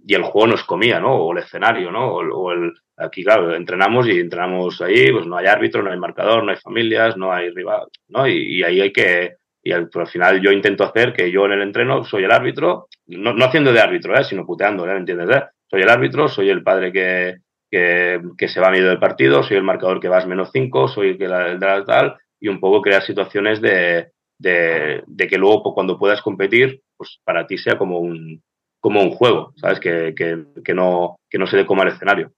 el 0.08 0.22
juego 0.22 0.46
nos 0.46 0.64
comía, 0.64 1.00
¿no? 1.00 1.16
O 1.16 1.32
el 1.32 1.40
escenario, 1.40 1.90
¿no? 1.92 2.14
O, 2.14 2.52
el, 2.52 2.74
aquí, 2.96 3.24
claro, 3.24 3.56
entrenamos 3.56 4.08
y 4.08 4.20
entrenamos 4.20 4.80
ahí, 4.82 5.12
pues 5.12 5.26
no 5.26 5.36
hay 5.36 5.48
árbitro, 5.48 5.82
no 5.82 5.90
hay 5.90 5.98
marcador, 5.98 6.44
no 6.44 6.52
hay 6.52 6.58
familias, 6.58 7.18
no 7.18 7.34
hay 7.34 7.50
rival, 7.50 7.88
¿no? 8.10 8.28
Y, 8.28 8.62
ahí 8.62 8.82
hay 8.82 8.94
que, 8.94 9.38
y 9.64 9.72
al, 9.72 9.90
al, 9.92 10.08
final 10.08 10.40
yo 10.42 10.52
intento 10.52 10.84
hacer 10.84 11.12
que 11.12 11.32
yo 11.32 11.46
en 11.46 11.54
el 11.54 11.64
entreno 11.64 12.04
soy 12.04 12.24
el 12.24 12.32
árbitro, 12.32 12.88
no, 13.08 13.44
haciendo 13.44 13.74
de 13.74 13.82
árbitro, 13.82 14.16
¿eh? 14.16 14.24
Sino 14.24 14.46
puteando, 14.46 14.86
¿eh? 14.86 14.94
¿Me 14.94 15.00
entiendes? 15.00 15.36
Eh? 15.36 15.44
Soy 15.66 15.82
el 15.82 15.90
árbitro, 15.90 16.28
soy 16.28 16.50
el 16.52 16.62
padre 16.62 16.92
que, 16.92 17.38
que, 17.72 18.48
se 18.48 18.60
va 18.60 18.68
a 18.68 18.72
medio 18.72 18.90
del 18.90 19.00
partido, 19.00 19.42
soy 19.42 19.58
el 19.58 19.64
marcador 19.64 20.00
que 20.00 20.08
vas 20.08 20.28
menos 20.28 20.52
cinco, 20.54 20.88
soy 20.88 21.10
el 21.10 21.18
que 21.18 21.28
la, 21.28 21.48
el 21.48 21.86
tal, 21.86 22.16
y 22.40 22.48
un 22.48 22.60
poco 22.60 22.84
crear 22.84 23.02
situaciones 23.02 23.60
de, 23.60 24.12
de, 24.40 25.04
de, 25.06 25.28
que 25.28 25.38
luego 25.38 25.64
pues, 25.64 25.74
cuando 25.76 26.00
puedas 26.00 26.22
competir, 26.22 26.82
pues 26.98 27.20
para 27.24 27.46
ti 27.46 27.58
sea 27.58 27.78
como 27.78 28.00
un, 28.00 28.42
como 28.80 29.02
un 29.02 29.12
juego, 29.12 29.54
¿sabes? 29.58 29.80
Que, 29.80 30.14
que, 30.16 30.46
que, 30.64 30.74
no, 30.74 31.20
que 31.30 31.38
no 31.38 31.46
se 31.46 31.58
le 31.58 31.66
coma 31.66 31.84
el 31.84 31.90
escenario. 31.90 32.34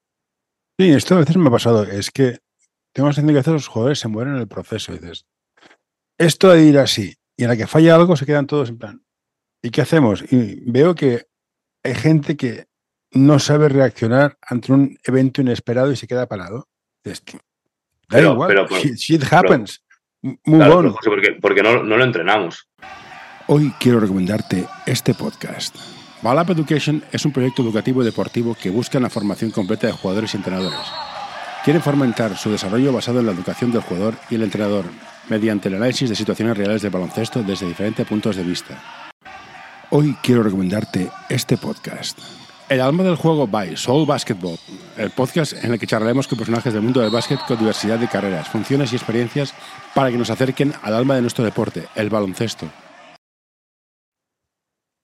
Sí, 0.77 0.89
esto 0.91 1.15
a 1.15 1.19
veces 1.19 1.37
me 1.37 1.47
ha 1.47 1.51
pasado, 1.51 1.83
es 1.83 2.11
que 2.11 2.39
tengo 2.93 3.07
la 3.07 3.13
sensación 3.13 3.43
que 3.43 3.49
a 3.49 3.53
los 3.53 3.67
jugadores 3.67 3.99
se 3.99 4.07
mueren 4.07 4.35
en 4.35 4.41
el 4.41 4.47
proceso 4.47 4.93
y 4.93 4.97
dices, 4.97 5.25
esto 6.17 6.49
de 6.49 6.63
ir 6.63 6.77
así, 6.77 7.15
y 7.37 7.43
en 7.43 7.49
la 7.49 7.57
que 7.57 7.67
falla 7.67 7.95
algo 7.95 8.15
se 8.15 8.25
quedan 8.25 8.47
todos 8.47 8.69
en 8.69 8.79
plan, 8.79 9.03
¿y 9.61 9.69
qué 9.69 9.81
hacemos? 9.81 10.23
Y 10.31 10.69
veo 10.69 10.95
que 10.95 11.27
hay 11.83 11.95
gente 11.95 12.35
que 12.35 12.65
no 13.11 13.39
sabe 13.39 13.69
reaccionar 13.69 14.37
ante 14.41 14.71
un 14.71 14.97
evento 15.03 15.41
inesperado 15.41 15.91
y 15.91 15.95
se 15.95 16.07
queda 16.07 16.27
parado. 16.27 16.69
Dices, 17.03 17.23
da 17.25 17.39
pero, 18.07 18.33
igual, 18.33 18.47
pero, 18.47 18.67
pero, 18.67 18.81
shit 18.95 19.23
happens. 19.31 19.83
Muy 20.21 20.37
claro, 20.43 20.75
bueno. 20.75 20.95
Porque, 21.03 21.37
porque 21.41 21.63
no, 21.63 21.83
no, 21.83 21.97
lo 21.97 22.03
entrenamos. 22.03 22.67
Hoy 23.47 23.73
quiero 23.79 23.99
recomendarte 23.99 24.65
este 24.85 25.13
podcast. 25.13 25.75
Balap 26.21 26.51
Education 26.51 27.03
es 27.11 27.25
un 27.25 27.31
proyecto 27.31 27.63
educativo 27.63 28.01
y 28.01 28.05
deportivo 28.05 28.55
que 28.61 28.69
busca 28.69 28.99
la 28.99 29.09
formación 29.09 29.49
completa 29.49 29.87
de 29.87 29.93
jugadores 29.93 30.33
y 30.33 30.37
entrenadores. 30.37 30.79
Quiere 31.65 31.79
fomentar 31.79 32.37
su 32.37 32.51
desarrollo 32.51 32.93
basado 32.93 33.19
en 33.19 33.25
la 33.25 33.31
educación 33.31 33.71
del 33.71 33.81
jugador 33.81 34.15
y 34.29 34.35
el 34.35 34.43
entrenador, 34.43 34.85
mediante 35.29 35.69
el 35.69 35.75
análisis 35.75 36.09
de 36.09 36.15
situaciones 36.15 36.57
reales 36.57 36.81
de 36.81 36.89
baloncesto 36.89 37.41
desde 37.43 37.67
diferentes 37.67 38.07
puntos 38.07 38.35
de 38.35 38.43
vista. 38.43 38.81
Hoy 39.89 40.15
quiero 40.21 40.43
recomendarte 40.43 41.09
este 41.29 41.57
podcast. 41.57 42.19
El 42.71 42.79
alma 42.79 43.03
del 43.03 43.17
juego 43.17 43.47
by 43.47 43.75
Soul 43.75 44.07
Basketball, 44.07 44.57
el 44.95 45.09
podcast 45.09 45.61
en 45.61 45.73
el 45.73 45.77
que 45.77 45.85
charlaremos 45.85 46.25
con 46.25 46.37
personajes 46.37 46.71
del 46.71 46.81
mundo 46.81 47.01
del 47.01 47.11
básquet 47.11 47.37
con 47.45 47.59
diversidad 47.59 47.99
de 47.99 48.07
carreras, 48.07 48.47
funciones 48.47 48.93
y 48.93 48.95
experiencias 48.95 49.53
para 49.93 50.09
que 50.09 50.17
nos 50.17 50.29
acerquen 50.29 50.71
al 50.81 50.93
alma 50.93 51.15
de 51.15 51.21
nuestro 51.21 51.43
deporte, 51.43 51.89
el 51.95 52.09
baloncesto. 52.09 52.71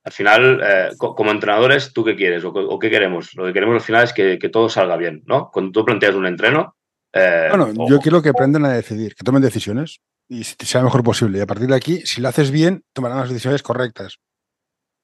Al 0.05 0.13
final, 0.13 0.61
eh, 0.63 0.89
como 0.97 1.29
entrenadores, 1.29 1.91
¿tú 1.91 2.05
qué 2.05 2.15
quieres 2.15 2.45
o, 2.45 2.51
o, 2.51 2.79
qué 2.79 2.89
queremos? 2.89 3.35
Lo 3.35 3.45
que 3.45 3.51
queremos 3.51 3.75
al 3.75 3.81
final 3.81 4.05
es 4.05 4.13
que, 4.13 4.39
que, 4.39 4.47
todo 4.47 4.69
salga 4.69 4.95
bien, 4.95 5.23
¿no? 5.25 5.51
Cuando 5.51 5.73
tú 5.73 5.83
planteas 5.83 6.15
un 6.15 6.25
entreno, 6.25 6.77
Eh, 7.11 7.47
bueno, 7.49 7.73
yo 7.89 7.99
quiero 7.99 8.21
que 8.21 8.29
aprendan 8.29 8.63
a 8.63 8.71
decidir, 8.71 9.13
que 9.13 9.25
tomen 9.25 9.41
decisiones 9.41 9.99
y 10.29 10.45
sea 10.45 10.79
lo 10.79 10.85
mejor 10.85 11.03
posible. 11.03 11.39
Y 11.39 11.41
a 11.41 11.47
partir 11.47 11.67
de 11.67 11.75
aquí, 11.75 11.99
si 12.05 12.21
lo 12.21 12.29
haces 12.29 12.49
bien, 12.49 12.85
tomarán 12.93 13.19
las 13.19 13.29
decisiones 13.29 13.61
correctas. 13.61 14.19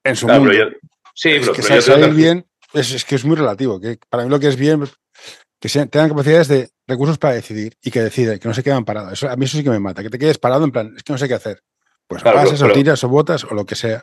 En 0.05 0.15
su 0.15 0.29
mundo. 0.29 0.53
sí, 1.13 1.31
es 1.31 1.49
que 1.49 1.81
salir 1.81 2.13
bien 2.13 2.45
es, 2.73 3.05
que 3.05 3.15
es 3.15 3.25
muy 3.25 3.35
relativo. 3.35 3.79
Que 3.79 3.97
para 4.09 4.23
mí 4.23 4.29
lo 4.29 4.39
que 4.39 4.47
es 4.47 4.57
bien, 4.57 4.83
que 5.59 5.69
tengan 5.69 6.09
capacidades 6.09 6.47
de 6.47 6.69
recursos 6.87 7.17
para 7.17 7.35
decidir 7.35 7.73
y 7.81 7.91
que 7.91 8.01
deciden, 8.01 8.39
que 8.39 8.47
no 8.47 8.53
se 8.53 8.63
quedan 8.63 8.85
parados. 8.85 9.23
a 9.23 9.35
mí 9.35 9.45
eso 9.45 9.57
sí 9.57 9.63
que 9.63 9.69
me 9.69 9.79
mata, 9.79 10.03
que 10.03 10.09
te 10.09 10.19
quedes 10.19 10.37
parado 10.37 10.65
en 10.65 10.71
plan, 10.71 10.93
es 10.95 11.03
que 11.03 11.13
no 11.13 11.17
sé 11.17 11.27
qué 11.27 11.35
hacer. 11.35 11.61
Pues 12.07 12.21
pasas 12.21 12.61
o 12.61 12.69
tiras 12.71 13.03
o 13.03 13.09
botas 13.09 13.43
o 13.45 13.53
lo 13.53 13.65
que 13.65 13.75
sea. 13.75 14.01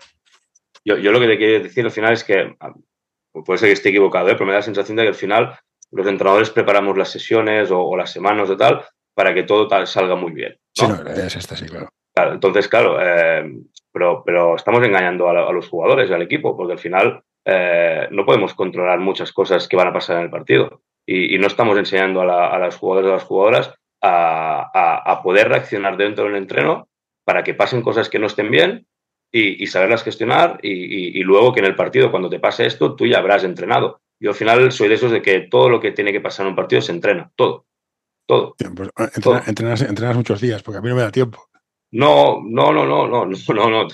Yo, 0.85 0.97
yo, 0.97 1.13
lo 1.13 1.21
que 1.21 1.27
te 1.27 1.37
quiero 1.37 1.65
decir 1.65 1.85
al 1.85 1.91
final 1.91 2.13
es 2.15 2.25
que, 2.25 2.57
ah, 2.61 2.73
puede 3.45 3.59
ser 3.59 3.69
que 3.69 3.75
esté 3.75 3.91
equivocado, 3.91 4.29
¿eh? 4.29 4.33
pero 4.33 4.47
me 4.47 4.53
da 4.53 4.59
la 4.59 4.65
sensación 4.65 4.97
de 4.97 5.03
que 5.03 5.09
al 5.09 5.15
final 5.15 5.59
los 5.91 6.07
entrenadores 6.07 6.51
preparamos 6.51 6.97
las 6.97 7.11
sesiones 7.11 7.69
o, 7.71 7.97
las 7.97 8.13
semanas 8.13 8.49
o 8.49 8.57
tal 8.57 8.85
para 9.15 9.35
que 9.35 9.43
todo 9.43 9.69
tal, 9.69 9.87
salga 9.87 10.15
muy 10.15 10.33
bien. 10.33 10.57
Sí, 10.73 10.87
no, 10.87 10.95
es 11.11 11.37
esta, 11.37 11.57
sí, 11.57 11.67
claro. 11.67 11.91
entonces, 12.33 12.69
claro, 12.69 12.99
eh, 13.03 13.45
pero, 13.93 14.23
pero 14.25 14.57
estamos 14.57 14.83
engañando 14.83 15.29
a, 15.29 15.53
los 15.53 15.69
jugadores, 15.69 16.11
al 16.11 16.23
equipo, 16.23 16.57
porque 16.57 16.73
al 16.75 16.79
final 16.79 17.23
eh, 17.45 18.09
no 18.11 18.25
podemos 18.25 18.55
controlar 18.55 18.99
muchas 19.01 19.33
cosas 19.33 19.69
que 19.69 19.77
van 19.77 19.89
a 19.89 19.93
pasar 19.93 20.19
en 20.19 20.25
el 20.25 20.31
partido. 20.31 20.83
Y, 21.07 21.39
no 21.39 21.49
estamos 21.49 21.77
enseñando 21.77 22.21
a, 22.21 22.59
las 22.59 22.77
jugadoras 22.77 23.11
a 23.11 23.15
las 23.15 23.25
jugadoras 23.25 23.75
a, 24.03 25.21
poder 25.25 25.49
reaccionar 25.49 25.97
dentro 25.97 26.25
del 26.25 26.37
entreno 26.37 26.89
para 27.25 27.43
que 27.43 27.55
pasen 27.55 27.83
cosas 27.83 28.09
que 28.09 28.19
no 28.19 28.27
estén 28.27 28.51
bien 28.51 28.87
y, 29.33 29.67
saberlas 29.67 30.05
gestionar 30.05 30.61
y, 30.63 31.21
luego 31.23 31.53
que 31.53 31.61
en 31.61 31.67
el 31.67 31.75
partido, 31.75 32.11
cuando 32.11 32.31
te 32.31 32.39
pase 32.39 32.67
esto, 32.67 32.95
tú 32.95 33.07
ya 33.07 33.19
habrás 33.19 33.45
entrenado. 33.45 34.01
Yo 34.21 34.31
al 34.31 34.37
final 34.37 34.71
soy 34.71 34.89
de 34.89 34.95
esos 34.95 35.11
de 35.11 35.23
que 35.23 35.41
todo 35.41 35.69
lo 35.69 35.81
que 35.81 35.93
tiene 35.93 36.13
que 36.13 36.21
pasar 36.21 36.45
en 36.45 36.51
un 36.51 36.57
partido 36.57 36.83
se 36.83 36.93
entrena, 36.93 37.33
todo. 37.35 37.67
Todo. 38.27 38.55
Pues, 38.77 38.91
entrenas, 39.49 40.17
muchos 40.17 40.41
días, 40.41 40.63
porque 40.63 40.79
a 40.79 40.81
mí 40.81 40.89
no 40.89 40.95
me 40.95 41.03
da 41.03 41.11
tiempo. 41.11 41.50
No, 41.93 42.41
no, 42.45 42.73
no, 42.73 42.87
no, 42.87 43.09
no, 43.09 43.27
no, 43.55 43.71
no, 43.71 43.89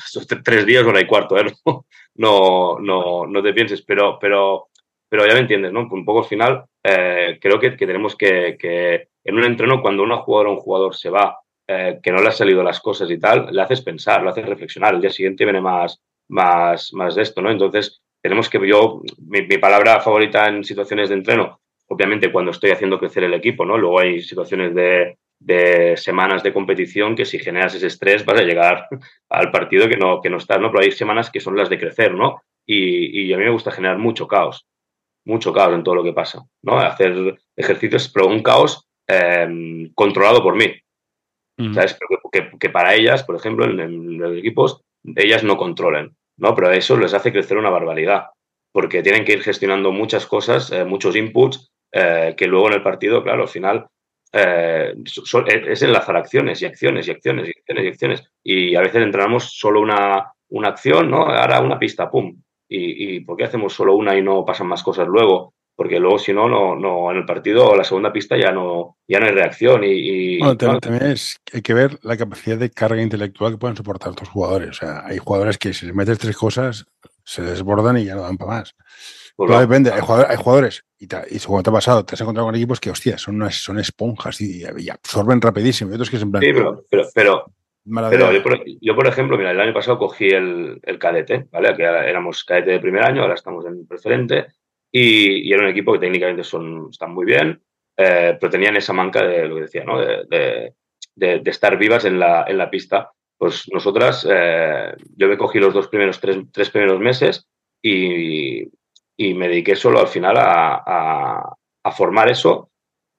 tres 0.44 0.66
días, 0.66 0.84
hora 0.84 1.00
y 1.00 1.06
cuarto, 1.06 1.38
¿eh? 1.38 1.46
no, 2.16 2.78
no, 2.78 3.26
no 3.26 3.42
te 3.42 3.54
pienses, 3.54 3.82
pero, 3.82 4.18
pero, 4.18 4.68
pero 5.08 5.26
ya 5.26 5.34
me 5.34 5.40
entiendes, 5.40 5.72
¿no? 5.72 5.88
Un 5.90 6.04
poco 6.04 6.20
al 6.20 6.26
final, 6.26 6.64
eh, 6.82 7.38
creo 7.40 7.58
que, 7.58 7.70
tenemos 7.70 8.16
que, 8.16 8.56
que, 8.58 9.08
en 9.24 9.34
un 9.34 9.44
entreno, 9.44 9.80
cuando 9.80 10.02
una 10.02 10.18
jugadora 10.18 10.50
o 10.50 10.54
un 10.54 10.60
jugador 10.60 10.94
se 10.94 11.10
va, 11.10 11.38
eh, 11.66 11.98
que 12.02 12.12
no 12.12 12.18
le 12.18 12.26
han 12.26 12.32
salido 12.32 12.62
las 12.62 12.80
cosas 12.80 13.10
y 13.10 13.18
tal, 13.18 13.48
le 13.50 13.62
haces 13.62 13.80
pensar, 13.80 14.22
le 14.22 14.30
haces 14.30 14.46
reflexionar. 14.46 14.94
El 14.94 15.00
día 15.00 15.10
siguiente 15.10 15.44
viene 15.44 15.60
más, 15.60 16.00
más, 16.28 16.92
más 16.92 17.14
de 17.14 17.22
esto, 17.22 17.40
¿no? 17.40 17.50
Entonces, 17.50 18.02
tenemos 18.20 18.50
que, 18.50 18.58
yo, 18.68 19.02
mi, 19.26 19.42
mi 19.42 19.58
palabra 19.58 20.00
favorita 20.00 20.48
en 20.48 20.64
situaciones 20.64 21.08
de 21.08 21.16
entreno, 21.16 21.60
obviamente 21.88 22.30
cuando 22.30 22.50
estoy 22.50 22.72
haciendo 22.72 22.98
crecer 22.98 23.24
el 23.24 23.34
equipo, 23.34 23.64
¿no? 23.64 23.78
Luego 23.78 24.00
hay 24.00 24.20
situaciones 24.20 24.74
de, 24.74 25.16
de 25.38 25.96
semanas 25.96 26.42
de 26.42 26.52
competición 26.52 27.14
que 27.14 27.24
si 27.24 27.38
generas 27.38 27.74
ese 27.74 27.86
estrés 27.86 28.24
vas 28.24 28.40
a 28.40 28.44
llegar 28.44 28.88
al 29.30 29.50
partido 29.50 29.88
que 29.88 29.96
no, 29.96 30.20
que 30.20 30.30
no 30.30 30.38
estás, 30.38 30.60
¿no? 30.60 30.70
Pero 30.70 30.84
hay 30.84 30.92
semanas 30.92 31.30
que 31.30 31.40
son 31.40 31.56
las 31.56 31.68
de 31.68 31.78
crecer, 31.78 32.14
¿no? 32.14 32.42
Y, 32.68 33.32
a 33.32 33.38
mí 33.38 33.44
me 33.44 33.50
gusta 33.50 33.70
generar 33.70 33.98
mucho 33.98 34.26
caos, 34.26 34.66
mucho 35.24 35.52
caos 35.52 35.74
en 35.74 35.84
todo 35.84 35.94
lo 35.94 36.02
que 36.02 36.12
pasa, 36.12 36.42
¿no? 36.62 36.78
Hacer 36.78 37.38
ejercicios, 37.54 38.10
pero 38.12 38.26
un 38.26 38.42
caos 38.42 38.88
em, 39.06 39.92
controlado 39.94 40.42
por 40.42 40.56
mí. 40.56 40.74
¿Sabes? 41.72 41.96
Que, 42.60 42.68
para 42.68 42.94
ellas, 42.94 43.22
por 43.22 43.34
ejemplo, 43.34 43.64
en, 43.64 44.18
los 44.18 44.36
equipos, 44.36 44.82
ellas 45.14 45.42
no 45.42 45.56
controlen, 45.56 46.14
¿no? 46.36 46.54
Pero 46.54 46.70
eso 46.72 46.98
les 46.98 47.14
hace 47.14 47.32
crecer 47.32 47.56
una 47.56 47.70
barbaridad, 47.70 48.26
porque 48.72 49.02
tienen 49.02 49.24
que 49.24 49.32
ir 49.32 49.42
gestionando 49.42 49.90
muchas 49.90 50.26
cosas, 50.26 50.70
eh, 50.70 50.84
muchos 50.84 51.16
inputs, 51.16 51.70
eh, 51.92 52.34
que 52.36 52.46
luego 52.46 52.66
en 52.66 52.74
el 52.74 52.82
partido, 52.82 53.22
claro, 53.22 53.42
al 53.42 53.48
final 53.48 53.86
eh, 54.36 54.94
es 55.66 55.82
enlazar 55.82 56.16
acciones 56.16 56.60
y 56.62 56.66
acciones 56.66 57.08
y 57.08 57.10
acciones 57.10 57.48
y 57.48 57.58
acciones 57.58 57.84
y 57.84 57.88
acciones. 57.88 58.24
Y 58.42 58.74
a 58.76 58.80
veces 58.80 59.02
entrenamos 59.02 59.52
solo 59.52 59.80
una, 59.80 60.32
una 60.48 60.68
acción, 60.68 61.10
¿no? 61.10 61.26
Ahora 61.26 61.60
una 61.60 61.78
pista, 61.78 62.10
pum. 62.10 62.40
¿Y, 62.68 63.16
¿Y 63.16 63.20
por 63.20 63.36
qué 63.36 63.44
hacemos 63.44 63.72
solo 63.72 63.94
una 63.94 64.16
y 64.16 64.22
no 64.22 64.44
pasan 64.44 64.66
más 64.66 64.82
cosas 64.82 65.06
luego? 65.06 65.54
Porque 65.76 66.00
luego, 66.00 66.18
si 66.18 66.32
no, 66.32 66.48
no, 66.48 66.74
no 66.74 67.10
en 67.10 67.18
el 67.18 67.26
partido, 67.26 67.76
la 67.76 67.84
segunda 67.84 68.10
pista 68.10 68.36
ya 68.36 68.50
no, 68.50 68.96
ya 69.06 69.20
no 69.20 69.26
hay 69.26 69.32
reacción. 69.32 69.82
Y, 69.84 70.38
bueno, 70.38 70.56
también, 70.56 71.12
es, 71.12 71.38
hay 71.52 71.60
que 71.60 71.74
ver 71.74 71.98
la 72.02 72.16
capacidad 72.16 72.56
de 72.56 72.70
carga 72.70 73.02
intelectual 73.02 73.52
que 73.52 73.58
pueden 73.58 73.76
soportar 73.76 74.10
estos 74.10 74.30
jugadores. 74.30 74.70
O 74.70 74.72
sea, 74.72 75.02
hay 75.04 75.18
jugadores 75.18 75.58
que 75.58 75.74
si 75.74 75.84
les 75.84 75.94
metes 75.94 76.18
tres 76.18 76.36
cosas, 76.36 76.86
se 77.26 77.42
desbordan 77.42 77.98
y 77.98 78.04
ya 78.04 78.14
no 78.14 78.22
dan 78.22 78.38
para 78.38 78.52
más. 78.52 78.74
Pues 79.36 79.60
depende, 79.60 79.90
hay 79.92 80.00
jugadores, 80.00 80.86
y, 80.98 81.06
te, 81.08 81.18
y 81.30 81.38
te 81.38 81.46
ha 81.46 81.72
pasado, 81.72 82.06
te 82.06 82.14
has 82.14 82.20
encontrado 82.22 82.46
con 82.46 82.54
equipos 82.54 82.80
que, 82.80 82.88
hostia, 82.88 83.18
son, 83.18 83.34
unas, 83.34 83.56
son 83.56 83.78
esponjas 83.78 84.40
y, 84.40 84.64
absorben 84.88 85.42
rapidísimo. 85.42 85.90
Y 85.90 85.94
otros 85.94 86.08
que 86.08 86.16
se 86.16 86.24
Sí, 86.24 86.30
pero, 86.30 86.84
pero, 86.90 87.06
pero, 87.14 87.44
yo, 88.80 88.96
por, 88.96 89.06
ejemplo, 89.06 89.36
mira, 89.36 89.50
el 89.50 89.60
año 89.60 89.74
pasado 89.74 89.98
cogí 89.98 90.28
el, 90.28 90.80
el 90.82 90.98
cadete, 90.98 91.48
¿vale? 91.52 91.76
Que 91.76 91.82
éramos 91.82 92.44
cadete 92.44 92.70
de 92.70 92.80
primer 92.80 93.04
año, 93.04 93.22
ahora 93.22 93.34
estamos 93.34 93.66
en 93.66 93.86
preferente, 93.86 94.46
y, 94.90 95.52
era 95.52 95.64
un 95.64 95.68
equipo 95.68 95.92
que 95.92 95.98
técnicamente 95.98 96.42
son, 96.42 96.88
están 96.90 97.12
muy 97.12 97.26
bien, 97.26 97.62
eh, 97.98 98.38
pero 98.40 98.50
tenían 98.50 98.76
esa 98.76 98.94
manca 98.94 99.22
de 99.26 99.46
lo 99.46 99.56
que 99.56 99.62
decía, 99.62 99.84
¿no? 99.84 100.00
De, 100.00 100.24
de, 101.14 101.40
de, 101.40 101.50
estar 101.50 101.76
vivas 101.76 102.06
en 102.06 102.18
la, 102.18 102.46
en 102.48 102.56
la 102.56 102.70
pista. 102.70 103.10
Pues 103.38 103.68
nosotras, 103.72 104.26
eh, 104.28 104.94
yo 105.16 105.28
me 105.28 105.36
cogí 105.36 105.58
los 105.58 105.74
dos 105.74 105.88
primeros, 105.88 106.20
tres, 106.20 106.38
tres 106.52 106.70
primeros 106.70 106.98
meses 107.00 107.46
y, 107.82 108.62
y 109.16 109.34
me 109.34 109.48
dediqué 109.48 109.76
solo 109.76 110.00
al 110.00 110.08
final 110.08 110.36
a, 110.38 111.54
a, 111.82 111.92
formar 111.92 112.30
eso 112.30 112.70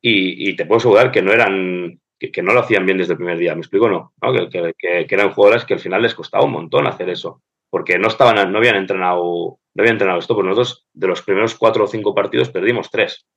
y, 0.02 0.50
y, 0.50 0.56
te 0.56 0.66
puedo 0.66 0.78
asegurar 0.78 1.12
que 1.12 1.22
no 1.22 1.32
eran 1.32 2.00
que, 2.20 2.42
no 2.42 2.54
lo 2.54 2.62
hacían 2.62 2.86
bien 2.86 2.98
desde 2.98 3.14
el 3.14 3.18
primer 3.18 3.38
día, 3.38 3.54
¿me 3.54 3.62
explico? 3.62 3.88
No, 3.90 4.14
¿no? 4.22 4.34
Que, 4.34 4.74
que, 4.78 5.06
que, 5.08 5.16
eran 5.16 5.32
jugadores 5.32 5.66
que 5.66 5.76
al 5.76 5.80
final 5.80 6.02
les 6.02 6.16
costaba 6.16 6.46
un 6.46 6.52
montón 6.52 6.88
hacer 6.88 7.10
eso, 7.10 7.44
porque 7.70 7.98
no 8.00 8.08
estaban, 8.08 8.52
no 8.52 8.58
habían 8.58 8.76
entrenado, 8.76 9.60
no 9.74 9.82
habían 9.82 9.96
entrenado 9.96 10.20
esto, 10.20 10.34
pues 10.34 10.46
nosotros 10.46 10.88
de 10.94 11.08
los 11.08 11.22
primeros 11.22 11.56
cuatro 11.56 11.86
o 11.86 11.88
cinco 11.88 12.16
partidos 12.16 12.50
perdimos 12.50 12.90
tres, 12.90 13.28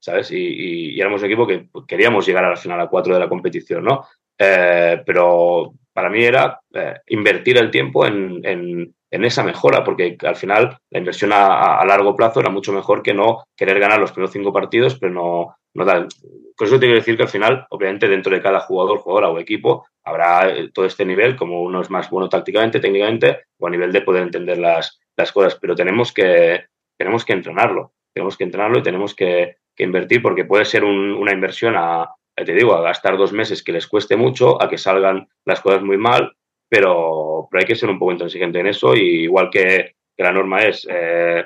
¿sabes? 0.00 0.30
Y, 0.30 0.94
y, 0.94 1.00
éramos 1.00 1.20
un 1.20 1.26
equipo 1.26 1.46
que 1.46 1.68
queríamos 1.86 2.26
llegar 2.26 2.44
a 2.44 2.50
la 2.50 2.56
final 2.56 2.80
a 2.80 2.88
cuatro 2.88 3.14
de 3.14 3.20
la 3.20 3.28
competición, 3.28 3.84
¿no? 3.84 4.06
Eh, 4.38 5.02
pero 5.04 5.74
para 5.98 6.10
mí 6.10 6.22
era 6.22 6.60
eh, 6.74 6.94
invertir 7.08 7.58
el 7.58 7.72
tiempo 7.72 8.06
en, 8.06 8.40
en, 8.44 8.94
esa 9.10 9.42
mejora, 9.42 9.82
porque 9.82 10.16
al 10.22 10.36
final 10.36 10.78
la 10.90 10.98
inversión 11.00 11.32
a, 11.34 11.84
largo 11.84 12.14
plazo 12.14 12.38
era 12.38 12.50
mucho 12.50 12.72
mejor 12.72 13.02
que 13.02 13.12
no 13.12 13.42
querer 13.56 13.80
ganar 13.80 13.98
los 13.98 14.12
primeros 14.12 14.32
cinco 14.32 14.52
partidos, 14.52 14.96
pero 14.96 15.12
no, 15.12 15.56
no 15.74 15.84
tal. 15.84 16.06
Con 16.54 16.68
eso 16.68 16.78
te 16.78 16.86
quiero 16.86 17.00
decir 17.00 17.16
que 17.16 17.24
al 17.24 17.28
final, 17.28 17.66
obviamente, 17.70 18.06
dentro 18.06 18.32
de 18.32 18.40
cada 18.40 18.60
jugador, 18.60 18.98
jugadora 18.98 19.28
o 19.28 19.40
equipo, 19.40 19.88
habrá 20.04 20.48
eh, 20.50 20.70
todo 20.72 20.84
este 20.84 21.04
nivel, 21.04 21.34
como 21.34 21.62
uno 21.62 21.80
es 21.80 21.90
más 21.90 22.08
bueno 22.10 22.28
tácticamente, 22.28 22.78
técnicamente, 22.78 23.46
o 23.58 23.66
a 23.66 23.70
nivel 23.70 23.90
de 23.90 24.02
poder 24.02 24.22
entender 24.22 24.58
las, 24.58 25.00
las 25.16 25.32
cosas, 25.32 25.58
pero 25.60 25.74
tenemos 25.74 26.12
que, 26.12 26.66
tenemos 26.96 27.24
que 27.24 27.32
entrenarlo, 27.32 27.90
tenemos 28.14 28.36
que 28.36 28.44
entrenarlo 28.44 28.78
y 28.78 28.82
tenemos 28.84 29.16
que 29.16 29.56
invertir, 29.78 30.22
porque 30.22 30.44
puede 30.44 30.64
ser 30.64 30.84
una 30.84 31.32
inversión 31.32 31.74
a, 31.76 32.08
te 32.44 32.54
digo, 32.54 32.74
a 32.74 32.82
gastar 32.82 33.16
dos 33.16 33.32
meses 33.32 33.62
que 33.62 33.72
les 33.72 33.86
cueste 33.86 34.16
mucho, 34.16 34.60
a 34.62 34.68
que 34.68 34.78
salgan 34.78 35.28
las 35.44 35.60
cosas 35.60 35.82
muy 35.82 35.96
mal, 35.96 36.32
pero, 36.68 37.48
pero 37.50 37.60
hay 37.60 37.66
que 37.66 37.74
ser 37.74 37.88
un 37.88 37.98
poco 37.98 38.12
intransigente 38.12 38.60
en 38.60 38.68
eso 38.68 38.94
y 38.94 39.24
igual 39.24 39.50
que, 39.50 39.94
la 40.16 40.32
norma 40.32 40.64
es... 40.64 40.86
Eh, 40.90 41.44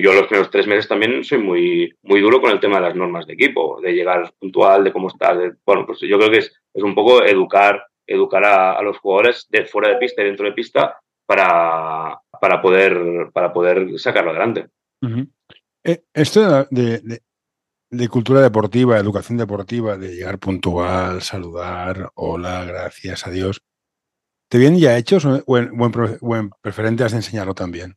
yo 0.00 0.12
los 0.12 0.26
primeros 0.26 0.50
tres 0.50 0.66
meses 0.66 0.88
también 0.88 1.22
soy 1.22 1.38
muy, 1.38 1.94
muy 2.02 2.20
duro 2.20 2.40
con 2.40 2.50
el 2.50 2.60
tema 2.60 2.76
de 2.76 2.82
las 2.82 2.96
normas 2.96 3.26
de 3.26 3.34
equipo, 3.34 3.80
de 3.80 3.92
llegar 3.92 4.32
puntual, 4.38 4.82
de 4.82 4.92
cómo 4.92 5.08
estás. 5.08 5.36
bueno, 5.64 5.86
pues 5.86 6.00
yo 6.00 6.18
creo 6.18 6.30
que 6.30 6.38
es, 6.38 6.52
es 6.72 6.82
un 6.82 6.94
poco 6.94 7.24
educar, 7.24 7.84
educar 8.06 8.44
a, 8.44 8.82
los 8.82 8.98
jugadores 8.98 9.46
de 9.50 9.64
fuera 9.64 9.88
de 9.88 9.96
pista 9.96 10.22
y 10.22 10.26
dentro 10.26 10.46
de 10.46 10.52
pista 10.52 10.98
para, 11.26 12.18
para, 12.40 12.60
poder, 12.60 13.30
para 13.32 13.52
poder 13.52 13.98
sacarlo 13.98 14.30
adelante. 14.30 14.68
Eh, 15.84 16.02
esto 16.14 16.66
de 16.70 17.20
cultura 18.10 18.40
deportiva, 18.40 18.98
educación 18.98 19.38
deportiva, 19.38 19.96
de 19.96 20.14
llegar 20.14 20.38
puntual, 20.38 21.22
saludar, 21.22 22.10
hola, 22.14 22.64
gracias, 22.64 23.26
adiós. 23.26 23.62
¿Te 24.48 24.58
vienen 24.58 24.78
ya 24.78 24.96
hechos 24.96 25.24
o 25.24 25.58
en, 25.58 26.50
preferente 26.60 27.04
has 27.04 27.12
de 27.12 27.18
enseñarlo 27.18 27.54
también? 27.54 27.96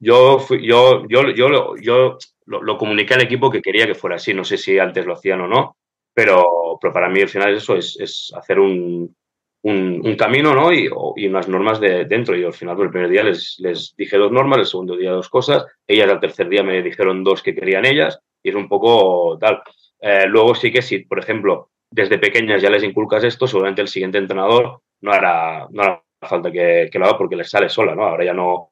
Yo, 0.00 0.38
fui, 0.38 0.66
yo, 0.66 1.06
yo, 1.08 1.30
yo, 1.30 1.76
yo 1.80 2.18
lo, 2.46 2.76
comuniqué 2.76 3.14
al 3.14 3.22
equipo 3.22 3.50
que 3.50 3.62
quería 3.62 3.86
que 3.86 3.94
fuera 3.94 4.16
así. 4.16 4.34
No 4.34 4.44
sé 4.44 4.58
si 4.58 4.78
antes 4.78 5.06
lo 5.06 5.14
hacían 5.14 5.40
o 5.40 5.48
no, 5.48 5.76
pero, 6.12 6.78
pero 6.80 6.92
para 6.92 7.08
mí 7.08 7.22
al 7.22 7.28
final 7.28 7.54
eso 7.54 7.76
es, 7.76 7.96
es 7.98 8.32
hacer 8.36 8.58
un, 8.58 9.16
un, 9.62 10.16
camino 10.16 10.54
¿no? 10.54 10.72
y, 10.72 10.90
y, 11.16 11.26
unas 11.26 11.48
normas 11.48 11.80
de 11.80 12.04
dentro. 12.04 12.36
Y 12.36 12.44
al 12.44 12.52
final, 12.52 12.78
el 12.80 12.90
primer 12.90 13.08
día 13.08 13.22
les, 13.22 13.56
les 13.60 13.94
dije 13.96 14.18
dos 14.18 14.32
normas, 14.32 14.58
el 14.58 14.66
segundo 14.66 14.96
día 14.96 15.12
dos 15.12 15.30
cosas. 15.30 15.64
Ellas 15.86 16.10
al 16.10 16.20
tercer 16.20 16.48
día 16.48 16.62
me 16.62 16.82
dijeron 16.82 17.24
dos 17.24 17.42
que 17.42 17.54
querían 17.54 17.86
ellas 17.86 18.20
y 18.44 18.50
es 18.50 18.54
un 18.54 18.68
poco 18.68 19.36
tal. 19.38 19.62
Eh, 20.00 20.26
luego 20.28 20.54
sí 20.54 20.70
que 20.70 20.82
si, 20.82 21.00
por 21.00 21.18
ejemplo, 21.18 21.70
desde 21.90 22.18
pequeñas 22.18 22.62
ya 22.62 22.70
les 22.70 22.84
inculcas 22.84 23.24
esto, 23.24 23.48
seguramente 23.48 23.82
el 23.82 23.88
siguiente 23.88 24.18
entrenador 24.18 24.82
no 25.00 25.12
hará, 25.12 25.66
no 25.70 26.04
falta 26.20 26.52
que, 26.52 26.88
que, 26.92 26.98
lo 26.98 27.06
haga 27.06 27.18
porque 27.18 27.36
les 27.36 27.50
sale 27.50 27.68
sola, 27.68 27.94
¿no? 27.94 28.04
Ahora 28.04 28.24
ya 28.24 28.32
no, 28.32 28.70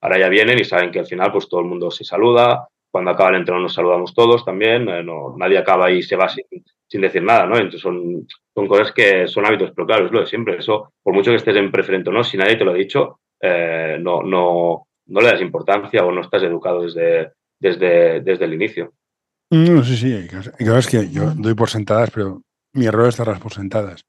ahora 0.00 0.18
ya 0.18 0.28
vienen 0.28 0.58
y 0.58 0.64
saben 0.64 0.90
que 0.90 1.00
al 1.00 1.06
final 1.06 1.32
pues 1.32 1.48
todo 1.48 1.60
el 1.60 1.66
mundo 1.66 1.90
se 1.90 2.04
saluda, 2.04 2.68
cuando 2.90 3.10
acaba 3.10 3.30
el 3.30 3.36
entrenamiento 3.36 3.68
nos 3.68 3.74
saludamos 3.74 4.14
todos 4.14 4.44
también, 4.44 4.88
eh, 4.88 5.02
no, 5.02 5.34
nadie 5.36 5.58
acaba 5.58 5.90
y 5.90 6.02
se 6.02 6.16
va 6.16 6.28
sin, 6.28 6.44
sin 6.86 7.00
decir 7.00 7.22
nada, 7.22 7.46
¿no? 7.46 7.56
Entonces 7.56 7.80
son, 7.80 8.26
son 8.54 8.66
cosas 8.66 8.92
que 8.92 9.26
son 9.26 9.44
hábitos, 9.44 9.72
pero 9.74 9.86
claro, 9.86 10.06
es 10.06 10.12
lo 10.12 10.20
de 10.20 10.26
siempre. 10.26 10.56
Eso, 10.58 10.92
por 11.02 11.14
mucho 11.14 11.30
que 11.30 11.36
estés 11.36 11.56
en 11.56 11.70
preferente 11.70 12.10
o 12.10 12.12
no, 12.12 12.24
si 12.24 12.36
nadie 12.36 12.56
te 12.56 12.64
lo 12.64 12.70
ha 12.70 12.74
dicho, 12.74 13.20
eh, 13.40 13.98
no, 14.00 14.22
no, 14.22 14.86
no 15.06 15.20
le 15.20 15.26
das 15.30 15.40
importancia 15.40 16.04
o 16.04 16.12
no 16.12 16.22
estás 16.22 16.42
educado 16.42 16.82
desde, 16.82 17.32
desde, 17.58 18.20
desde 18.20 18.44
el 18.44 18.54
inicio. 18.54 18.92
No, 19.50 19.84
sí, 19.84 19.96
sí. 19.96 20.28
Claro, 20.28 20.78
es 20.78 20.86
que 20.86 21.08
yo 21.10 21.32
doy 21.34 21.54
por 21.54 21.70
sentadas, 21.70 22.10
pero 22.10 22.42
mi 22.72 22.86
error 22.86 23.08
es 23.08 23.16
darlas 23.16 23.40
por 23.40 23.52
sentadas. 23.52 24.04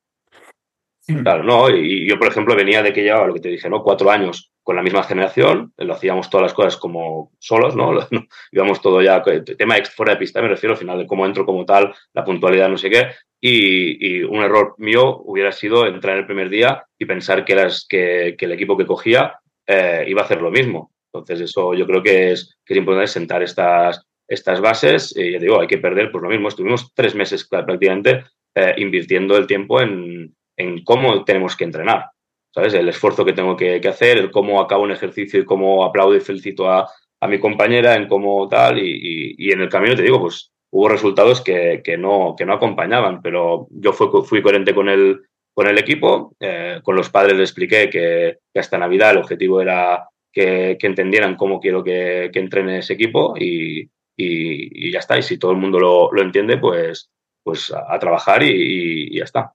Claro, 1.06 1.44
no, 1.44 1.70
y 1.70 2.08
yo, 2.08 2.20
por 2.20 2.28
ejemplo, 2.28 2.54
venía 2.54 2.84
de 2.84 2.92
que 2.92 3.02
llevaba 3.02 3.28
lo 3.28 3.34
que 3.34 3.40
te 3.40 3.50
dije, 3.50 3.70
¿no? 3.70 3.82
Cuatro 3.82 4.12
años 4.12 4.52
con 4.62 4.76
la 4.76 4.84
misma 4.84 5.04
generación, 5.04 5.72
lo 5.78 5.94
hacíamos 5.94 6.30
todas 6.30 6.44
las 6.44 6.54
cosas 6.54 6.76
como 6.76 7.32
solos, 7.40 7.78
¿no? 7.78 7.92
Íbamos 8.52 8.82
todo 8.82 9.02
ya, 9.02 9.24
tema 9.24 9.76
fuera 9.96 10.14
de 10.14 10.20
pista, 10.20 10.42
me 10.42 10.50
refiero 10.50 10.74
al 10.74 10.80
final 10.80 10.98
de 10.98 11.08
cómo 11.08 11.26
entro 11.26 11.46
como 11.46 11.64
tal, 11.64 11.96
la 12.12 12.26
puntualidad, 12.26 12.68
no 12.68 12.78
sé 12.78 12.90
qué, 12.90 13.08
y, 13.40 14.24
un 14.24 14.44
error 14.44 14.76
mío 14.78 15.22
hubiera 15.24 15.54
sido 15.54 15.88
entrar 15.88 16.18
el 16.18 16.26
primer 16.26 16.50
día 16.50 16.84
y 17.00 17.06
pensar 17.06 17.46
que, 17.46 17.56
las, 17.56 17.86
que, 17.88 18.36
el 18.38 18.52
equipo 18.52 18.76
que 18.76 18.86
cogía 18.86 19.40
eh, 19.66 20.04
iba 20.06 20.24
a 20.24 20.26
hacer 20.26 20.42
lo 20.42 20.52
mismo. 20.52 20.92
Entonces, 21.14 21.50
eso 21.50 21.74
yo 21.74 21.88
creo 21.88 22.04
que 22.04 22.34
es, 22.34 22.58
que 22.66 22.74
es 22.74 22.78
importante 22.80 23.08
sentar 23.08 23.42
estas, 23.42 24.06
estas 24.28 24.62
bases. 24.62 25.16
Y 25.16 25.32
ya 25.32 25.40
digo, 25.40 25.62
hay 25.62 25.68
que 25.68 25.78
perder, 25.78 26.12
pues 26.12 26.22
lo 26.22 26.30
mismo, 26.30 26.48
estuvimos 26.48 26.94
tres 26.94 27.16
meses 27.16 27.48
prácticamente 27.48 28.26
eh, 28.56 28.74
invirtiendo 28.78 29.38
el 29.38 29.48
tiempo 29.48 29.82
en, 29.82 30.36
en 30.58 30.84
cómo 30.84 31.24
tenemos 31.24 31.56
que 31.56 31.64
entrenar. 31.64 32.06
¿Sabes? 32.54 32.74
El 32.74 32.90
esfuerzo 32.90 33.24
que 33.24 33.34
tengo 33.34 33.56
que, 33.56 33.80
hacer, 33.88 34.18
el 34.18 34.32
cómo 34.32 34.60
acabo 34.60 34.84
un 34.84 34.92
ejercicio 34.92 35.40
y 35.40 35.46
cómo 35.46 35.84
aplaudo 35.84 36.16
y 36.16 36.22
felicito 36.22 36.70
a, 36.70 36.90
a 37.22 37.28
mi 37.28 37.40
compañera, 37.40 37.96
en 37.96 38.08
cómo 38.08 38.48
tal. 38.48 38.80
Y, 38.80 39.36
y, 39.38 39.52
en 39.52 39.62
el 39.62 39.70
camino 39.70 39.96
te 39.96 40.02
digo, 40.02 40.20
pues 40.22 40.52
hubo 40.72 40.90
resultados 40.90 41.42
que, 41.42 41.82
que, 41.84 41.98
no, 41.98 42.36
que 42.36 42.46
no 42.46 42.54
acompañaban, 42.54 43.22
pero 43.22 43.68
yo 43.70 43.94
fui, 43.94 44.08
fui 44.24 44.42
coherente 44.42 44.74
con 44.74 44.90
el, 44.90 45.22
con 45.54 45.68
el 45.68 45.78
equipo. 45.78 46.36
Eh, 46.40 46.80
con 46.84 46.96
los 46.96 47.10
padres 47.10 47.38
les 47.38 47.50
expliqué 47.50 47.90
que, 47.90 48.40
que, 48.52 48.60
hasta 48.60 48.78
Navidad 48.78 49.12
el 49.12 49.18
objetivo 49.18 49.62
era 49.62 50.08
que, 50.34 50.78
que 50.80 50.88
entendieran 50.88 51.36
cómo 51.36 51.60
quiero 51.60 51.84
que, 51.84 52.32
entrene 52.34 52.80
ese 52.80 52.94
equipo 52.94 53.36
y, 53.38 53.90
y, 54.18 54.92
ya 54.92 55.00
está. 55.00 55.18
Y 55.18 55.24
si 55.24 55.38
todo 55.38 55.52
el 55.52 55.58
mundo 55.58 55.80
lo, 55.80 56.12
lo 56.12 56.22
entiende, 56.22 56.58
pues, 56.58 57.10
pues 57.44 57.72
a, 57.72 57.98
trabajar 58.00 58.44
y 58.44 59.16
ya 59.18 59.24
está. 59.24 59.54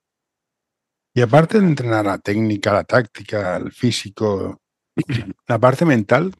Y 1.14 1.20
aparte 1.20 1.60
de 1.60 1.66
entrenar 1.66 2.06
la 2.06 2.18
técnica, 2.18 2.72
la 2.72 2.84
táctica, 2.84 3.56
el 3.56 3.70
físico, 3.70 4.62
la 5.46 5.58
parte 5.58 5.84
mental, 5.84 6.32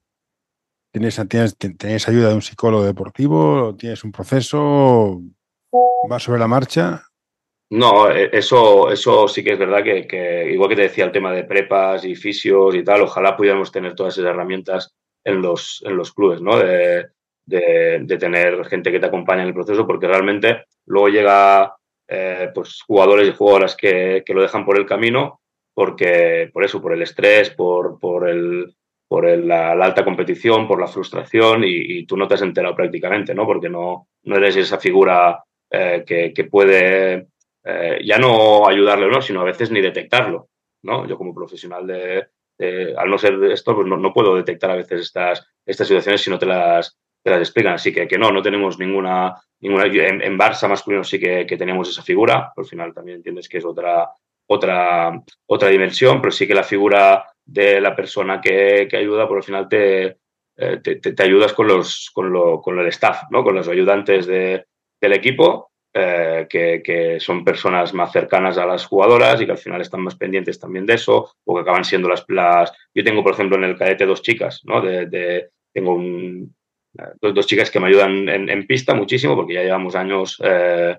¿tienes, 0.91 1.21
tienes, 1.29 2.09
ayuda 2.09 2.31
de 2.31 2.35
un 2.35 2.43
psicólogo 2.43 2.85
deportivo? 2.85 3.77
¿Tienes 3.77 4.03
un 4.03 4.13
proceso? 4.13 5.21
¿Va 6.11 6.19
sobre 6.19 6.39
la 6.39 6.49
marcha? 6.49 7.03
No, 7.71 8.11
e, 8.11 8.31
eso, 8.33 8.91
eso 8.91 9.29
sí 9.29 9.45
que 9.45 9.53
es 9.53 9.59
verdad 9.59 9.83
que, 9.83 10.51
igual 10.51 10.71
que 10.71 10.77
te 10.77 10.83
decía 10.83 11.05
el 11.05 11.13
tema 11.13 11.33
de 11.33 11.45
prepas 11.45 12.05
y 12.07 12.15
fisios 12.15 12.75
y 12.75 12.83
tal, 12.83 13.03
ojalá 13.03 13.37
pudiéramos 13.37 13.71
tener 13.71 13.95
todas 13.95 14.15
esas 14.15 14.31
herramientas 14.31 14.95
en 15.23 15.43
los, 15.43 15.83
en 15.87 15.97
los 15.97 16.13
clubes, 16.15 16.41
¿no? 16.41 16.57
De, 16.57 17.09
de 17.61 18.17
tener 18.19 18.65
gente 18.67 18.91
que 18.91 19.01
te 19.01 19.07
acompañe 19.07 19.43
en 19.43 19.49
el 19.49 19.55
proceso, 19.55 19.87
porque 19.87 20.07
realmente 20.07 20.65
luego 20.87 21.09
llega 21.09 21.75
eh, 22.09 22.51
pues 22.55 22.83
jugadores 22.83 23.29
y 23.29 23.33
jugadoras 23.33 23.75
que, 23.75 24.23
que, 24.27 24.35
lo 24.35 24.43
dejan 24.43 24.67
por 24.67 24.77
el 24.77 24.85
camino 24.85 25.41
porque 25.73 26.51
por 26.53 26.65
eso, 26.65 26.83
por 26.83 26.93
el 26.93 27.01
estrés, 27.03 27.51
por, 27.51 27.99
por, 27.99 28.29
el, 28.29 28.75
por 29.09 29.27
la, 29.27 29.73
alta 29.73 30.05
competición, 30.05 30.69
por 30.69 30.81
la 30.81 30.89
frustración 30.89 31.63
y, 31.65 32.05
tú 32.05 32.17
no 32.17 32.29
te 32.29 32.35
has 32.35 32.43
enterado 32.43 32.75
prácticamente, 32.75 33.35
¿no? 33.35 33.47
Porque 33.47 33.71
no, 33.71 34.09
no 34.25 34.37
eres 34.37 34.57
esa 34.57 34.79
figura 34.79 35.43
eh, 35.71 36.05
que, 36.07 36.35
que, 36.35 36.45
puede 36.45 37.29
eh, 37.65 38.01
ya 38.05 38.19
no 38.19 38.69
ayudarle, 38.69 39.09
¿no? 39.09 39.23
Sino 39.23 39.41
a 39.41 39.45
veces 39.45 39.71
ni 39.71 39.81
detectarlo, 39.81 40.51
¿no? 40.83 41.07
Yo 41.07 41.17
como 41.17 41.35
profesional 41.35 41.87
de, 41.87 42.29
al 42.97 43.09
no 43.09 43.17
ser 43.17 43.43
esto, 43.45 43.75
pues 43.75 43.87
no, 43.87 43.97
no, 43.97 44.13
puedo 44.13 44.37
detectar 44.37 44.71
a 44.71 44.77
veces 44.77 45.01
estas, 45.01 45.47
estas 45.65 45.89
situaciones 45.89 46.21
si 46.21 46.29
no 46.29 46.39
te 46.39 46.47
las, 46.47 46.99
te 47.23 47.31
las 47.31 47.41
explican. 47.41 47.75
Así 47.75 47.93
que, 47.93 48.07
que 48.09 48.19
no, 48.19 48.31
no 48.31 48.43
tenemos 48.43 48.79
ninguna 48.79 49.43
en, 49.63 50.39
Barça 50.39 50.69
masculino 50.69 51.05
sí 51.05 51.19
que, 51.19 51.47
que, 51.47 51.57
tenemos 51.57 51.89
esa 51.89 52.03
figura, 52.03 52.53
al 52.57 52.65
final 52.65 52.93
también 52.93 53.19
entiendes 53.19 53.49
que 53.49 53.59
es 53.59 53.65
otra, 53.65 54.11
otra, 54.47 55.23
otra 55.47 55.69
dimensión, 55.69 56.21
pero 56.21 56.33
sí 56.33 56.47
que 56.47 56.55
la 56.55 56.65
figura 56.65 57.25
de 57.45 57.81
la 57.81 57.95
persona 57.95 58.41
que, 58.41 58.89
que 58.91 58.97
ayuda, 58.97 59.29
por 59.29 59.39
al 59.39 59.45
final 59.45 59.69
te, 59.69 60.19
eh, 60.57 60.81
te, 60.83 60.97
te, 60.97 61.23
ayudas 61.23 61.53
con, 61.53 61.69
los, 61.69 62.11
con, 62.13 62.33
lo, 62.33 62.61
con 62.61 62.79
el 62.79 62.89
staff, 62.89 63.23
¿no? 63.31 63.45
con 63.45 63.55
los 63.55 63.69
ayudantes 63.69 64.27
de, 64.27 64.65
del 65.01 65.13
equipo, 65.13 65.71
eh, 65.95 66.47
que, 66.49 66.83
que, 66.83 67.21
son 67.21 67.45
personas 67.45 67.93
más 67.95 68.11
cercanas 68.11 68.59
a 68.59 68.67
las 68.67 68.87
jugadoras 68.87 69.41
y 69.41 69.47
que 69.47 69.53
al 69.53 69.59
final 69.59 69.81
están 69.81 70.01
más 70.01 70.17
pendientes 70.17 70.59
también 70.59 70.87
de 70.87 70.95
eso, 70.95 71.35
o 71.45 71.55
que 71.55 71.61
acaban 71.61 71.85
siendo 71.85 72.09
las... 72.09 72.25
las... 72.29 72.73
Yo 72.95 73.05
tengo, 73.05 73.23
por 73.23 73.35
ejemplo, 73.35 73.57
en 73.59 73.65
el 73.65 73.77
cadete 73.77 74.07
dos 74.07 74.23
chicas, 74.23 74.63
¿no? 74.65 74.81
De, 74.81 75.07
de, 75.07 75.51
tengo 75.73 75.95
un, 75.95 76.55
dos, 77.21 77.47
chicas 77.47 77.71
que 77.71 77.81
me 77.81 77.89
ayudan 77.89 78.29
en, 78.29 78.67
pista 78.67 78.95
muchísimo 78.95 79.35
porque 79.35 79.55
ya 79.55 79.63
llevamos 79.63 79.95
años 79.95 80.41
eh, 80.43 80.97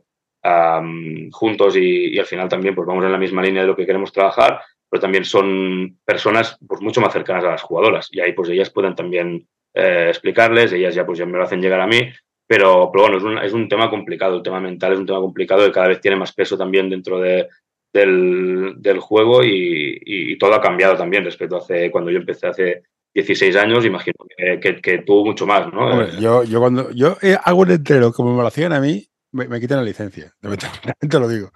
juntos 1.32 1.76
y, 1.78 2.18
al 2.20 2.26
final 2.26 2.50
también 2.50 2.76
pues 2.76 2.88
vamos 2.88 3.06
en 3.06 3.12
la 3.12 3.18
misma 3.18 3.42
línea 3.42 3.62
de 3.62 3.68
lo 3.68 3.76
que 3.76 3.86
queremos 3.86 4.12
trabajar, 4.12 4.62
pero 4.90 5.02
también 5.02 5.26
son 5.26 6.00
personas 6.06 6.58
pues 6.68 6.82
mucho 6.82 7.02
más 7.02 7.14
cercanas 7.14 7.44
a 7.46 7.52
las 7.52 7.62
jugadoras. 7.62 8.10
Y 8.12 8.20
ahí 8.20 8.34
pues 8.34 8.50
ellas 8.50 8.70
pueden 8.70 8.96
también 8.96 9.48
eh, 9.74 10.08
explicarles, 10.10 10.74
ellas 10.74 10.96
ya 10.96 11.06
pues 11.06 11.20
ya 11.20 11.26
me 11.26 11.38
lo 11.38 11.44
hacen 11.44 11.62
llegar 11.62 11.82
a 11.82 11.88
mí, 11.88 12.02
pero, 12.48 12.90
pero 12.92 13.04
bueno, 13.04 13.18
es 13.18 13.24
un, 13.24 13.38
es 13.38 13.54
un 13.54 13.70
tema 13.70 13.90
complicado, 13.90 14.38
el 14.38 14.44
tema 14.44 14.60
mental 14.60 14.94
es 14.94 15.00
un 15.00 15.06
tema 15.06 15.20
complicado 15.20 15.66
que 15.66 15.72
cada 15.72 15.88
vez 15.88 16.02
tiene 16.02 16.18
más 16.18 16.34
peso 16.34 16.58
también 16.58 16.90
dentro 16.90 17.20
de, 17.20 17.48
del, 17.94 19.00
juego 19.00 19.44
y, 19.44 20.00
y, 20.04 20.38
todo 20.38 20.56
ha 20.56 20.62
cambiado 20.62 20.96
también 20.96 21.24
respecto 21.24 21.56
a 21.56 21.60
hace, 21.60 21.92
cuando 21.92 22.12
yo 22.12 22.18
empecé 22.18 22.48
hace 22.48 22.84
16 23.14 23.56
años, 23.56 23.86
imagino 23.86 24.16
que, 24.60 24.82
que, 24.82 24.98
tuvo 25.00 25.26
mucho 25.26 25.46
más, 25.46 25.72
¿no? 25.72 26.08
Yo, 26.20 26.44
yo 26.44 26.60
cuando 26.60 26.92
yo 26.92 27.18
eh, 27.22 27.38
hago 27.44 27.62
un 27.62 27.72
entero 27.72 28.12
como 28.12 28.36
me 28.36 28.42
lo 28.42 28.48
hacían 28.48 28.74
a 28.74 28.80
mí, 28.80 29.08
me, 29.32 29.60
quitan 29.60 29.78
la 29.78 29.84
licencia. 29.84 30.34
Te 31.00 31.20
lo 31.20 31.28
digo. 31.28 31.52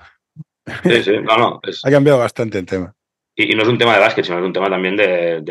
Sí, 0.83 1.03
sí, 1.03 1.11
no, 1.21 1.37
no. 1.37 1.61
Ha 1.83 1.91
cambiado 1.91 2.19
bastante 2.19 2.59
el 2.59 2.65
tema. 2.65 2.93
Y, 3.35 3.55
no 3.55 3.63
es 3.63 3.69
un 3.69 3.77
tema 3.77 3.93
de 3.93 3.99
básquet, 3.99 4.25
sino 4.25 4.39
es 4.39 4.45
un 4.45 4.53
tema 4.53 4.69
también 4.69 4.95
de, 4.95 5.41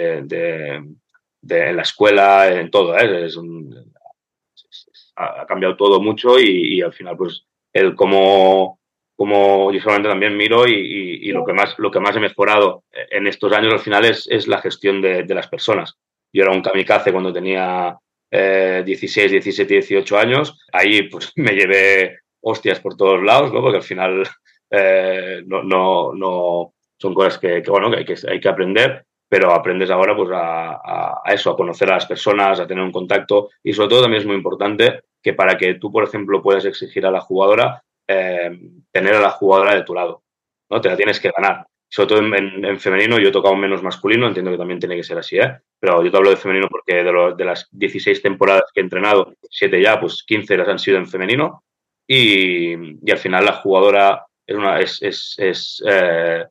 de, 1.42 1.72
la 1.72 1.82
escuela, 1.82 2.52
en 2.52 2.70
todo. 2.70 2.96
¿eh? 2.98 3.26
Es 3.26 3.38
ha, 5.16 5.46
cambiado 5.46 5.76
todo 5.76 6.00
mucho 6.00 6.38
y, 6.38 6.78
y, 6.78 6.82
al 6.82 6.92
final, 6.92 7.16
pues, 7.16 7.46
el 7.72 7.94
cómo 7.94 8.80
como 9.16 9.72
yo 9.72 9.80
solamente 9.80 10.10
también 10.10 10.36
miro 10.36 10.68
y, 10.68 11.32
lo, 11.32 11.44
que 11.44 11.54
más, 11.54 11.74
lo 11.78 11.90
que 11.90 12.00
más 12.00 12.14
he 12.16 12.20
mejorado 12.20 12.84
en 12.92 13.26
estos 13.26 13.52
años 13.52 13.72
al 13.72 13.80
final 13.80 14.04
es, 14.04 14.28
es 14.30 14.46
la 14.46 14.60
gestión 14.60 15.00
de, 15.00 15.24
de, 15.24 15.34
las 15.34 15.48
personas. 15.48 15.96
Yo 16.32 16.42
era 16.42 16.52
un 16.52 16.60
kamikaze 16.60 17.12
cuando 17.12 17.32
tenía 17.32 17.96
eh, 18.30 18.82
16, 18.84 19.32
17, 19.32 19.74
18 19.74 20.18
años. 20.18 20.58
Ahí 20.72 21.04
pues 21.04 21.32
me 21.36 21.52
llevé 21.52 22.18
hostias 22.42 22.78
por 22.80 22.96
todos 22.96 23.22
lados, 23.22 23.52
¿no? 23.52 23.62
porque 23.62 23.78
al 23.78 23.82
final 23.82 24.28
eh, 24.70 25.42
no, 25.46 25.62
no, 25.62 26.12
no, 26.12 26.74
son 26.98 27.14
cosas 27.14 27.38
que, 27.38 27.62
bueno, 27.68 27.90
que 27.90 27.98
hay, 27.98 28.04
que 28.04 28.16
hay 28.28 28.40
que 28.40 28.48
aprender, 28.48 29.06
pero 29.28 29.52
aprendes 29.52 29.90
ahora 29.90 30.14
pues 30.14 30.30
a, 30.30 30.72
a, 30.72 31.22
a, 31.24 31.32
eso, 31.32 31.50
a 31.50 31.56
conocer 31.56 31.90
a 31.90 31.94
las 31.94 32.06
personas, 32.06 32.60
a 32.60 32.66
tener 32.66 32.84
un 32.84 32.92
contacto 32.92 33.50
y 33.62 33.72
sobre 33.72 33.88
todo 33.88 34.02
también 34.02 34.20
es 34.20 34.26
muy 34.26 34.36
importante 34.36 35.00
que 35.22 35.32
para 35.32 35.56
que 35.56 35.74
tú, 35.74 35.90
por 35.90 36.04
ejemplo, 36.04 36.42
puedas 36.42 36.64
exigir 36.66 37.04
a 37.04 37.10
la 37.10 37.20
jugadora, 37.20 37.82
eh, 38.06 38.56
tener 38.96 39.14
a 39.14 39.20
la 39.20 39.30
jugadora 39.30 39.74
de 39.74 39.82
tu 39.82 39.94
lado, 39.94 40.22
¿no? 40.70 40.80
Te 40.80 40.88
la 40.88 40.96
tienes 40.96 41.20
que 41.20 41.30
ganar. 41.30 41.66
Sobre 41.88 42.08
todo 42.08 42.18
en, 42.18 42.80
femenino, 42.80 43.18
yo 43.18 43.28
he 43.28 43.32
tocado 43.32 43.54
menos 43.54 43.82
masculino, 43.82 44.26
entiendo 44.26 44.50
que 44.50 44.58
también 44.58 44.80
tiene 44.80 44.96
que 44.96 45.04
ser 45.04 45.18
así, 45.18 45.36
¿eh? 45.36 45.58
Pero 45.78 46.02
yo 46.02 46.10
te 46.10 46.16
hablo 46.16 46.30
de 46.30 46.36
femenino 46.36 46.68
porque 46.68 46.94
de, 47.04 47.34
de 47.36 47.44
las 47.44 47.68
16 47.70 48.22
temporadas 48.22 48.64
que 48.72 48.80
he 48.80 48.82
entrenado, 48.82 49.34
7 49.50 49.80
ya, 49.80 50.00
pues 50.00 50.24
15 50.26 50.56
las 50.56 50.68
han 50.68 50.78
sido 50.78 50.96
en 50.96 51.06
femenino. 51.06 51.62
Y, 52.08 52.74
y 53.06 53.10
al 53.10 53.18
final 53.18 53.44
la 53.44 53.54
jugadora 53.54 54.26
es 54.46 54.56
una, 54.56 54.80
es, 54.80 55.02
es, 55.02 55.34
es 55.38 55.82
eh, 55.86 56.44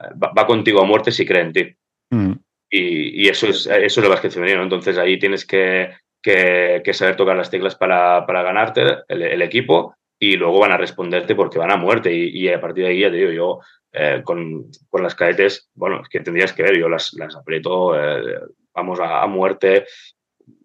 va, 0.00 0.46
contigo 0.46 0.80
a 0.80 0.84
muerte 0.84 1.10
si 1.10 1.24
cree 1.24 1.42
en 1.42 1.52
ti. 1.52 1.76
Mm. 2.10 2.32
Y, 2.70 3.24
y, 3.24 3.28
eso 3.28 3.46
es 3.46 3.66
eso 3.66 3.70
es 3.72 3.98
el 3.98 4.08
básquet 4.08 4.32
femenino. 4.32 4.62
Entonces 4.62 4.98
ahí 4.98 5.18
tienes 5.18 5.44
que, 5.46 5.90
que, 6.22 6.82
que 6.84 6.94
saber 6.94 7.16
tocar 7.16 7.36
las 7.36 7.50
teclas 7.50 7.74
para, 7.74 8.26
para 8.26 8.42
ganarte 8.42 8.82
el, 9.08 9.22
el, 9.22 9.42
equipo 9.42 9.96
y 10.18 10.36
luego 10.36 10.60
van 10.60 10.72
a 10.72 10.76
responderte 10.76 11.34
porque 11.34 11.58
van 11.58 11.70
a 11.70 11.76
muerte. 11.76 12.12
Y, 12.12 12.48
a 12.48 12.60
partir 12.60 12.84
de 12.84 12.90
ahí, 12.90 13.00
ya 13.00 13.10
te 13.10 13.16
digo, 13.16 13.30
yo 13.30 13.60
eh, 13.92 14.22
con, 14.24 14.66
con, 14.88 15.02
las 15.02 15.14
cadetes, 15.14 15.70
bueno, 15.74 16.02
que 16.10 16.20
tendrías 16.20 16.52
que 16.52 16.62
ver, 16.62 16.78
yo 16.78 16.88
las, 16.88 17.12
las 17.14 17.36
aprieto, 17.36 17.94
eh, 17.98 18.40
vamos 18.74 18.98
a, 19.00 19.26
muerte, 19.26 19.86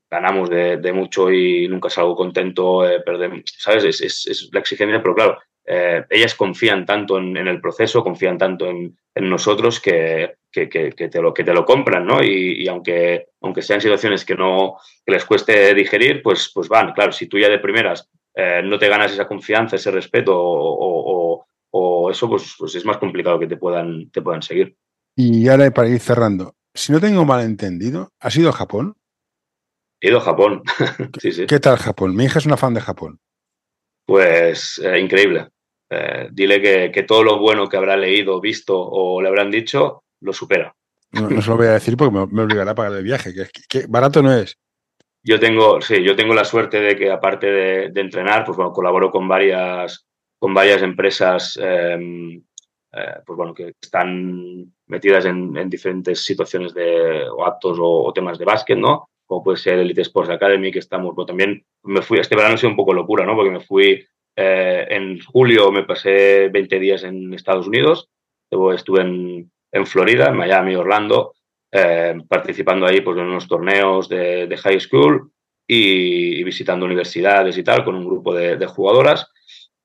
ganamos 0.09 0.49
de, 0.49 0.93
mucho 0.93 1.31
y 1.31 1.67
nunca 1.67 1.89
salgo 1.89 2.15
contento, 2.15 2.87
eh, 2.87 3.01
perdemos, 3.01 3.41
¿sabes? 3.45 3.85
Es, 3.85 4.01
es, 4.01 4.49
la 4.51 4.59
exigencia, 4.59 5.01
pero 5.01 5.15
claro, 5.15 5.39
ellas 5.65 6.35
confían 6.35 6.85
tanto 6.85 7.17
en, 7.17 7.37
el 7.37 7.61
proceso, 7.61 8.03
confían 8.03 8.37
tanto 8.37 8.69
en, 8.69 8.97
nosotros 9.15 9.79
que, 9.79 10.35
que, 10.51 10.67
te, 10.67 11.21
lo, 11.21 11.33
que 11.33 11.43
te 11.43 11.53
lo 11.53 11.63
compran, 11.63 12.05
¿no? 12.05 12.21
Y, 12.21 12.67
aunque, 12.67 13.27
aunque 13.41 13.61
sean 13.61 13.79
situaciones 13.79 14.25
que 14.25 14.35
no 14.35 14.77
que 15.05 15.13
les 15.13 15.23
cueste 15.23 15.73
digerir, 15.73 16.21
pues, 16.21 16.51
pues 16.53 16.67
van. 16.67 16.93
Claro, 16.93 17.11
si 17.13 17.27
tú 17.27 17.39
ya 17.39 17.47
de 17.47 17.59
primeras 17.59 18.09
eh, 18.35 18.61
no 18.63 18.79
te 18.79 18.89
ganas 18.89 19.11
esa 19.11 19.27
confianza, 19.27 19.75
ese 19.75 19.91
respeto 19.91 20.33
o, 20.35 21.45
eso, 22.11 22.29
pues, 22.29 22.55
pues, 22.59 22.75
es 22.75 22.85
más 22.85 22.97
complicado 22.97 23.39
que 23.39 23.47
te 23.47 23.57
puedan, 23.57 24.11
te 24.11 24.21
puedan 24.21 24.43
seguir. 24.43 24.75
Y 25.15 25.47
ahora 25.47 25.71
para 25.71 25.89
ir 25.89 25.99
cerrando, 25.99 26.55
si 26.73 26.91
no 26.91 26.99
tengo 26.99 27.25
mal 27.25 27.43
entendido, 27.43 28.11
¿has 28.19 28.35
ido 28.35 28.49
a 28.49 28.53
Japón? 28.53 28.95
He 29.99 30.09
ido 30.09 30.19
a 30.19 30.21
Japón, 30.21 30.61
sí, 31.19 31.31
sí. 31.31 31.47
¿Qué 31.47 31.59
tal 31.59 31.77
Japón? 31.77 32.15
Mi 32.15 32.25
hija 32.25 32.39
es 32.39 32.45
una 32.45 32.57
fan 32.57 32.73
de 32.73 32.81
Japón. 32.81 33.19
Pues 34.05 34.79
eh, 34.83 34.99
increíble. 34.99 35.47
Eh, 35.89 36.29
dile 36.31 36.91
que, 36.91 37.03
todo 37.03 37.23
lo 37.23 37.39
bueno 37.39 37.69
que 37.69 37.77
habrá 37.77 37.95
leído, 37.95 38.41
visto 38.41 38.77
o 38.77 39.21
le 39.21 39.27
habrán 39.27 39.51
dicho, 39.51 40.03
lo 40.21 40.33
supera. 40.33 40.75
No, 41.11 41.41
se 41.41 41.49
lo 41.49 41.57
voy 41.57 41.67
a 41.67 41.73
decir 41.73 41.95
porque 41.95 42.27
me, 42.31 42.41
obligará 42.41 42.71
a 42.71 42.75
pagar 42.75 42.93
el 42.93 43.03
viaje, 43.03 43.33
que, 43.69 43.85
barato 43.87 44.21
no 44.23 44.33
es. 44.33 44.57
Yo 45.25 45.39
tengo, 45.39 45.79
sí, 45.81 46.03
yo 46.03 46.15
tengo 46.15 46.33
la 46.33 46.43
suerte 46.43 46.81
de 46.81 46.97
que 46.97 47.09
aparte 47.09 47.47
de, 47.47 48.01
entrenar, 48.01 48.43
pues 48.43 48.57
bueno, 48.57 48.73
colaboro 48.73 49.09
con 49.09 49.27
varias, 49.27 50.05
con 50.37 50.53
varias 50.53 50.81
empresas 50.81 51.57
em, 51.61 52.43
eh, 52.95 53.15
pues 53.25 53.37
bueno, 53.37 53.53
que 53.53 53.73
están 53.81 54.71
metidas 54.87 55.25
en, 55.25 55.69
diferentes 55.69 56.23
situaciones 56.23 56.73
de, 56.73 57.27
o 57.29 57.45
actos 57.45 57.77
o, 57.81 58.11
temas 58.13 58.37
de 58.37 58.45
básquet, 58.45 58.77
¿no? 58.77 59.09
Como 59.25 59.43
puede 59.43 59.57
ser 59.57 59.79
Elite 59.79 60.01
Sports 60.01 60.29
Academy, 60.29 60.71
que 60.71 60.79
estamos, 60.79 61.15
bueno, 61.15 61.25
también 61.25 61.65
me 61.83 62.01
fui, 62.01 62.19
este 62.19 62.35
verano 62.35 62.55
ha 62.55 62.57
sido 62.57 62.69
un 62.69 62.75
poco 62.75 62.93
locura, 62.93 63.25
¿no? 63.25 63.35
Porque 63.35 63.51
me 63.51 63.61
fui 63.61 64.05
eh, 64.35 64.87
en 64.89 65.19
julio, 65.21 65.71
me 65.71 65.83
pasé 65.83 66.49
20 66.49 66.79
días 66.79 67.03
en 67.03 67.33
Estados 67.33 67.65
Unidos, 67.65 68.09
luego 68.51 68.73
estuve 68.73 69.01
en, 69.01 69.51
en 69.71 69.87
Florida, 69.87 70.27
en 70.27 70.37
Miami, 70.37 70.75
Orlando, 70.75 71.33
eh, 71.75 72.15
participando 72.27 72.85
ahí 72.85 73.01
pues, 73.01 73.17
en 73.17 73.25
unos 73.25 73.47
torneos 73.47 74.07
de, 74.07 74.55
high 74.61 74.79
school 74.79 75.31
y, 75.67 76.43
visitando 76.43 76.85
universidades 76.85 77.57
y 77.57 77.63
tal, 77.63 77.83
con 77.83 77.95
un 77.95 78.05
grupo 78.05 78.33
de, 78.35 78.65
jugadoras. 78.67 79.27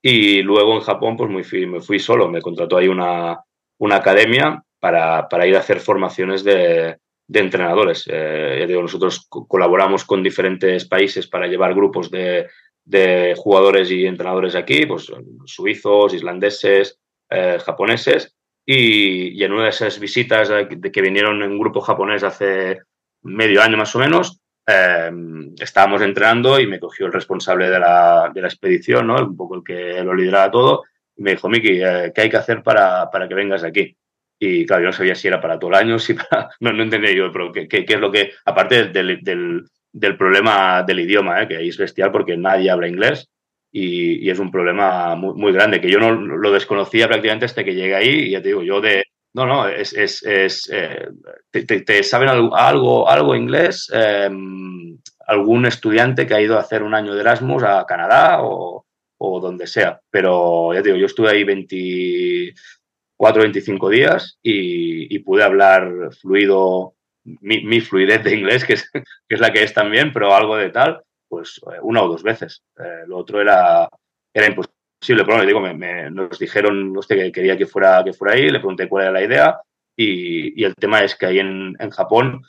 Y 0.03 0.43
luego 0.43 0.75
en 0.75 0.81
Japón, 0.81 1.17
pues 1.17 1.31
muy 1.31 1.67
me 1.67 1.81
fui 1.81 1.99
solo, 1.99 2.29
me 2.29 2.43
contrató 2.43 2.77
ahí 2.77 2.89
una, 2.89 3.41
una 3.79 3.97
academia 3.97 4.63
para, 4.79 5.29
para, 5.29 5.47
ir 5.47 5.57
a 5.57 5.61
hacer 5.61 5.81
formaciones 5.81 6.45
de, 6.45 6.99
de 7.27 7.41
entrenadores. 7.41 8.05
Eh, 8.07 8.67
nosotros 8.69 9.27
colaboramos 9.29 10.05
con 10.05 10.23
diferentes 10.23 10.87
países 10.87 11.27
para 11.27 11.47
llevar 11.47 11.75
grupos 11.75 12.11
de, 12.11 12.49
de 12.85 13.35
jugadores 13.37 13.91
y 13.91 14.07
entrenadores 14.07 14.55
aquí, 14.55 14.87
pues 14.87 15.13
suizos, 15.47 16.15
islandeses, 16.15 16.99
eh, 17.31 17.59
japoneses, 17.65 18.35
y, 18.71 19.43
en 19.43 19.53
una 19.53 19.65
de 19.65 19.71
esas 19.71 19.99
visitas 19.99 20.51
de 20.51 20.93
que 20.93 21.01
vinieron 21.01 21.43
en 21.43 21.53
un 21.53 21.59
grupo 21.59 21.81
japonés 21.81 22.23
hace 22.23 22.83
medio 23.23 23.63
año 23.63 23.79
más 23.79 23.97
o 23.97 23.99
menos, 23.99 24.43
eh, 24.67 25.11
estábamos 25.59 26.03
entrenando 26.03 26.61
y 26.61 26.67
me 26.67 26.79
cogió 26.79 27.07
el 27.07 27.15
responsable 27.15 27.71
de 27.71 27.81
la, 27.81 28.31
de 28.35 28.43
la, 28.43 28.49
expedición, 28.49 29.07
¿no? 29.07 29.17
un 29.25 29.39
poco 29.39 29.55
el 29.55 29.65
que 29.65 30.05
lo 30.05 30.15
lideraba 30.15 30.51
todo, 30.51 30.85
y 31.17 31.23
me 31.23 31.31
dijo, 31.31 31.49
Miki, 31.49 31.81
eh, 31.83 32.13
¿qué 32.15 32.21
hay 32.21 32.29
que 32.29 32.37
hacer 32.37 32.63
para, 32.63 33.11
para, 33.11 33.27
que 33.27 33.35
vengas 33.35 33.65
aquí? 33.65 33.97
Y 34.39 34.67
claro, 34.67 34.83
yo 34.83 34.89
no 34.89 34.93
sabía 34.93 35.15
si 35.15 35.29
era 35.29 35.41
para 35.41 35.59
todo 35.59 35.71
el 35.71 35.77
año, 35.77 35.99
si 35.99 36.13
para... 36.13 36.51
No, 36.61 36.71
no 36.71 36.83
entendía 36.83 37.13
yo, 37.13 37.33
pero 37.33 37.51
qué, 37.51 37.67
qué, 37.67 37.87
es 37.89 38.01
lo 38.01 38.13
que, 38.13 38.33
aparte 38.45 38.89
del, 38.89 39.23
del, 39.23 39.65
del 39.91 40.17
problema 40.19 40.83
del 40.83 41.01
idioma, 41.01 41.43
¿eh? 41.43 41.49
que 41.49 41.57
ahí 41.57 41.71
es 41.71 41.79
bestial 41.79 42.13
porque 42.13 42.37
nadie 42.37 42.71
habla 42.71 42.87
inglés, 42.87 43.31
y, 43.71 44.31
es 44.31 44.39
un 44.39 44.51
problema 44.51 45.15
muy, 45.15 45.35
muy, 45.35 45.53
grande, 45.53 45.81
que 45.81 45.91
yo 45.91 45.99
no 45.99 46.13
lo 46.15 46.51
desconocía 46.51 47.09
prácticamente 47.09 47.47
hasta 47.47 47.65
que 47.65 47.75
llegué 47.75 47.95
ahí 47.95 48.09
y 48.09 48.31
ya 48.31 48.43
te 48.43 48.49
digo, 48.49 48.63
yo 48.63 48.81
de... 48.81 49.05
No, 49.35 49.47
no, 49.47 49.69
es... 49.69 49.93
es, 49.93 50.23
es 50.25 50.71
eh, 50.73 51.09
te, 51.51 52.03
saben 52.03 52.29
algo, 52.29 53.09
algo, 53.09 53.35
inglés? 53.35 53.91
Em, 53.93 54.99
algún 55.27 55.67
estudiante 55.67 56.27
que 56.27 56.35
ha 56.35 56.41
ido 56.41 56.57
a 56.57 56.61
hacer 56.61 56.83
un 56.83 56.95
año 56.95 57.15
de 57.15 57.21
Erasmus 57.21 57.63
a 57.63 57.85
Canadá 57.87 58.43
o, 58.43 58.87
o 59.19 59.41
donde 59.41 59.67
sea. 59.67 60.01
Pero 60.11 60.73
ya 60.73 60.83
te 60.83 60.89
digo, 60.89 60.99
yo 60.99 61.07
estuve 61.07 61.31
ahí 61.31 61.45
24, 61.45 63.43
25 63.43 63.91
días 63.91 64.39
y, 64.43 65.15
y 65.15 65.19
pude 65.21 65.43
hablar 65.45 66.11
fluido, 66.21 66.95
mi, 67.25 67.63
mi, 67.65 67.81
fluidez 67.83 68.25
de 68.25 68.35
inglés, 68.35 68.65
que 68.65 68.73
es, 68.75 68.91
que 68.91 69.03
es 69.29 69.41
la 69.41 69.53
que 69.53 69.63
es 69.63 69.75
también, 69.75 70.13
pero 70.13 70.35
algo 70.35 70.57
de 70.57 70.71
tal 70.71 71.03
pues 71.29 71.61
eh, 71.73 71.79
una 71.83 72.03
o 72.03 72.09
dos 72.09 72.23
veces. 72.23 72.63
Eh, 72.79 73.05
lo 73.07 73.19
otro 73.19 73.41
era, 73.41 73.89
era 74.33 74.47
imposible. 74.47 75.25
Pero 75.25 75.47
digo, 75.47 75.61
me, 75.61 76.11
nos 76.11 76.39
dijeron 76.39 76.95
que 77.09 77.31
quería 77.31 77.57
que 77.57 77.67
fuera, 77.67 78.03
que 78.05 78.13
fuera 78.13 78.35
ahí, 78.35 78.51
le 78.51 78.59
pregunté 78.59 78.89
cuál 78.89 79.05
era 79.05 79.13
la 79.13 79.23
idea 79.23 79.61
y, 79.97 80.65
el 80.65 80.75
tema 80.75 81.03
es 81.03 81.15
que 81.15 81.27
ahí 81.27 81.39
en, 81.39 81.77
Japón 81.91 82.43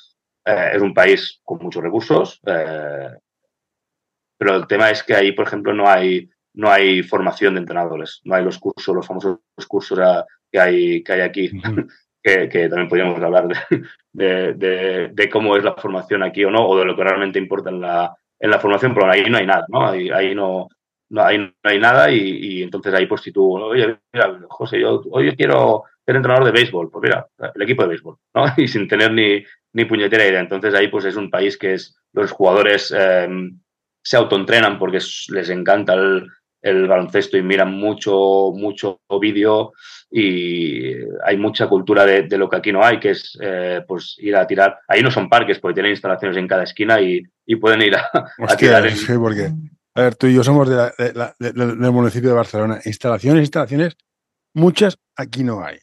eh, 0.46 0.72
es 0.74 0.82
un 0.82 0.94
país 0.94 1.42
con 1.44 1.60
muchos 1.60 1.84
recursos, 1.84 2.40
pero 2.44 4.56
el 4.56 4.68
tema 4.68 4.90
es 4.90 5.04
que 5.04 5.16
ahí, 5.16 5.32
por 5.32 5.48
ejemplo, 5.48 5.74
no 5.74 5.88
hay, 5.88 6.30
no 6.54 6.72
hay 6.72 7.04
formación 7.04 7.56
de 7.56 7.62
entrenadores, 7.62 8.22
no 8.24 8.36
hay 8.36 8.44
los 8.44 8.60
cursos, 8.60 8.96
los 8.96 9.06
famosos 9.06 9.40
cursos 9.68 10.00
que 10.52 10.60
hay, 10.60 11.04
que 11.04 11.14
hay 11.14 11.22
aquí. 11.22 11.52
Que, 12.22 12.68
también 12.68 12.90
podríamos 12.90 13.24
hablar 13.24 13.48
de, 14.12 14.54
de, 14.54 15.30
cómo 15.32 15.56
es 15.56 15.64
la 15.64 15.74
formación 15.74 16.22
aquí 16.22 16.44
o 16.44 16.52
no, 16.52 16.68
o 16.68 16.78
de 16.78 16.84
lo 16.84 16.96
que 16.96 17.04
realmente 17.04 17.40
importa 17.40 17.70
en 17.70 17.80
la, 17.80 18.14
en 18.40 18.50
la 18.50 18.60
formación, 18.60 18.94
pero 18.94 19.12
ahí 19.12 19.24
no 19.30 19.38
hay 19.38 19.46
nada, 19.46 19.66
¿no? 19.68 19.88
Ahí, 19.88 20.10
ahí 20.10 20.34
no, 20.34 20.68
no, 21.10 21.24
ahí 21.24 21.38
no 21.38 21.52
hay 21.64 21.80
nada 21.80 22.12
y, 22.12 22.64
entonces 22.64 22.94
ahí 22.94 23.06
pues 23.06 23.22
si 23.22 23.32
tú, 23.32 23.58
oye, 23.58 23.98
mira, 24.14 24.40
José, 24.48 24.80
yo, 24.80 25.02
quiero 25.38 25.84
ser 26.06 26.16
entrenador 26.16 26.46
de 26.46 26.52
béisbol, 26.52 26.90
pues 26.90 27.04
mira, 27.04 27.28
el 27.56 27.62
equipo 27.62 27.84
de 27.84 27.90
béisbol, 27.90 28.18
¿no? 28.34 28.46
Y 28.58 28.68
sin 28.68 28.88
tener 28.88 29.12
ni, 29.12 29.44
ni 29.74 29.86
puñetera 29.86 30.26
idea. 30.26 30.40
Entonces 30.40 30.74
ahí 30.74 30.88
pues 30.88 31.06
es 31.06 31.16
un 31.16 31.30
país 31.30 31.58
que 31.58 31.74
es, 31.74 31.96
los 32.14 32.32
jugadores 32.32 32.92
em, 32.92 33.60
se 34.02 34.18
autoentrenan 34.18 34.80
porque 34.80 35.00
les 35.30 35.50
encanta 35.50 35.94
el, 35.94 36.28
el 36.62 36.88
baloncesto 36.88 37.38
y 37.38 37.42
miran 37.42 37.74
mucho, 37.74 38.52
mucho 38.54 39.02
vídeo 39.22 39.74
y 40.12 40.96
hay 41.24 41.38
mucha 41.38 41.68
cultura 41.68 42.06
de, 42.06 42.38
lo 42.38 42.50
que 42.50 42.58
aquí 42.58 42.72
no 42.72 42.84
hay, 42.84 43.00
que 43.00 43.12
es 43.12 43.38
eh, 43.42 43.84
pues 43.88 44.16
ir 44.20 44.36
a 44.36 44.48
tirar. 44.48 44.80
Ahí 44.88 45.02
no 45.02 45.12
son 45.12 45.30
parques 45.30 45.60
porque 45.60 45.76
tienen 45.76 45.92
instalaciones 45.92 46.38
en 46.38 46.48
cada 46.48 46.64
esquina 46.64 47.00
y, 47.00 47.24
pueden 47.58 47.82
ir 47.82 47.96
a, 47.96 48.10
tirar. 48.58 48.90
Sí, 48.92 49.14
porque, 49.18 49.52
a 49.96 50.02
ver, 50.02 50.16
tú 50.16 50.28
y 50.28 50.36
yo 50.36 50.44
somos 50.44 50.68
del 50.70 51.92
municipio 51.92 52.30
de 52.30 52.36
Barcelona. 52.36 52.80
Instalaciones, 52.86 53.42
instalaciones, 53.42 53.98
muchas 54.54 54.98
aquí 55.16 55.44
no 55.44 55.64
hay. 55.64 55.78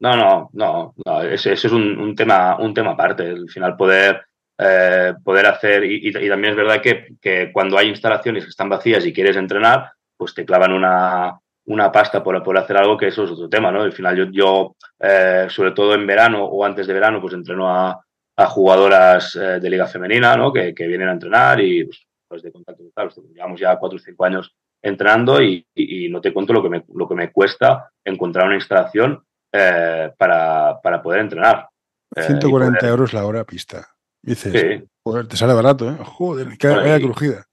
No, 0.00 0.16
no, 0.16 0.50
no, 0.52 0.94
no 1.04 1.22
ese, 1.22 1.54
es 1.54 1.64
un, 1.64 2.14
tema, 2.14 2.56
un 2.58 2.72
tema 2.72 2.92
aparte. 2.92 3.24
Al 3.24 3.48
final 3.48 3.76
poder, 3.76 4.22
eh, 4.56 5.14
poder 5.24 5.46
hacer, 5.46 5.84
y, 5.84 6.12
también 6.28 6.52
es 6.52 6.56
verdad 6.56 6.80
que, 6.80 7.16
que 7.20 7.50
cuando 7.52 7.76
hay 7.76 7.88
instalaciones 7.88 8.44
que 8.44 8.50
están 8.50 8.68
vacías 8.68 9.04
y 9.04 9.12
quieres 9.12 9.36
entrenar, 9.36 9.90
pues 10.16 10.34
te 10.34 10.44
clavan 10.44 10.72
una, 10.72 11.40
una 11.68 11.92
pasta 11.92 12.22
por, 12.22 12.42
por, 12.42 12.56
hacer 12.56 12.76
algo, 12.76 12.96
que 12.96 13.08
eso 13.08 13.24
es 13.24 13.30
otro 13.30 13.48
tema, 13.48 13.70
¿no? 13.70 13.82
Al 13.82 13.92
final 13.92 14.16
yo, 14.16 14.24
yo 14.30 14.76
eh, 14.98 15.46
sobre 15.50 15.72
todo 15.72 15.94
en 15.94 16.06
verano 16.06 16.44
o 16.44 16.64
antes 16.64 16.86
de 16.86 16.94
verano, 16.94 17.20
pues 17.20 17.34
entreno 17.34 17.68
a, 17.68 18.02
a 18.36 18.46
jugadoras 18.46 19.36
eh, 19.36 19.60
de 19.60 19.70
liga 19.70 19.86
femenina, 19.86 20.34
¿no? 20.36 20.52
Que, 20.52 20.74
que, 20.74 20.86
vienen 20.86 21.08
a 21.08 21.12
entrenar 21.12 21.60
y 21.60 21.84
pues, 21.84 22.06
pues 22.26 22.42
de 22.42 22.52
contacto 22.52 22.84
total. 22.84 23.10
Llevamos 23.34 23.60
ya 23.60 23.76
cuatro 23.76 23.96
o 23.96 24.00
cinco 24.00 24.24
años 24.24 24.54
entrenando 24.82 25.42
y, 25.42 25.66
y, 25.74 26.08
no 26.08 26.20
te 26.20 26.32
cuento 26.32 26.52
lo 26.52 26.62
que 26.62 26.70
me, 26.70 26.84
lo 26.94 27.06
que 27.06 27.14
me 27.14 27.30
cuesta 27.32 27.90
encontrar 28.02 28.46
una 28.46 28.54
instalación 28.54 29.22
eh, 29.52 30.10
para, 30.16 30.80
para, 30.82 31.02
poder 31.02 31.20
entrenar. 31.20 31.68
140 32.16 32.88
euros 32.88 33.12
la 33.12 33.26
hora 33.26 33.44
pista. 33.44 33.88
Dices, 34.22 34.84
joder, 35.04 35.26
te 35.26 35.36
sale 35.36 35.52
barato, 35.52 35.90
¿eh? 35.90 35.96
Joder, 36.02 36.56
qué 36.58 36.68
vaya 36.68 36.98
crujida 36.98 37.47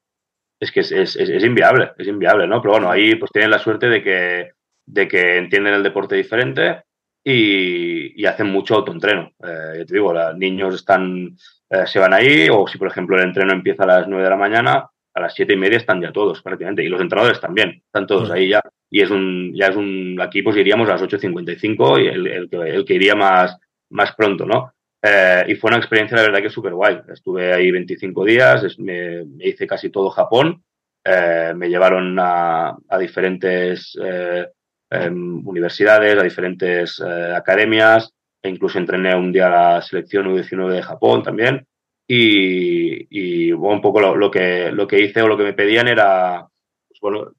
es 0.59 0.71
que 0.71 0.79
es, 0.81 1.15
inviable, 1.43 1.91
es 1.97 2.07
inviable, 2.07 2.47
¿no? 2.47 2.61
Pero 2.61 2.73
bueno, 2.73 2.89
ahí 2.89 3.15
pues 3.15 3.31
tienen 3.31 3.51
la 3.51 3.59
suerte 3.59 3.87
de 3.87 4.03
que, 4.03 4.51
de 4.85 5.07
que 5.07 5.37
entienden 5.37 5.73
el 5.73 5.83
deporte 5.83 6.15
diferente 6.15 6.83
y, 7.23 8.25
hacen 8.25 8.47
mucho 8.47 8.75
autoentreno. 8.75 9.31
Eh, 9.43 9.85
te 9.85 9.93
digo, 9.93 10.13
los 10.13 10.37
niños 10.37 10.75
están, 10.75 11.35
eh, 11.69 11.85
se 11.85 11.99
van 11.99 12.13
ahí, 12.13 12.47
o 12.51 12.67
si 12.67 12.77
por 12.77 12.87
ejemplo 12.87 13.17
el 13.17 13.23
entreno 13.23 13.53
empieza 13.53 13.83
a 13.83 13.87
las 13.87 14.07
9 14.07 14.23
de 14.23 14.29
la 14.29 14.35
mañana, 14.35 14.89
a 15.13 15.21
las 15.21 15.33
siete 15.33 15.53
y 15.53 15.57
media 15.57 15.77
están 15.77 16.01
ya 16.01 16.11
todos 16.11 16.41
prácticamente, 16.41 16.83
y 16.83 16.89
los 16.89 17.01
entrenadores 17.01 17.39
también, 17.39 17.81
están 17.85 18.05
todos 18.05 18.29
ahí 18.31 18.49
ya. 18.49 18.61
Y 18.89 19.01
es 19.01 19.09
un, 19.09 19.53
ya 19.53 19.67
es 19.67 19.75
un, 19.75 20.17
aquí 20.21 20.41
pues 20.41 20.57
iríamos 20.57 20.87
a 20.89 20.93
las 20.93 21.01
8.55 21.01 22.03
y 22.03 22.07
el, 22.07 22.27
el, 22.27 22.49
el, 22.51 22.85
que 22.85 22.93
iría 22.93 23.15
más, 23.15 23.57
más 23.89 24.13
pronto, 24.15 24.45
¿no? 24.45 24.74
Eh, 25.07 25.45
y 25.49 25.55
fue 25.55 25.69
una 25.69 25.77
experiencia, 25.77 26.17
la 26.17 26.23
verdad, 26.23 26.41
que 26.41 26.49
súper 26.49 26.73
guay. 26.73 26.99
Estuve 27.13 27.53
ahí 27.53 27.69
25 27.69 28.25
días, 28.25 28.79
me, 28.79 29.23
hice 29.39 29.67
casi 29.67 29.91
todo 29.91 30.09
Japón. 30.09 30.63
Eh, 31.03 31.53
me 31.55 31.69
llevaron 31.69 32.17
a, 32.19 32.75
diferentes 32.99 33.95
eh, 34.01 34.47
em, 34.89 35.47
universidades, 35.47 36.17
a 36.17 36.23
diferentes 36.23 36.99
academias, 37.01 38.11
e 38.41 38.49
incluso 38.49 38.79
entrené 38.79 39.15
un 39.15 39.31
día 39.31 39.47
a 39.47 39.75
la 39.75 39.81
selección 39.83 40.25
U19 40.27 40.69
de 40.73 40.81
Japón 40.81 41.21
también. 41.21 41.67
Y, 42.07 43.51
un 43.51 43.81
poco 43.81 43.99
lo, 43.99 44.15
lo, 44.15 44.31
que, 44.31 44.71
lo 44.71 44.87
que 44.87 44.99
hice 44.99 45.21
o 45.21 45.27
lo 45.27 45.37
que 45.37 45.43
me 45.43 45.53
pedían 45.53 45.87
era 45.87 46.47
pues, 46.87 46.99
bueno, 46.99 47.31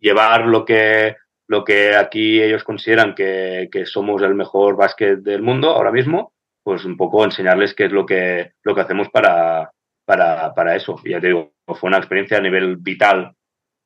llevar 0.00 0.46
lo 0.46 0.64
que 0.64 1.16
lo 1.46 1.64
que 1.64 1.96
aquí 1.96 2.42
ellos 2.42 2.62
consideran 2.62 3.14
que, 3.14 3.70
que 3.72 3.86
somos 3.86 4.20
el 4.22 4.34
mejor 4.34 4.76
básquet 4.76 5.20
del 5.20 5.40
mundo 5.40 5.70
ahora 5.70 5.90
mismo, 5.90 6.32
pues 6.68 6.84
un 6.84 6.98
poco 6.98 7.24
enseñarles 7.24 7.72
qué 7.72 7.86
es 7.86 7.92
lo 7.92 8.04
que, 8.04 8.52
lo 8.62 8.74
que 8.74 8.82
hacemos 8.82 9.08
para, 9.08 9.72
para, 10.04 10.52
para 10.52 10.76
eso. 10.76 11.00
Y 11.02 11.12
ya 11.12 11.18
te 11.18 11.28
digo, 11.28 11.54
fue 11.66 11.88
una 11.88 11.96
experiencia 11.96 12.36
a 12.36 12.42
nivel 12.42 12.76
vital 12.76 13.32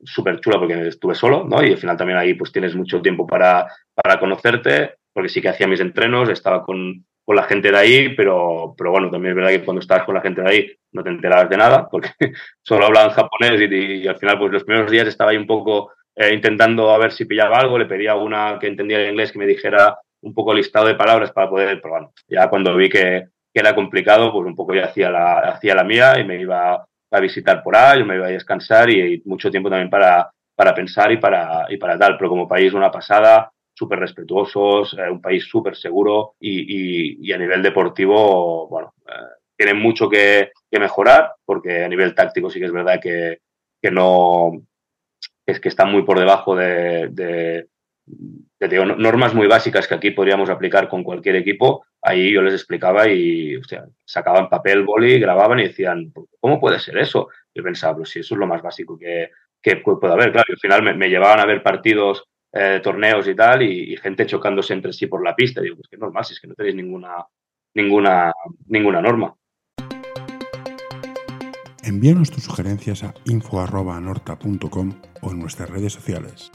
súper 0.03 0.41
chula 0.41 0.59
porque 0.59 0.89
estuve 0.89 1.15
solo, 1.15 1.47
¿no? 1.49 1.63
Y 1.63 1.71
al 1.71 1.79
final 1.79 1.97
también 1.97 2.19
ahí 2.19 2.35
pues 2.35 2.51
tienes 2.51 2.75
mucho 2.75 3.01
tiempo 3.01 3.25
para, 3.25 3.69
para 3.95 4.19
conocerte, 4.19 4.97
porque 5.13 5.29
sí 5.29 5.41
que 5.41 5.51
hacía 5.51 5.69
mis 5.69 5.79
entrenos, 5.79 6.29
estaba 6.29 6.65
con, 6.65 7.07
con 7.25 7.37
la 7.37 7.45
gente 7.45 7.71
de 7.71 7.79
ahí, 7.79 8.17
pero, 8.17 8.75
pero 8.77 8.91
bueno, 8.91 9.13
también 9.13 9.31
es 9.31 9.37
verdad 9.37 9.51
que 9.51 9.65
cuando 9.65 9.81
estabas 9.81 10.05
con 10.05 10.17
la 10.17 10.21
gente 10.21 10.43
de 10.43 10.51
ahí 10.51 10.77
no 10.91 11.05
te 11.05 11.11
enterabas 11.11 11.49
de 11.49 11.57
nada, 11.59 11.89
porque 11.89 12.11
solo 12.63 12.87
hablaban 12.87 13.13
japonés 13.13 13.61
y, 13.61 14.09
al 14.09 14.19
final 14.19 14.41
pues 14.41 14.51
los 14.51 14.65
primeros 14.65 14.91
días 14.91 15.07
estaba 15.07 15.31
ahí 15.31 15.37
un 15.37 15.47
poco 15.47 15.93
eh, 16.17 16.35
intentando 16.35 16.91
a 16.91 16.99
ver 16.99 17.13
si 17.13 17.27
pillaba 17.27 17.61
algo, 17.61 17.79
le 17.79 17.87
pedía 17.87 18.11
a 18.11 18.17
una 18.17 18.59
que 18.59 18.67
entendía 18.67 18.99
el 18.99 19.11
inglés 19.11 19.31
que 19.31 19.39
me 19.39 19.47
dijera 19.47 19.99
un 20.23 20.35
poco 20.35 20.55
listado 20.55 20.87
de 20.87 20.95
palabras 20.95 21.33
para 21.33 21.49
poder, 21.49 21.81
bueno, 21.83 22.13
ya 22.29 22.49
cuando 22.49 22.75
vi 22.77 22.89
que, 22.89 23.29
era 23.55 23.75
complicado, 23.75 24.33
pues 24.33 24.47
un 24.47 24.57
poco 24.57 24.75
ya 24.75 24.87
hacía 24.87 25.11
la, 25.11 25.39
hacía 25.41 25.75
la 25.75 25.85
mía 25.85 26.19
y 26.19 26.25
me 26.25 26.41
iba 26.41 26.87
a 27.11 27.21
visitar 27.21 27.63
por 27.63 27.77
ahí, 27.77 27.99
yo 27.99 28.07
me 28.07 28.17
iba 28.17 28.27
a 28.27 28.31
descansar 28.31 28.89
y, 28.89 29.23
mucho 29.27 29.51
tiempo 29.51 29.69
también 29.69 29.91
para, 29.91 30.31
para 30.55 30.75
pensar 30.75 31.13
y 31.13 31.19
para, 31.19 31.67
y 31.69 31.77
para 31.77 31.99
tal. 31.99 32.17
Pero 32.17 32.31
como 32.31 32.49
país 32.49 32.73
una 32.73 32.91
pasada, 32.91 33.53
súper 33.75 33.99
respetuosos, 33.99 34.97
eh, 34.99 35.11
un 35.11 35.21
país 35.21 35.45
súper 35.45 35.77
seguro 35.77 36.35
y, 36.41 37.27
y, 37.29 37.33
a 37.33 37.39
nivel 37.39 37.63
deportivo, 37.63 38.69
bueno, 38.69 38.95
eh, 39.07 39.13
tienen 39.57 39.79
mucho 39.79 40.09
que, 40.09 40.53
mejorar 40.71 41.35
porque 41.45 41.85
a 41.85 41.89
nivel 41.89 42.15
táctico 42.15 42.49
sí 42.49 42.59
que 42.59 42.65
es 42.65 42.73
verdad 42.73 42.99
que, 43.01 43.41
que 43.81 43.91
no, 43.91 44.53
es 45.47 45.61
que 45.61 45.69
están 45.69 45.93
muy 45.93 46.03
por 46.03 46.19
debajo 46.19 46.57
de, 46.57 47.09
de, 47.09 47.69
digo, 48.07 48.85
normas 48.85 49.35
muy 49.35 49.47
básicas 49.47 49.87
que 49.87 49.95
aquí 49.95 50.11
podríamos 50.11 50.51
aplicar 50.51 50.89
con 50.89 51.03
cualquier 51.03 51.37
equipo, 51.37 51.85
ahí 52.01 52.33
yo 52.33 52.43
les 52.43 52.55
explicaba 52.55 53.09
y 53.09 53.61
sacaban 54.05 54.49
papel, 54.49 54.85
boli, 54.85 55.19
grababan 55.19 55.61
y 55.61 55.69
decían, 55.69 56.13
¿cómo 56.41 56.61
puede 56.61 56.79
ser 56.79 56.99
eso? 56.99 57.29
Yo 57.55 57.63
pensaba, 57.63 57.97
pues 57.97 58.11
si 58.11 58.21
eso 58.21 58.35
es 58.35 58.39
lo 58.39 58.47
más 58.47 58.63
básico 58.63 58.99
que, 58.99 59.31
que 59.63 59.77
puede 59.77 60.13
haber. 60.13 60.33
Claro, 60.33 60.47
y 60.49 60.53
al 60.53 60.59
final 60.59 60.97
me, 60.97 61.09
llevaban 61.09 61.41
a 61.41 61.47
ver 61.47 61.63
partidos, 61.63 62.25
eh, 62.53 62.81
torneos 62.83 63.27
y 63.29 63.35
tal, 63.35 63.63
y, 63.63 63.97
gente 63.97 64.27
chocándose 64.27 64.75
entre 64.75 64.93
sí 64.93 65.07
por 65.07 65.23
la 65.25 65.35
pista. 65.35 65.61
Digo, 65.61 65.77
pues 65.77 65.89
que 65.89 65.97
es 65.97 66.01
normal, 66.01 66.25
si 66.25 66.35
es 66.35 66.41
que 66.41 66.49
no 66.49 66.55
tenéis 66.55 66.75
ninguna, 66.75 67.25
ninguna, 67.75 68.33
ninguna 68.67 69.01
norma. 69.01 69.35
Envíanos 71.85 72.31
tus 72.31 72.45
sugerencias 72.45 73.03
a 73.03 73.13
info.norta.com 73.25 74.93
o 75.21 75.31
en 75.31 75.39
nuestras 75.39 75.69
redes 75.69 75.93
sociales. 75.93 76.51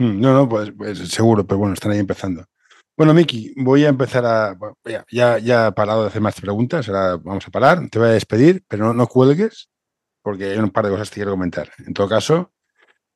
No, 0.00 0.32
no, 0.32 0.48
pues, 0.48 0.72
pues, 0.76 0.98
seguro, 0.98 1.46
pero 1.46 1.58
bueno, 1.58 1.74
están 1.74 1.92
ahí 1.92 1.98
empezando. 1.98 2.44
Bueno, 2.96 3.14
Miki, 3.14 3.54
voy 3.56 3.84
a 3.84 3.88
empezar 3.88 4.24
a. 4.26 4.56
ya, 5.10 5.38
ya 5.38 5.68
he 5.68 5.72
parado 5.72 6.02
de 6.02 6.08
hacer 6.08 6.20
más 6.20 6.40
preguntas, 6.40 6.88
ahora 6.88 7.16
vamos 7.16 7.46
a 7.46 7.50
parar. 7.50 7.88
Te 7.88 7.98
voy 7.98 8.08
a 8.08 8.12
despedir, 8.12 8.62
pero 8.68 8.86
no, 8.86 8.94
no 8.94 9.06
cuelgues, 9.06 9.70
porque 10.22 10.50
hay 10.50 10.58
un 10.58 10.70
par 10.70 10.84
de 10.84 10.90
cosas 10.90 11.10
que 11.10 11.16
quiero 11.16 11.32
comentar. 11.32 11.70
En 11.86 11.94
todo 11.94 12.08
caso, 12.08 12.52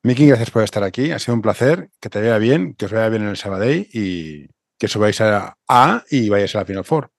Miki, 0.03 0.26
gracias 0.26 0.51
por 0.51 0.62
estar 0.62 0.85
aquí. 0.85 1.11
Ha 1.11 1.18
sido 1.18 1.35
un 1.35 1.43
placer, 1.43 1.89
que 2.01 2.11
te 2.11 2.20
vea 2.20 2.39
bien, 2.39 2.74
que 2.74 2.85
os 2.87 2.93
vaya 2.93 3.09
bien 3.09 3.22
en 3.22 3.28
el 3.30 3.37
Sabadell 3.37 3.89
y 3.93 4.49
que 4.78 4.89
subáis 4.89 5.20
a 5.20 5.57
A 5.68 6.05
y 6.11 6.28
vayáis 6.28 6.55
a 6.57 6.59
la 6.59 6.64
Final 6.66 6.85
Four. 6.85 7.11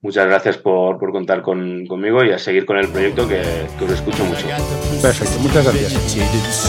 Muchas 0.00 0.26
gracias 0.26 0.58
por, 0.58 0.98
por 0.98 1.10
contar 1.10 1.42
con, 1.42 1.86
conmigo 1.86 2.24
y 2.24 2.30
a 2.30 2.38
seguir 2.38 2.64
con 2.66 2.76
el 2.76 2.88
proyecto 2.88 3.26
que, 3.26 3.42
que 3.78 3.84
os 3.84 3.90
escucho 3.92 4.24
mucho. 4.24 4.46
Perfecto, 5.02 5.38
muchas 5.40 5.64
gracias. 5.64 6.68